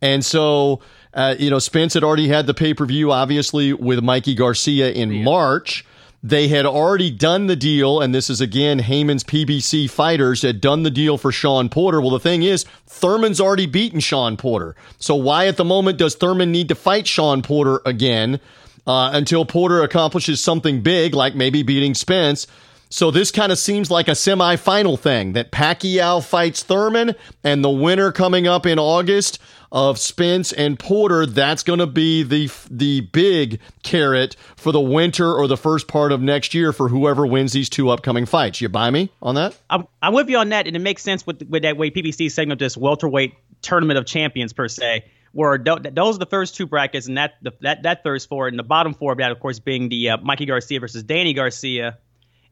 And 0.03 0.25
so, 0.25 0.81
uh, 1.17 1.35
you 1.39 1.49
know, 1.49 1.59
Spence 1.59 1.95
had 1.95 2.05
already 2.05 2.29
had 2.29 2.47
the 2.47 2.55
pay 2.55 2.75
per 2.75 2.85
view, 2.85 3.11
obviously, 3.11 3.73
with 3.73 4.03
Mikey 4.05 4.35
Garcia 4.35 4.93
in 4.93 5.11
yeah. 5.11 5.25
March. 5.25 5.85
They 6.23 6.49
had 6.49 6.67
already 6.67 7.11
done 7.11 7.47
the 7.47 7.57
deal, 7.57 8.01
and 8.01 8.15
this 8.15 8.29
is 8.29 8.41
again 8.41 8.81
Haymon's 8.81 9.25
PBC 9.25 9.89
fighters 9.89 10.43
had 10.43 10.61
done 10.61 10.83
the 10.83 10.91
deal 10.91 11.17
for 11.17 11.33
Sean 11.33 11.69
Porter. 11.69 12.01
Well, 12.01 12.11
the 12.11 12.21
thing 12.21 12.43
is, 12.43 12.65
Thurman's 12.87 13.41
already 13.41 13.67
beaten 13.67 14.01
Sean 14.01 14.37
Porter. 14.37 14.77
So 14.99 15.15
why 15.15 15.47
at 15.47 15.57
the 15.57 15.65
moment 15.65 15.99
does 15.99 16.17
Thurman 16.17 16.53
need 16.53 16.69
to 16.69 16.75
fight 16.75 17.07
Sean 17.07 17.43
Porter 17.43 17.81
again 17.87 18.41
uh, 18.87 19.11
until 19.13 19.47
Porter 19.47 19.83
accomplishes 19.83 20.43
something 20.43 20.83
big, 20.83 21.15
like 21.15 21.35
maybe 21.35 21.63
beating 21.63 21.95
Spence? 21.95 22.47
So 22.89 23.11
this 23.11 23.31
kind 23.31 23.51
of 23.51 23.59
seems 23.59 23.91
like 23.91 24.09
a 24.09 24.13
semifinal 24.13 24.99
thing 24.99 25.33
that 25.33 25.51
Pacquiao 25.51 26.25
fights 26.25 26.63
Thurman 26.63 27.15
and 27.43 27.65
the 27.65 27.71
winner 27.71 28.13
coming 28.13 28.47
up 28.47 28.67
in 28.67 28.79
August 28.79 29.39
of 29.73 29.99
Spence 29.99 30.53
and 30.53 30.79
Porter, 30.79 31.27
that's 31.27 31.63
going 31.63 31.79
to 31.79 31.87
be 31.87 32.23
the 32.23 32.51
the 32.71 33.01
big 33.01 33.61
carrot 33.83 34.37
for 34.57 34.73
the 34.73 34.81
winter 34.81 35.33
or 35.33 35.47
the 35.47 35.57
first 35.57 35.89
part 35.89 36.13
of 36.13 36.21
next 36.21 36.55
year 36.55 36.73
for 36.73 36.89
whoever 36.89 37.27
wins 37.27 37.53
these 37.53 37.69
two 37.69 37.91
upcoming 37.91 38.27
fights. 38.27 38.61
You 38.61 38.69
buy 38.69 38.91
me 38.91 39.11
on 39.23 39.35
that? 39.35 39.59
I'm, 39.71 39.87
I'm 40.03 40.15
with 40.15 40.29
you 40.29 40.39
on 40.39 40.49
that, 40.51 40.67
and 40.67 40.77
it 40.77 40.81
makes 40.81 41.03
sense 41.03 41.27
with 41.27 41.43
with 41.49 41.63
that 41.63 41.77
way 41.77 41.91
PBC 41.91 42.31
setting 42.31 42.53
up 42.53 42.59
this 42.59 42.77
welterweight 42.77 43.35
tournament 43.63 43.99
of 43.99 44.07
champions 44.07 44.53
per 44.53 44.69
se. 44.69 45.05
Where 45.33 45.59
those 45.59 46.17
are 46.17 46.19
the 46.19 46.27
first 46.31 46.57
two 46.57 46.67
brackets, 46.67 47.09
and 47.09 47.19
that 47.19 47.35
the, 47.43 47.53
that 47.61 47.83
that 47.83 48.03
third 48.03 48.23
four, 48.23 48.49
and 48.49 48.59
the 48.59 48.63
bottom 48.63 48.95
four 48.95 49.13
of 49.13 49.19
that, 49.19 49.33
of 49.33 49.41
course, 49.41 49.59
being 49.59 49.91
the 49.91 50.11
uh, 50.11 50.17
Mikey 50.19 50.47
Garcia 50.47 50.81
versus 50.81 51.03
Danny 51.03 51.35
Garcia, 51.35 51.99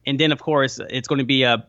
and 0.05 0.19
then 0.19 0.31
of 0.31 0.39
course 0.39 0.79
it's 0.89 1.07
going 1.07 1.17
to 1.17 1.25
be 1.25 1.43
a 1.43 1.65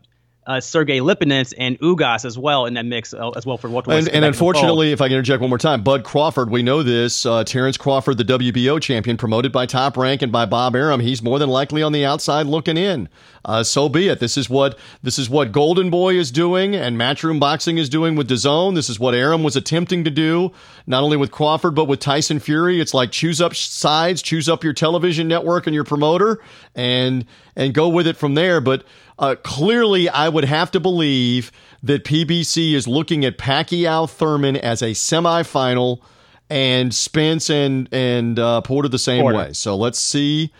uh, 0.47 0.61
Sergey 0.61 0.99
Lipinets 0.99 1.53
and 1.57 1.77
Ugas 1.79 2.23
as 2.23 2.37
well 2.37 2.65
in 2.65 2.73
that 2.75 2.85
mix 2.85 3.13
uh, 3.13 3.29
as 3.31 3.45
well 3.45 3.57
for 3.57 3.69
what. 3.69 3.87
And, 3.87 4.07
and 4.07 4.23
unfortunately, 4.23 4.93
if 4.93 5.01
I 5.01 5.09
can 5.09 5.17
interject 5.17 5.41
one 5.41 5.49
more 5.49 5.57
time, 5.57 5.83
Bud 5.83 6.03
Crawford, 6.05 6.49
we 6.49 6.63
know 6.63 6.83
this. 6.83 7.25
Uh, 7.25 7.43
Terrence 7.43 7.77
Crawford, 7.77 8.17
the 8.17 8.23
WBO 8.23 8.81
champion, 8.81 9.17
promoted 9.17 9.51
by 9.51 9.65
Top 9.65 9.97
Rank 9.97 10.21
and 10.21 10.31
by 10.31 10.45
Bob 10.45 10.75
Arum, 10.75 11.01
he's 11.01 11.21
more 11.21 11.37
than 11.37 11.49
likely 11.49 11.83
on 11.83 11.91
the 11.91 12.05
outside 12.05 12.45
looking 12.45 12.77
in. 12.77 13.09
Uh, 13.43 13.63
so 13.63 13.89
be 13.89 14.07
it. 14.07 14.19
This 14.19 14.37
is 14.37 14.49
what 14.49 14.77
this 15.03 15.19
is 15.19 15.29
what 15.29 15.51
Golden 15.51 15.89
Boy 15.89 16.15
is 16.15 16.31
doing, 16.31 16.75
and 16.75 16.97
Matchroom 16.97 17.39
Boxing 17.39 17.77
is 17.77 17.89
doing 17.89 18.15
with 18.15 18.29
DAZN. 18.29 18.75
This 18.75 18.89
is 18.89 18.99
what 18.99 19.13
Arum 19.13 19.43
was 19.43 19.55
attempting 19.55 20.03
to 20.05 20.09
do, 20.09 20.51
not 20.85 21.03
only 21.03 21.17
with 21.17 21.31
Crawford 21.31 21.75
but 21.75 21.85
with 21.85 21.99
Tyson 21.99 22.39
Fury. 22.39 22.79
It's 22.79 22.93
like 22.93 23.11
choose 23.11 23.41
up 23.41 23.53
sides, 23.55 24.21
choose 24.21 24.47
up 24.47 24.63
your 24.63 24.73
television 24.73 25.27
network 25.27 25.67
and 25.67 25.73
your 25.73 25.83
promoter, 25.83 26.39
and 26.75 27.25
and 27.55 27.73
go 27.73 27.89
with 27.89 28.07
it 28.07 28.15
from 28.15 28.35
there. 28.35 28.61
But 28.61 28.83
uh, 29.19 29.35
clearly, 29.43 30.09
I 30.09 30.29
would 30.29 30.45
have 30.45 30.71
to 30.71 30.79
believe 30.79 31.51
that 31.83 32.03
PBC 32.03 32.73
is 32.73 32.87
looking 32.87 33.25
at 33.25 33.37
Pacquiao 33.37 34.09
Thurman 34.09 34.57
as 34.57 34.81
a 34.81 34.91
semifinal, 34.91 36.01
and 36.49 36.93
Spence 36.93 37.49
and 37.49 37.89
and 37.91 38.39
uh, 38.39 38.61
Porter 38.61 38.89
the 38.89 38.99
same 38.99 39.21
Porter. 39.21 39.37
way. 39.37 39.53
So 39.53 39.75
let's 39.75 39.99
see. 39.99 40.51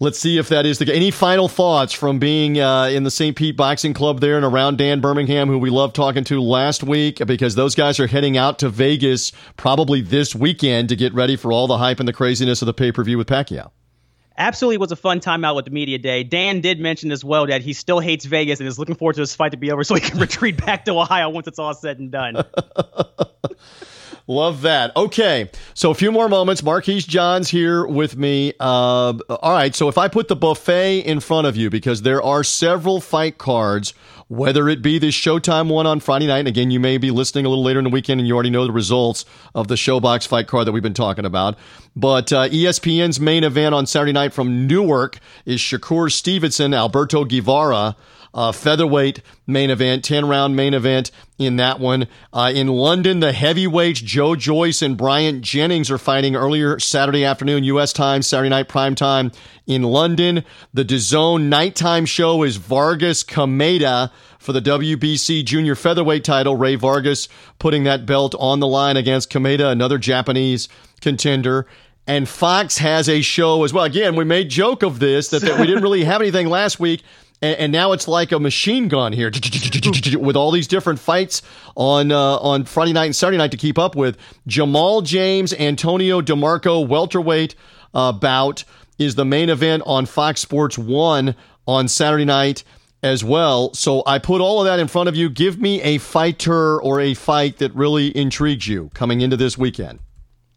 Let's 0.00 0.18
see 0.18 0.38
if 0.38 0.48
that 0.48 0.66
is 0.66 0.78
the. 0.78 0.86
Case. 0.86 0.96
Any 0.96 1.10
final 1.12 1.48
thoughts 1.48 1.92
from 1.92 2.18
being 2.18 2.60
uh, 2.60 2.86
in 2.86 3.04
the 3.04 3.12
St. 3.12 3.36
Pete 3.36 3.56
Boxing 3.56 3.94
Club 3.94 4.20
there 4.20 4.36
and 4.36 4.44
around 4.44 4.76
Dan 4.76 5.00
Birmingham, 5.00 5.48
who 5.48 5.58
we 5.58 5.70
loved 5.70 5.94
talking 5.94 6.24
to 6.24 6.42
last 6.42 6.82
week, 6.82 7.24
because 7.24 7.54
those 7.54 7.76
guys 7.76 8.00
are 8.00 8.08
heading 8.08 8.36
out 8.36 8.58
to 8.58 8.68
Vegas 8.68 9.30
probably 9.56 10.00
this 10.00 10.34
weekend 10.34 10.88
to 10.88 10.96
get 10.96 11.14
ready 11.14 11.36
for 11.36 11.52
all 11.52 11.68
the 11.68 11.78
hype 11.78 12.00
and 12.00 12.08
the 12.08 12.12
craziness 12.12 12.60
of 12.60 12.66
the 12.66 12.74
pay 12.74 12.90
per 12.90 13.04
view 13.04 13.16
with 13.18 13.28
Pacquiao 13.28 13.70
absolutely 14.36 14.78
was 14.78 14.92
a 14.92 14.96
fun 14.96 15.20
time 15.20 15.44
out 15.44 15.56
with 15.56 15.64
the 15.64 15.70
media 15.70 15.98
day. 15.98 16.22
Dan 16.24 16.60
did 16.60 16.80
mention 16.80 17.12
as 17.12 17.24
well 17.24 17.46
that 17.46 17.62
he 17.62 17.72
still 17.72 18.00
hates 18.00 18.24
Vegas 18.24 18.60
and 18.60 18.68
is 18.68 18.78
looking 18.78 18.94
forward 18.94 19.14
to 19.14 19.20
this 19.20 19.34
fight 19.34 19.50
to 19.52 19.56
be 19.56 19.70
over 19.70 19.84
so 19.84 19.94
he 19.94 20.00
can 20.00 20.18
retreat 20.20 20.64
back 20.64 20.84
to 20.86 20.92
Ohio 20.92 21.28
once 21.28 21.46
it's 21.46 21.58
all 21.58 21.74
said 21.74 21.98
and 21.98 22.10
done. 22.10 22.44
Love 24.26 24.62
that. 24.62 24.96
Okay, 24.96 25.50
so 25.74 25.90
a 25.90 25.94
few 25.94 26.10
more 26.10 26.30
moments. 26.30 26.62
Marquise 26.62 27.04
Johns 27.04 27.50
here 27.50 27.86
with 27.86 28.16
me. 28.16 28.54
Uh, 28.58 29.12
all 29.28 29.52
right, 29.52 29.74
so 29.74 29.88
if 29.88 29.98
I 29.98 30.08
put 30.08 30.28
the 30.28 30.36
buffet 30.36 31.00
in 31.00 31.20
front 31.20 31.46
of 31.46 31.56
you, 31.56 31.68
because 31.68 32.02
there 32.02 32.22
are 32.22 32.42
several 32.42 33.02
fight 33.02 33.36
cards 33.36 33.92
whether 34.28 34.68
it 34.68 34.82
be 34.82 34.98
this 34.98 35.14
Showtime 35.14 35.70
one 35.70 35.86
on 35.86 36.00
Friday 36.00 36.26
night. 36.26 36.40
And 36.40 36.48
again, 36.48 36.70
you 36.70 36.80
may 36.80 36.98
be 36.98 37.10
listening 37.10 37.46
a 37.46 37.48
little 37.48 37.64
later 37.64 37.78
in 37.78 37.84
the 37.84 37.90
weekend 37.90 38.20
and 38.20 38.28
you 38.28 38.34
already 38.34 38.50
know 38.50 38.66
the 38.66 38.72
results 38.72 39.24
of 39.54 39.68
the 39.68 39.74
ShoBox 39.74 40.26
fight 40.26 40.46
card 40.46 40.66
that 40.66 40.72
we've 40.72 40.82
been 40.82 40.94
talking 40.94 41.24
about. 41.24 41.56
But 41.96 42.32
uh, 42.32 42.48
ESPN's 42.48 43.20
main 43.20 43.44
event 43.44 43.74
on 43.74 43.86
Saturday 43.86 44.12
night 44.12 44.32
from 44.32 44.66
Newark 44.66 45.18
is 45.44 45.60
Shakur 45.60 46.10
Stevenson, 46.10 46.74
Alberto 46.74 47.24
Guevara 47.24 47.96
uh, 48.34 48.50
featherweight 48.50 49.22
main 49.46 49.70
event, 49.70 50.04
10 50.04 50.26
round 50.26 50.56
main 50.56 50.74
event 50.74 51.10
in 51.38 51.56
that 51.56 51.78
one. 51.78 52.08
Uh, 52.32 52.50
in 52.52 52.66
London, 52.66 53.20
the 53.20 53.32
heavyweights 53.32 54.00
Joe 54.00 54.34
Joyce 54.34 54.82
and 54.82 54.96
Bryant 54.96 55.42
Jennings 55.42 55.90
are 55.90 55.98
fighting 55.98 56.34
earlier 56.34 56.78
Saturday 56.80 57.24
afternoon, 57.24 57.64
U.S. 57.64 57.92
time, 57.92 58.22
Saturday 58.22 58.50
night 58.50 58.68
prime 58.68 58.96
time 58.96 59.30
in 59.66 59.82
London. 59.82 60.44
The 60.72 60.84
DAZN 60.84 61.42
nighttime 61.42 62.06
show 62.06 62.42
is 62.42 62.56
Vargas 62.56 63.22
Kameda 63.22 64.10
for 64.38 64.52
the 64.52 64.60
WBC 64.60 65.44
junior 65.44 65.76
featherweight 65.76 66.24
title. 66.24 66.56
Rey 66.56 66.74
Vargas 66.74 67.28
putting 67.58 67.84
that 67.84 68.04
belt 68.04 68.34
on 68.38 68.58
the 68.58 68.66
line 68.66 68.96
against 68.96 69.30
Kameda, 69.30 69.70
another 69.70 69.96
Japanese 69.96 70.68
contender. 71.04 71.66
And 72.06 72.28
Fox 72.28 72.78
has 72.78 73.08
a 73.08 73.22
show 73.22 73.64
as 73.64 73.72
well. 73.72 73.84
Again, 73.84 74.16
we 74.16 74.24
made 74.24 74.50
joke 74.50 74.82
of 74.82 74.98
this 74.98 75.28
that, 75.28 75.40
that 75.42 75.58
we 75.58 75.66
didn't 75.66 75.82
really 75.82 76.04
have 76.04 76.20
anything 76.20 76.48
last 76.48 76.78
week 76.78 77.02
and, 77.44 77.58
and 77.58 77.72
now 77.72 77.92
it's 77.92 78.08
like 78.08 78.32
a 78.32 78.40
machine 78.40 78.88
gun 78.88 79.12
here 79.12 79.30
with 80.18 80.36
all 80.36 80.50
these 80.50 80.66
different 80.66 80.98
fights 80.98 81.42
on 81.76 82.10
uh, 82.10 82.38
on 82.38 82.64
Friday 82.64 82.92
night 82.92 83.06
and 83.06 83.16
Saturday 83.16 83.38
night 83.38 83.50
to 83.50 83.56
keep 83.56 83.78
up 83.78 83.94
with. 83.94 84.16
Jamal 84.46 85.02
James, 85.02 85.52
Antonio 85.52 86.20
DeMarco 86.20 86.86
welterweight 86.86 87.54
uh, 87.92 88.12
bout 88.12 88.64
is 88.98 89.14
the 89.14 89.24
main 89.24 89.50
event 89.50 89.82
on 89.86 90.06
Fox 90.06 90.40
Sports 90.40 90.78
One 90.78 91.34
on 91.66 91.86
Saturday 91.88 92.24
night 92.24 92.64
as 93.02 93.22
well. 93.22 93.74
So 93.74 94.02
I 94.06 94.18
put 94.18 94.40
all 94.40 94.60
of 94.60 94.66
that 94.66 94.80
in 94.80 94.88
front 94.88 95.10
of 95.10 95.16
you. 95.16 95.28
Give 95.28 95.60
me 95.60 95.82
a 95.82 95.98
fighter 95.98 96.80
or 96.80 97.00
a 97.00 97.12
fight 97.12 97.58
that 97.58 97.74
really 97.74 98.16
intrigues 98.16 98.66
you 98.66 98.90
coming 98.94 99.20
into 99.20 99.36
this 99.36 99.58
weekend 99.58 99.98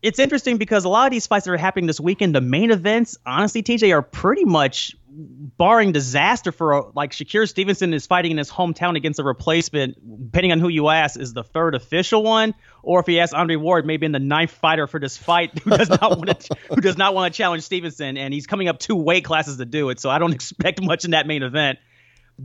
it's 0.02 0.20
interesting 0.20 0.58
because 0.58 0.86
a 0.86 0.90
lot 0.90 1.08
of 1.08 1.12
these 1.12 1.28
fights 1.28 1.46
that 1.46 1.52
are 1.52 1.58
happening 1.58 1.88
this 1.88 2.00
weekend, 2.00 2.36
the 2.36 2.42
main 2.42 2.72
events, 2.72 3.18
honestly, 3.26 3.64
TJ, 3.64 3.94
are 3.94 4.02
pretty 4.02 4.46
much 4.46 4.96
barring 5.10 5.92
disaster 5.92 6.52
for 6.52 6.74
uh, 6.74 6.92
like 6.94 7.12
Shakur 7.12 7.50
Stevenson 7.50 7.94
is 7.94 8.06
fighting 8.06 8.32
in 8.32 8.38
his 8.38 8.52
hometown 8.52 8.96
against 8.96 9.20
a 9.20 9.24
replacement, 9.24 9.98
depending 10.26 10.52
on 10.52 10.60
who 10.60 10.68
you 10.68 10.90
ask, 10.90 11.20
is 11.20 11.34
the 11.34 11.44
third 11.44 11.74
official 11.74 12.22
one, 12.22 12.54
or 12.84 13.00
if 13.00 13.08
he 13.08 13.20
asks 13.20 13.34
Andre 13.34 13.56
Ward, 13.56 13.86
maybe 13.86 14.06
in 14.06 14.12
the 14.12 14.20
ninth 14.20 14.52
fighter 14.52 14.86
for 14.86 15.00
this 15.00 15.18
fight 15.18 15.58
who 15.60 15.76
does 15.76 15.90
not 15.90 16.02
want 16.02 16.40
to 16.42 16.56
who 16.70 16.82
does 16.82 16.98
not 16.98 17.16
want 17.16 17.34
to 17.34 17.38
challenge 17.38 17.64
Stevenson, 17.64 18.18
and 18.18 18.34
he's 18.34 18.46
coming 18.46 18.68
up 18.68 18.78
two 18.78 18.96
weight 18.96 19.26
classes 19.26 19.58
to 19.58 19.66
do 19.66 19.90
it. 19.90 20.00
So 20.00 20.10
I 20.10 20.20
don't 20.20 20.34
expect 20.34 20.82
much 20.82 21.06
in 21.06 21.12
that 21.12 21.26
main 21.26 21.42
event. 21.42 21.80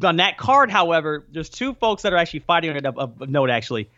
On 0.02 0.16
that 0.16 0.38
card, 0.38 0.70
however, 0.70 1.26
there's 1.30 1.50
two 1.50 1.74
folks 1.74 2.02
that 2.02 2.14
are 2.14 2.16
actually 2.16 2.40
fighting 2.40 2.74
on 2.74 2.86
of 2.86 3.28
note. 3.28 3.50
Actually, 3.50 3.90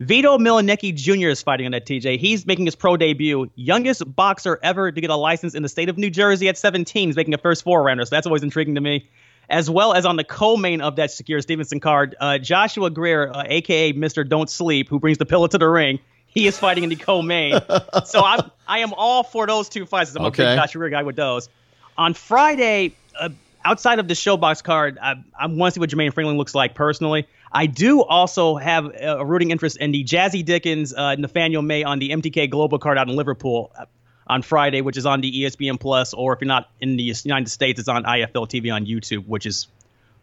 Vito 0.00 0.36
Mielnicki 0.38 0.94
Jr. 0.94 1.28
is 1.28 1.42
fighting 1.42 1.66
on 1.66 1.72
that 1.72 1.86
TJ. 1.86 2.18
He's 2.18 2.46
making 2.46 2.66
his 2.66 2.74
pro 2.74 2.96
debut. 2.96 3.50
Youngest 3.54 4.02
boxer 4.14 4.58
ever 4.62 4.92
to 4.92 5.00
get 5.00 5.10
a 5.10 5.16
license 5.16 5.54
in 5.54 5.62
the 5.62 5.68
state 5.68 5.88
of 5.88 5.96
New 5.96 6.10
Jersey 6.10 6.48
at 6.48 6.58
17. 6.58 7.08
He's 7.08 7.16
making 7.16 7.32
a 7.32 7.38
first 7.38 7.64
four 7.64 7.82
rounder, 7.82 8.04
so 8.04 8.10
that's 8.10 8.26
always 8.26 8.42
intriguing 8.42 8.74
to 8.74 8.80
me. 8.80 9.08
As 9.48 9.70
well 9.70 9.94
as 9.94 10.04
on 10.04 10.16
the 10.16 10.24
co-main 10.24 10.80
of 10.80 10.96
that 10.96 11.10
Shakur 11.10 11.40
Stevenson 11.40 11.80
card, 11.80 12.16
uh, 12.20 12.38
Joshua 12.38 12.90
Greer, 12.90 13.30
uh, 13.32 13.44
aka 13.46 13.92
Mr. 13.92 14.28
Don't 14.28 14.50
Sleep, 14.50 14.88
who 14.88 14.98
brings 14.98 15.18
the 15.18 15.26
pillow 15.26 15.46
to 15.46 15.56
the 15.56 15.68
ring. 15.68 16.00
He 16.26 16.46
is 16.46 16.58
fighting 16.58 16.84
in 16.84 16.90
the 16.90 16.96
co-main. 16.96 17.58
so 18.04 18.22
I'm 18.22 18.50
I 18.66 18.80
am 18.80 18.92
all 18.92 19.22
for 19.22 19.46
those 19.46 19.68
two 19.68 19.86
fights. 19.86 20.14
I'm 20.16 20.26
okay. 20.26 20.42
a 20.42 20.46
big 20.48 20.58
Joshua 20.58 20.80
Greer 20.80 20.90
guy 20.90 21.02
with 21.04 21.16
those. 21.16 21.48
On 21.96 22.12
Friday, 22.12 22.94
uh, 23.18 23.30
outside 23.66 23.98
of 23.98 24.06
the 24.06 24.14
ShoBox 24.14 24.62
card, 24.62 24.96
I, 25.02 25.16
I 25.38 25.46
want 25.46 25.72
to 25.72 25.74
see 25.74 25.80
what 25.80 25.90
Jermaine 25.90 26.14
Franklin 26.14 26.38
looks 26.38 26.54
like 26.54 26.74
personally. 26.74 27.26
I 27.52 27.66
do 27.66 28.02
also 28.02 28.56
have 28.56 28.92
a 29.00 29.24
rooting 29.24 29.50
interest 29.50 29.76
in 29.78 29.90
the 29.90 30.04
Jazzy 30.04 30.44
Dickens 30.44 30.94
uh, 30.94 31.16
Nathaniel 31.16 31.62
May 31.62 31.82
on 31.82 31.98
the 31.98 32.10
MTK 32.10 32.48
Global 32.48 32.78
card 32.78 32.96
out 32.96 33.08
in 33.08 33.16
Liverpool 33.16 33.72
uh, 33.76 33.86
on 34.28 34.42
Friday, 34.42 34.82
which 34.82 34.96
is 34.96 35.04
on 35.04 35.20
the 35.20 35.42
ESPN 35.42 35.80
Plus, 35.80 36.14
or 36.14 36.32
if 36.32 36.40
you're 36.40 36.46
not 36.46 36.70
in 36.80 36.96
the 36.96 37.02
United 37.02 37.50
States, 37.50 37.80
it's 37.80 37.88
on 37.88 38.04
IFL 38.04 38.48
TV 38.48 38.72
on 38.72 38.86
YouTube, 38.86 39.26
which 39.26 39.46
is 39.46 39.66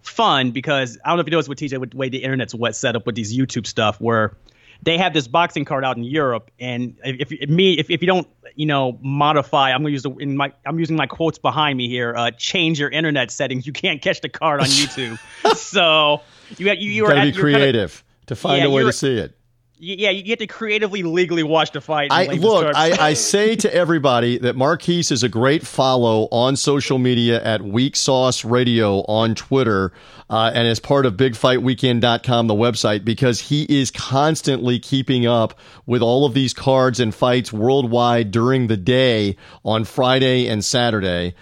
fun 0.01 0.51
because 0.51 0.97
I 1.03 1.09
don't 1.09 1.17
know 1.17 1.21
if 1.21 1.27
you 1.27 1.31
noticed 1.31 1.49
with 1.49 1.59
TJ 1.59 1.79
with 1.79 1.91
the 1.91 1.97
way 1.97 2.09
the 2.09 2.23
internet's 2.23 2.55
wet 2.55 2.75
set 2.75 2.95
up 2.95 3.05
with 3.05 3.15
these 3.15 3.35
YouTube 3.35 3.67
stuff 3.67 3.99
where 3.99 4.35
they 4.81 4.97
have 4.97 5.13
this 5.13 5.27
boxing 5.27 5.65
card 5.65 5.83
out 5.83 5.97
in 5.97 6.03
Europe, 6.03 6.49
and 6.59 6.95
if, 7.03 7.31
if 7.31 7.49
me 7.49 7.73
if, 7.73 7.89
if 7.89 8.01
you 8.01 8.07
don't 8.07 8.27
you 8.55 8.65
know, 8.65 8.97
modify. 9.01 9.71
I'm 9.71 9.81
gonna 9.81 9.89
use 9.91 10.03
the 10.03 10.11
in 10.15 10.37
my 10.37 10.51
I'm 10.65 10.79
using 10.79 10.95
my 10.95 11.07
quotes 11.07 11.37
behind 11.37 11.77
me 11.77 11.87
here. 11.89 12.15
Uh, 12.15 12.31
change 12.31 12.79
your 12.79 12.89
internet 12.89 13.31
settings. 13.31 13.65
You 13.67 13.73
can't 13.73 14.01
catch 14.01 14.21
the 14.21 14.29
card 14.29 14.61
on 14.61 14.65
YouTube. 14.67 15.17
so 15.57 16.21
you 16.57 16.67
you 16.67 16.73
you, 16.73 16.91
you 16.91 17.05
are 17.05 17.21
be 17.21 17.31
creative 17.31 17.71
kind 17.71 17.75
of, 17.75 18.27
to 18.27 18.35
find 18.35 18.61
yeah, 18.61 18.67
a 18.67 18.71
way 18.71 18.83
to 18.83 18.93
see 18.93 19.17
it 19.17 19.37
yeah, 19.83 20.09
you 20.11 20.23
get 20.23 20.39
to 20.39 20.47
creatively 20.47 21.03
legally 21.03 21.43
watch 21.43 21.71
the 21.71 21.81
fight. 21.81 22.09
I 22.11 22.25
look, 22.27 22.73
I, 22.75 23.09
I, 23.09 23.13
say 23.13 23.55
to 23.57 23.73
everybody 23.73 24.37
that 24.37 24.55
Marquise 24.55 25.11
is 25.11 25.23
a 25.23 25.29
great 25.29 25.67
follow 25.67 26.29
on 26.31 26.55
social 26.55 26.97
media 26.99 27.43
at 27.43 27.61
Weak 27.61 27.97
Sauce 27.97 28.45
Radio 28.45 29.01
on 29.01 29.35
Twitter, 29.35 29.91
uh, 30.29 30.51
and 30.53 30.67
as 30.67 30.79
part 30.79 31.05
of 31.05 31.15
BigFightWeekend.com, 31.15 32.47
the 32.47 32.53
website, 32.53 33.03
because 33.03 33.41
he 33.41 33.63
is 33.63 33.91
constantly 33.91 34.79
keeping 34.79 35.25
up 35.25 35.59
with 35.85 36.01
all 36.01 36.25
of 36.25 36.33
these 36.33 36.53
cards 36.53 37.01
and 37.01 37.13
fights 37.13 37.51
worldwide 37.51 38.31
during 38.31 38.67
the 38.67 38.77
day 38.77 39.35
on 39.65 39.83
Friday 39.83 40.47
and 40.47 40.63
Saturday. 40.63 41.35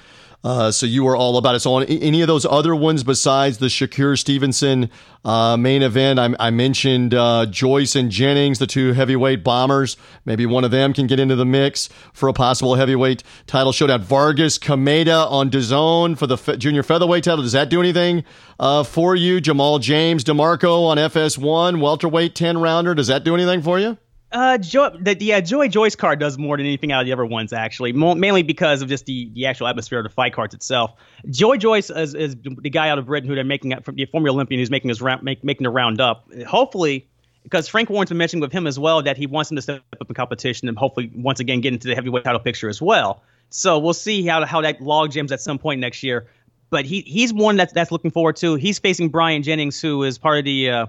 Uh, 0.44 0.72
so 0.72 0.86
you 0.88 1.04
were 1.04 1.16
all 1.16 1.38
about 1.38 1.54
it. 1.56 1.60
So 1.60 1.74
on 1.76 1.84
any 1.84 2.22
of 2.22 2.28
those 2.28 2.46
other 2.46 2.76
ones 2.76 3.04
besides 3.04 3.60
the 3.60 3.68
Shakur 3.68 4.18
Stevenson 4.18 4.90
uh, 5.24 5.56
main 5.56 5.84
event, 5.84 6.20
I, 6.20 6.34
I 6.40 6.50
mentioned 6.50 7.14
uh, 7.14 7.46
Joyce 7.46 7.96
and 7.96 8.10
Jennings, 8.10 8.58
the 8.58 8.66
two 8.66 8.94
heavyweight 8.94 9.44
bombers. 9.44 9.98
Maybe 10.26 10.48
one 10.48 10.64
of 10.64 10.72
them 10.72 10.94
can 10.94 11.06
get 11.06 11.20
into 11.20 11.36
the 11.36 11.46
mix 11.46 11.90
for 12.14 12.28
a 12.28 12.34
possible 12.34 12.74
heavyweight 12.76 13.22
title 13.46 13.72
showdown. 13.72 14.02
Vargas 14.02 14.58
Kameda 14.58 15.30
on 15.30 15.52
DAZN 15.52 16.18
for 16.18 16.26
the 16.26 16.38
fe- 16.38 16.58
junior 16.58 16.82
featherweight 16.82 17.24
title. 17.24 17.44
Does 17.44 17.52
that 17.52 17.70
do 17.70 17.80
anything 17.80 18.24
uh, 18.60 18.84
for 18.84 19.16
you? 19.16 19.42
Jamal 19.42 19.78
James 19.78 20.24
DeMarco 20.24 20.86
on 20.86 20.98
FS1 20.98 21.80
welterweight 21.80 22.34
ten 22.34 22.58
rounder. 22.58 22.96
Does 22.96 23.08
that 23.08 23.24
do 23.24 23.36
anything 23.36 23.62
for 23.62 23.80
you? 23.80 23.98
Uh, 24.32 24.58
Joy, 24.58 24.90
the, 25.00 25.18
yeah, 25.20 25.42
Joe 25.42 25.68
Joyce 25.68 25.96
card 25.96 26.20
does 26.20 26.38
more 26.38 26.56
than 26.56 26.66
anything 26.66 26.92
out 26.92 27.02
of 27.02 27.06
the 27.06 27.12
other 27.12 27.26
ones, 27.26 27.52
actually, 27.52 27.92
Mo- 27.92 28.16
mainly 28.16 28.44
because 28.44 28.82
of 28.82 28.88
just 28.88 29.06
the, 29.06 29.30
the 29.34 29.46
actual 29.46 29.68
atmosphere 29.68 30.00
of 30.00 30.04
the 30.04 30.10
fight 30.10 30.34
cards 30.34 30.54
itself. 30.54 30.94
Joe 31.30 31.58
Joyce 31.58 31.90
is, 31.90 32.16
is 32.16 32.36
the 32.42 32.70
guy 32.70 32.90
out 32.90 32.98
of 32.98 33.08
Britain 33.08 33.28
who 33.28 33.36
they're 33.36 33.44
making 33.44 33.76
from 33.82 33.96
the 33.96 34.06
former 34.06 34.30
Olympian 34.30 34.60
who's 34.60 34.72
making 34.72 34.88
his 34.88 35.02
round, 35.02 35.24
make, 35.24 35.44
making 35.44 35.66
the 35.66 35.70
round 35.70 36.00
up. 36.00 36.30
Hopefully, 36.48 37.10
because 37.44 37.68
Frank 37.68 37.90
Warren's 37.90 38.10
been 38.10 38.18
mentioning 38.18 38.42
with 38.42 38.54
him 38.54 38.68
as 38.68 38.80
well 38.80 39.02
that 39.04 39.18
he 39.18 39.28
wants 39.28 39.52
him 39.52 39.56
to 39.58 39.62
step 39.62 39.84
up 40.00 40.10
in 40.10 40.16
competition 40.16 40.70
and 40.70 40.78
hopefully 40.78 41.12
once 41.14 41.40
again 41.40 41.60
get 41.60 41.74
into 41.74 41.88
the 41.88 41.96
heavyweight 41.96 42.24
title 42.24 42.40
picture 42.40 42.70
as 42.70 42.82
well. 42.82 43.24
So 43.50 43.80
we'll 43.80 43.94
see 43.94 44.26
how 44.26 44.46
how 44.46 44.62
that 44.62 44.80
log 44.80 45.12
jams 45.12 45.32
at 45.32 45.42
some 45.42 45.58
point 45.58 45.82
next 45.82 46.04
year. 46.04 46.28
But 46.70 46.86
he 46.86 47.02
he's 47.02 47.34
one 47.34 47.58
that's 47.58 47.74
that's 47.74 47.92
looking 47.92 48.12
forward 48.12 48.38
to. 48.38 48.56
He's 48.56 48.80
facing 48.80 49.10
Bryant 49.10 49.44
Jennings, 49.44 49.82
who 49.82 50.04
is 50.04 50.18
part 50.18 50.40
of 50.40 50.46
the 50.46 50.70
uh, 50.70 50.86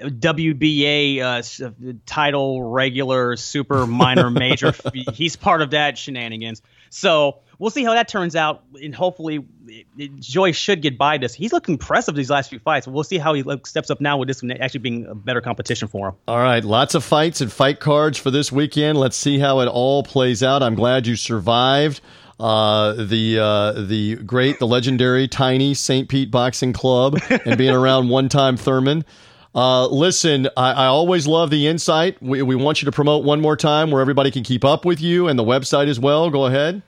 WBA 0.00 1.20
uh, 1.20 1.92
title 2.06 2.62
regular 2.62 3.36
super 3.36 3.86
minor 3.86 4.30
major. 4.30 4.74
he's 5.12 5.36
part 5.36 5.62
of 5.62 5.70
that 5.70 5.98
shenanigans. 5.98 6.62
So 6.90 7.38
we'll 7.58 7.70
see 7.70 7.84
how 7.84 7.92
that 7.92 8.08
turns 8.08 8.34
out, 8.34 8.64
and 8.82 8.92
hopefully 8.92 9.46
Joy 10.18 10.50
should 10.52 10.82
get 10.82 10.98
by 10.98 11.18
this. 11.18 11.34
He's 11.34 11.52
looking 11.52 11.74
impressive 11.74 12.16
these 12.16 12.30
last 12.30 12.50
few 12.50 12.58
fights. 12.58 12.88
We'll 12.88 13.04
see 13.04 13.18
how 13.18 13.34
he 13.34 13.44
steps 13.64 13.90
up 13.90 14.00
now 14.00 14.18
with 14.18 14.26
this 14.26 14.42
actually 14.58 14.80
being 14.80 15.06
a 15.06 15.14
better 15.14 15.40
competition 15.40 15.86
for 15.86 16.08
him. 16.08 16.14
All 16.26 16.38
right, 16.38 16.64
lots 16.64 16.96
of 16.96 17.04
fights 17.04 17.40
and 17.40 17.52
fight 17.52 17.78
cards 17.78 18.18
for 18.18 18.32
this 18.32 18.50
weekend. 18.50 18.98
Let's 18.98 19.16
see 19.16 19.38
how 19.38 19.60
it 19.60 19.68
all 19.68 20.02
plays 20.02 20.42
out. 20.42 20.62
I'm 20.62 20.74
glad 20.74 21.06
you 21.06 21.14
survived. 21.14 22.00
Uh, 22.40 22.94
the 22.94 23.38
uh, 23.38 23.72
the 23.72 24.16
great, 24.16 24.58
the 24.58 24.66
legendary, 24.66 25.28
tiny 25.28 25.74
St. 25.74 26.08
Pete 26.08 26.30
Boxing 26.30 26.72
Club, 26.72 27.18
and 27.44 27.58
being 27.58 27.74
around 27.74 28.08
one 28.08 28.30
time 28.30 28.56
Thurman. 28.56 29.04
Uh, 29.54 29.88
listen, 29.88 30.46
I, 30.56 30.72
I, 30.72 30.86
always 30.86 31.26
love 31.26 31.50
the 31.50 31.66
insight. 31.66 32.22
We, 32.22 32.40
we 32.42 32.54
want 32.54 32.82
you 32.82 32.86
to 32.86 32.92
promote 32.92 33.24
one 33.24 33.40
more 33.40 33.56
time 33.56 33.90
where 33.90 34.00
everybody 34.00 34.30
can 34.30 34.44
keep 34.44 34.64
up 34.64 34.84
with 34.84 35.00
you 35.00 35.26
and 35.26 35.36
the 35.36 35.42
website 35.42 35.88
as 35.88 35.98
well. 35.98 36.30
Go 36.30 36.46
ahead. 36.46 36.82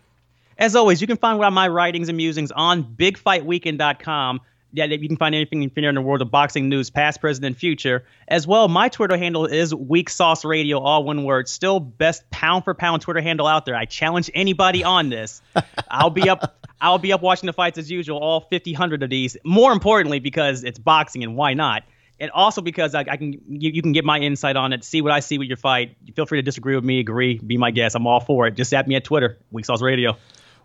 As 0.59 0.77
always, 0.77 1.01
you 1.01 1.09
can 1.09 1.17
find 1.17 1.41
my 1.55 1.67
writings 1.67 2.09
and 2.09 2.17
musings 2.17 2.53
on 2.53 2.85
bigfightweekend.com. 2.85 4.41
Yeah, 4.75 4.85
you 4.85 5.09
can 5.09 5.17
find 5.17 5.35
anything 5.35 5.69
find 5.71 5.89
in 5.89 5.97
the 5.97 6.01
world 6.01 6.23
of 6.23 6.31
boxing 6.31 6.69
news, 6.69 6.89
past, 6.89 7.21
present, 7.21 7.45
and 7.45 7.57
future. 7.57 8.05
As 8.29 8.47
well, 8.47 8.69
my 8.69 8.89
Twitter 8.89 9.17
handle 9.17 9.45
is 9.45 9.75
Weak 9.75 10.09
Sauce 10.09 10.45
Radio, 10.45 10.79
all 10.79 11.03
one 11.03 11.25
word. 11.25 11.49
Still 11.49 11.81
best 11.81 12.31
pound 12.31 12.65
for 12.65 12.75
pound 12.75 13.03
Twitter 13.03 13.21
handle 13.21 13.49
out 13.49 13.67
there. 13.67 13.75
I 13.75 13.87
challenge 13.87 14.31
anybody 14.35 14.85
on 14.85 15.11
this. 15.11 15.43
I'll 15.91 16.11
be 16.11 16.29
up. 16.29 16.65
I'll 16.81 16.99
be 16.99 17.13
up 17.13 17.23
watching 17.23 17.49
the 17.49 17.53
fights 17.53 17.77
as 17.77 17.91
usual, 17.91 18.19
all 18.19 18.41
50, 18.41 18.73
100 18.73 19.03
of 19.03 19.11
these. 19.11 19.37
More 19.45 19.73
importantly, 19.73 20.21
because 20.21 20.65
it's 20.65 20.79
boxing 20.79 21.23
and 21.23 21.37
why 21.37 21.55
not? 21.55 21.83
And 22.23 22.31
also 22.31 22.61
because 22.63 22.95
I, 22.95 23.01
I 23.01 23.17
can 23.17 23.33
you, 23.33 23.73
you, 23.73 23.83
can 23.83 23.91
get 23.91 24.05
my 24.05 24.17
insight 24.17 24.55
on 24.55 24.73
it, 24.73 24.85
see 24.85 25.03
what 25.03 25.11
I 25.11 25.19
see 25.19 25.39
with 25.39 25.49
your 25.49 25.57
fight. 25.57 25.97
Feel 26.15 26.25
free 26.25 26.39
to 26.39 26.43
disagree 26.43 26.77
with 26.77 26.85
me, 26.85 27.01
agree, 27.01 27.41
be 27.41 27.57
my 27.57 27.73
guest. 27.73 27.97
I'm 27.97 28.07
all 28.07 28.21
for 28.21 28.47
it. 28.47 28.55
Just 28.55 28.73
at 28.73 28.87
me 28.87 28.95
at 28.95 29.03
Twitter, 29.03 29.39
Weak 29.51 29.67
Sauce 29.67 29.83
Radio. 29.83 30.17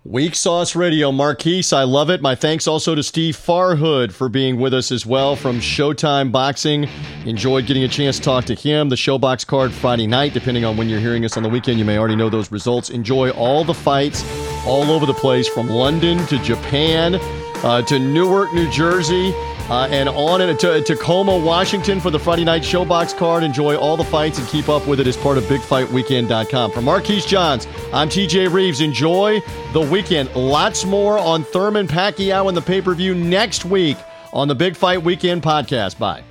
Weak 0.04 0.36
Sauce 0.36 0.76
Radio, 0.76 1.12
Marquise, 1.12 1.74
I 1.74 1.84
love 1.84 2.12
it. 2.12 2.22
My 2.22 2.36
thanks 2.36 2.68
also 2.68 2.94
to 2.94 3.02
Steve 3.02 3.36
Farhood 3.36 4.12
for 4.12 4.30
being 4.30 4.58
with 4.58 4.72
us 4.72 4.92
as 4.92 5.04
well 5.04 5.36
from 5.36 5.58
Showtime 5.58 6.32
Boxing. 6.32 6.88
Enjoyed 7.26 7.66
getting 7.66 7.84
a 7.84 7.88
chance 7.88 8.18
to 8.18 8.24
talk 8.24 8.46
to 8.46 8.54
him. 8.54 8.90
The 8.90 8.96
ShoBox 8.96 9.46
card 9.48 9.74
Friday 9.74 10.06
night, 10.06 10.34
depending 10.34 10.64
on 10.64 10.78
when 10.78 10.88
you're 10.88 11.00
hearing 11.00 11.26
us 11.26 11.38
on 11.38 11.44
the 11.44 11.50
weekend, 11.50 11.80
you 11.80 11.86
may 11.86 11.98
already 11.98 12.16
know 12.16 12.30
those 12.30 12.52
results. 12.52 12.92
Enjoy 12.92 13.32
all 13.32 13.64
the 13.64 13.74
fights 13.74 14.24
all 14.66 14.92
over 14.92 15.08
the 15.08 15.14
place 15.14 15.48
from 15.48 15.68
London 15.68 16.24
to 16.28 16.38
Japan 16.44 17.20
uh, 17.64 17.82
to 17.84 18.00
Newark, 18.00 18.54
New 18.54 18.70
Jersey. 18.70 19.34
Uh, 19.70 19.86
and 19.92 20.08
on 20.08 20.40
to 20.40 20.82
Tacoma, 20.82 21.38
Washington 21.38 22.00
for 22.00 22.10
the 22.10 22.18
Friday 22.20 22.46
night 22.46 22.62
ShoBox 22.62 23.18
card. 23.18 23.44
Enjoy 23.44 23.76
all 23.76 23.98
the 23.98 24.04
fights 24.04 24.40
and 24.40 24.48
keep 24.48 24.70
up 24.70 24.88
with 24.88 25.02
it 25.02 25.08
as 25.08 25.18
part 25.18 25.38
of 25.38 25.44
BigFightWeekend.com. 25.46 26.72
For 26.72 26.82
Marquise 26.82 27.26
Johns, 27.26 27.68
I'm 27.92 28.08
TJ 28.08 28.54
Reeves. 28.54 28.80
Enjoy 28.80 29.42
the 29.74 29.82
weekend. 29.82 30.34
Lots 30.36 30.86
more 30.86 31.20
on 31.20 31.44
Thurman 31.44 31.88
Pacquiao 31.88 32.48
and 32.48 32.56
the 32.56 32.62
pay 32.62 32.82
per 32.82 32.94
view 32.94 33.14
next 33.14 33.66
week 33.66 33.98
on 34.32 34.48
the 34.48 34.56
Big 34.56 34.76
Fight 34.76 35.04
Weekend 35.04 35.44
podcast. 35.44 36.00
Bye. 36.00 36.24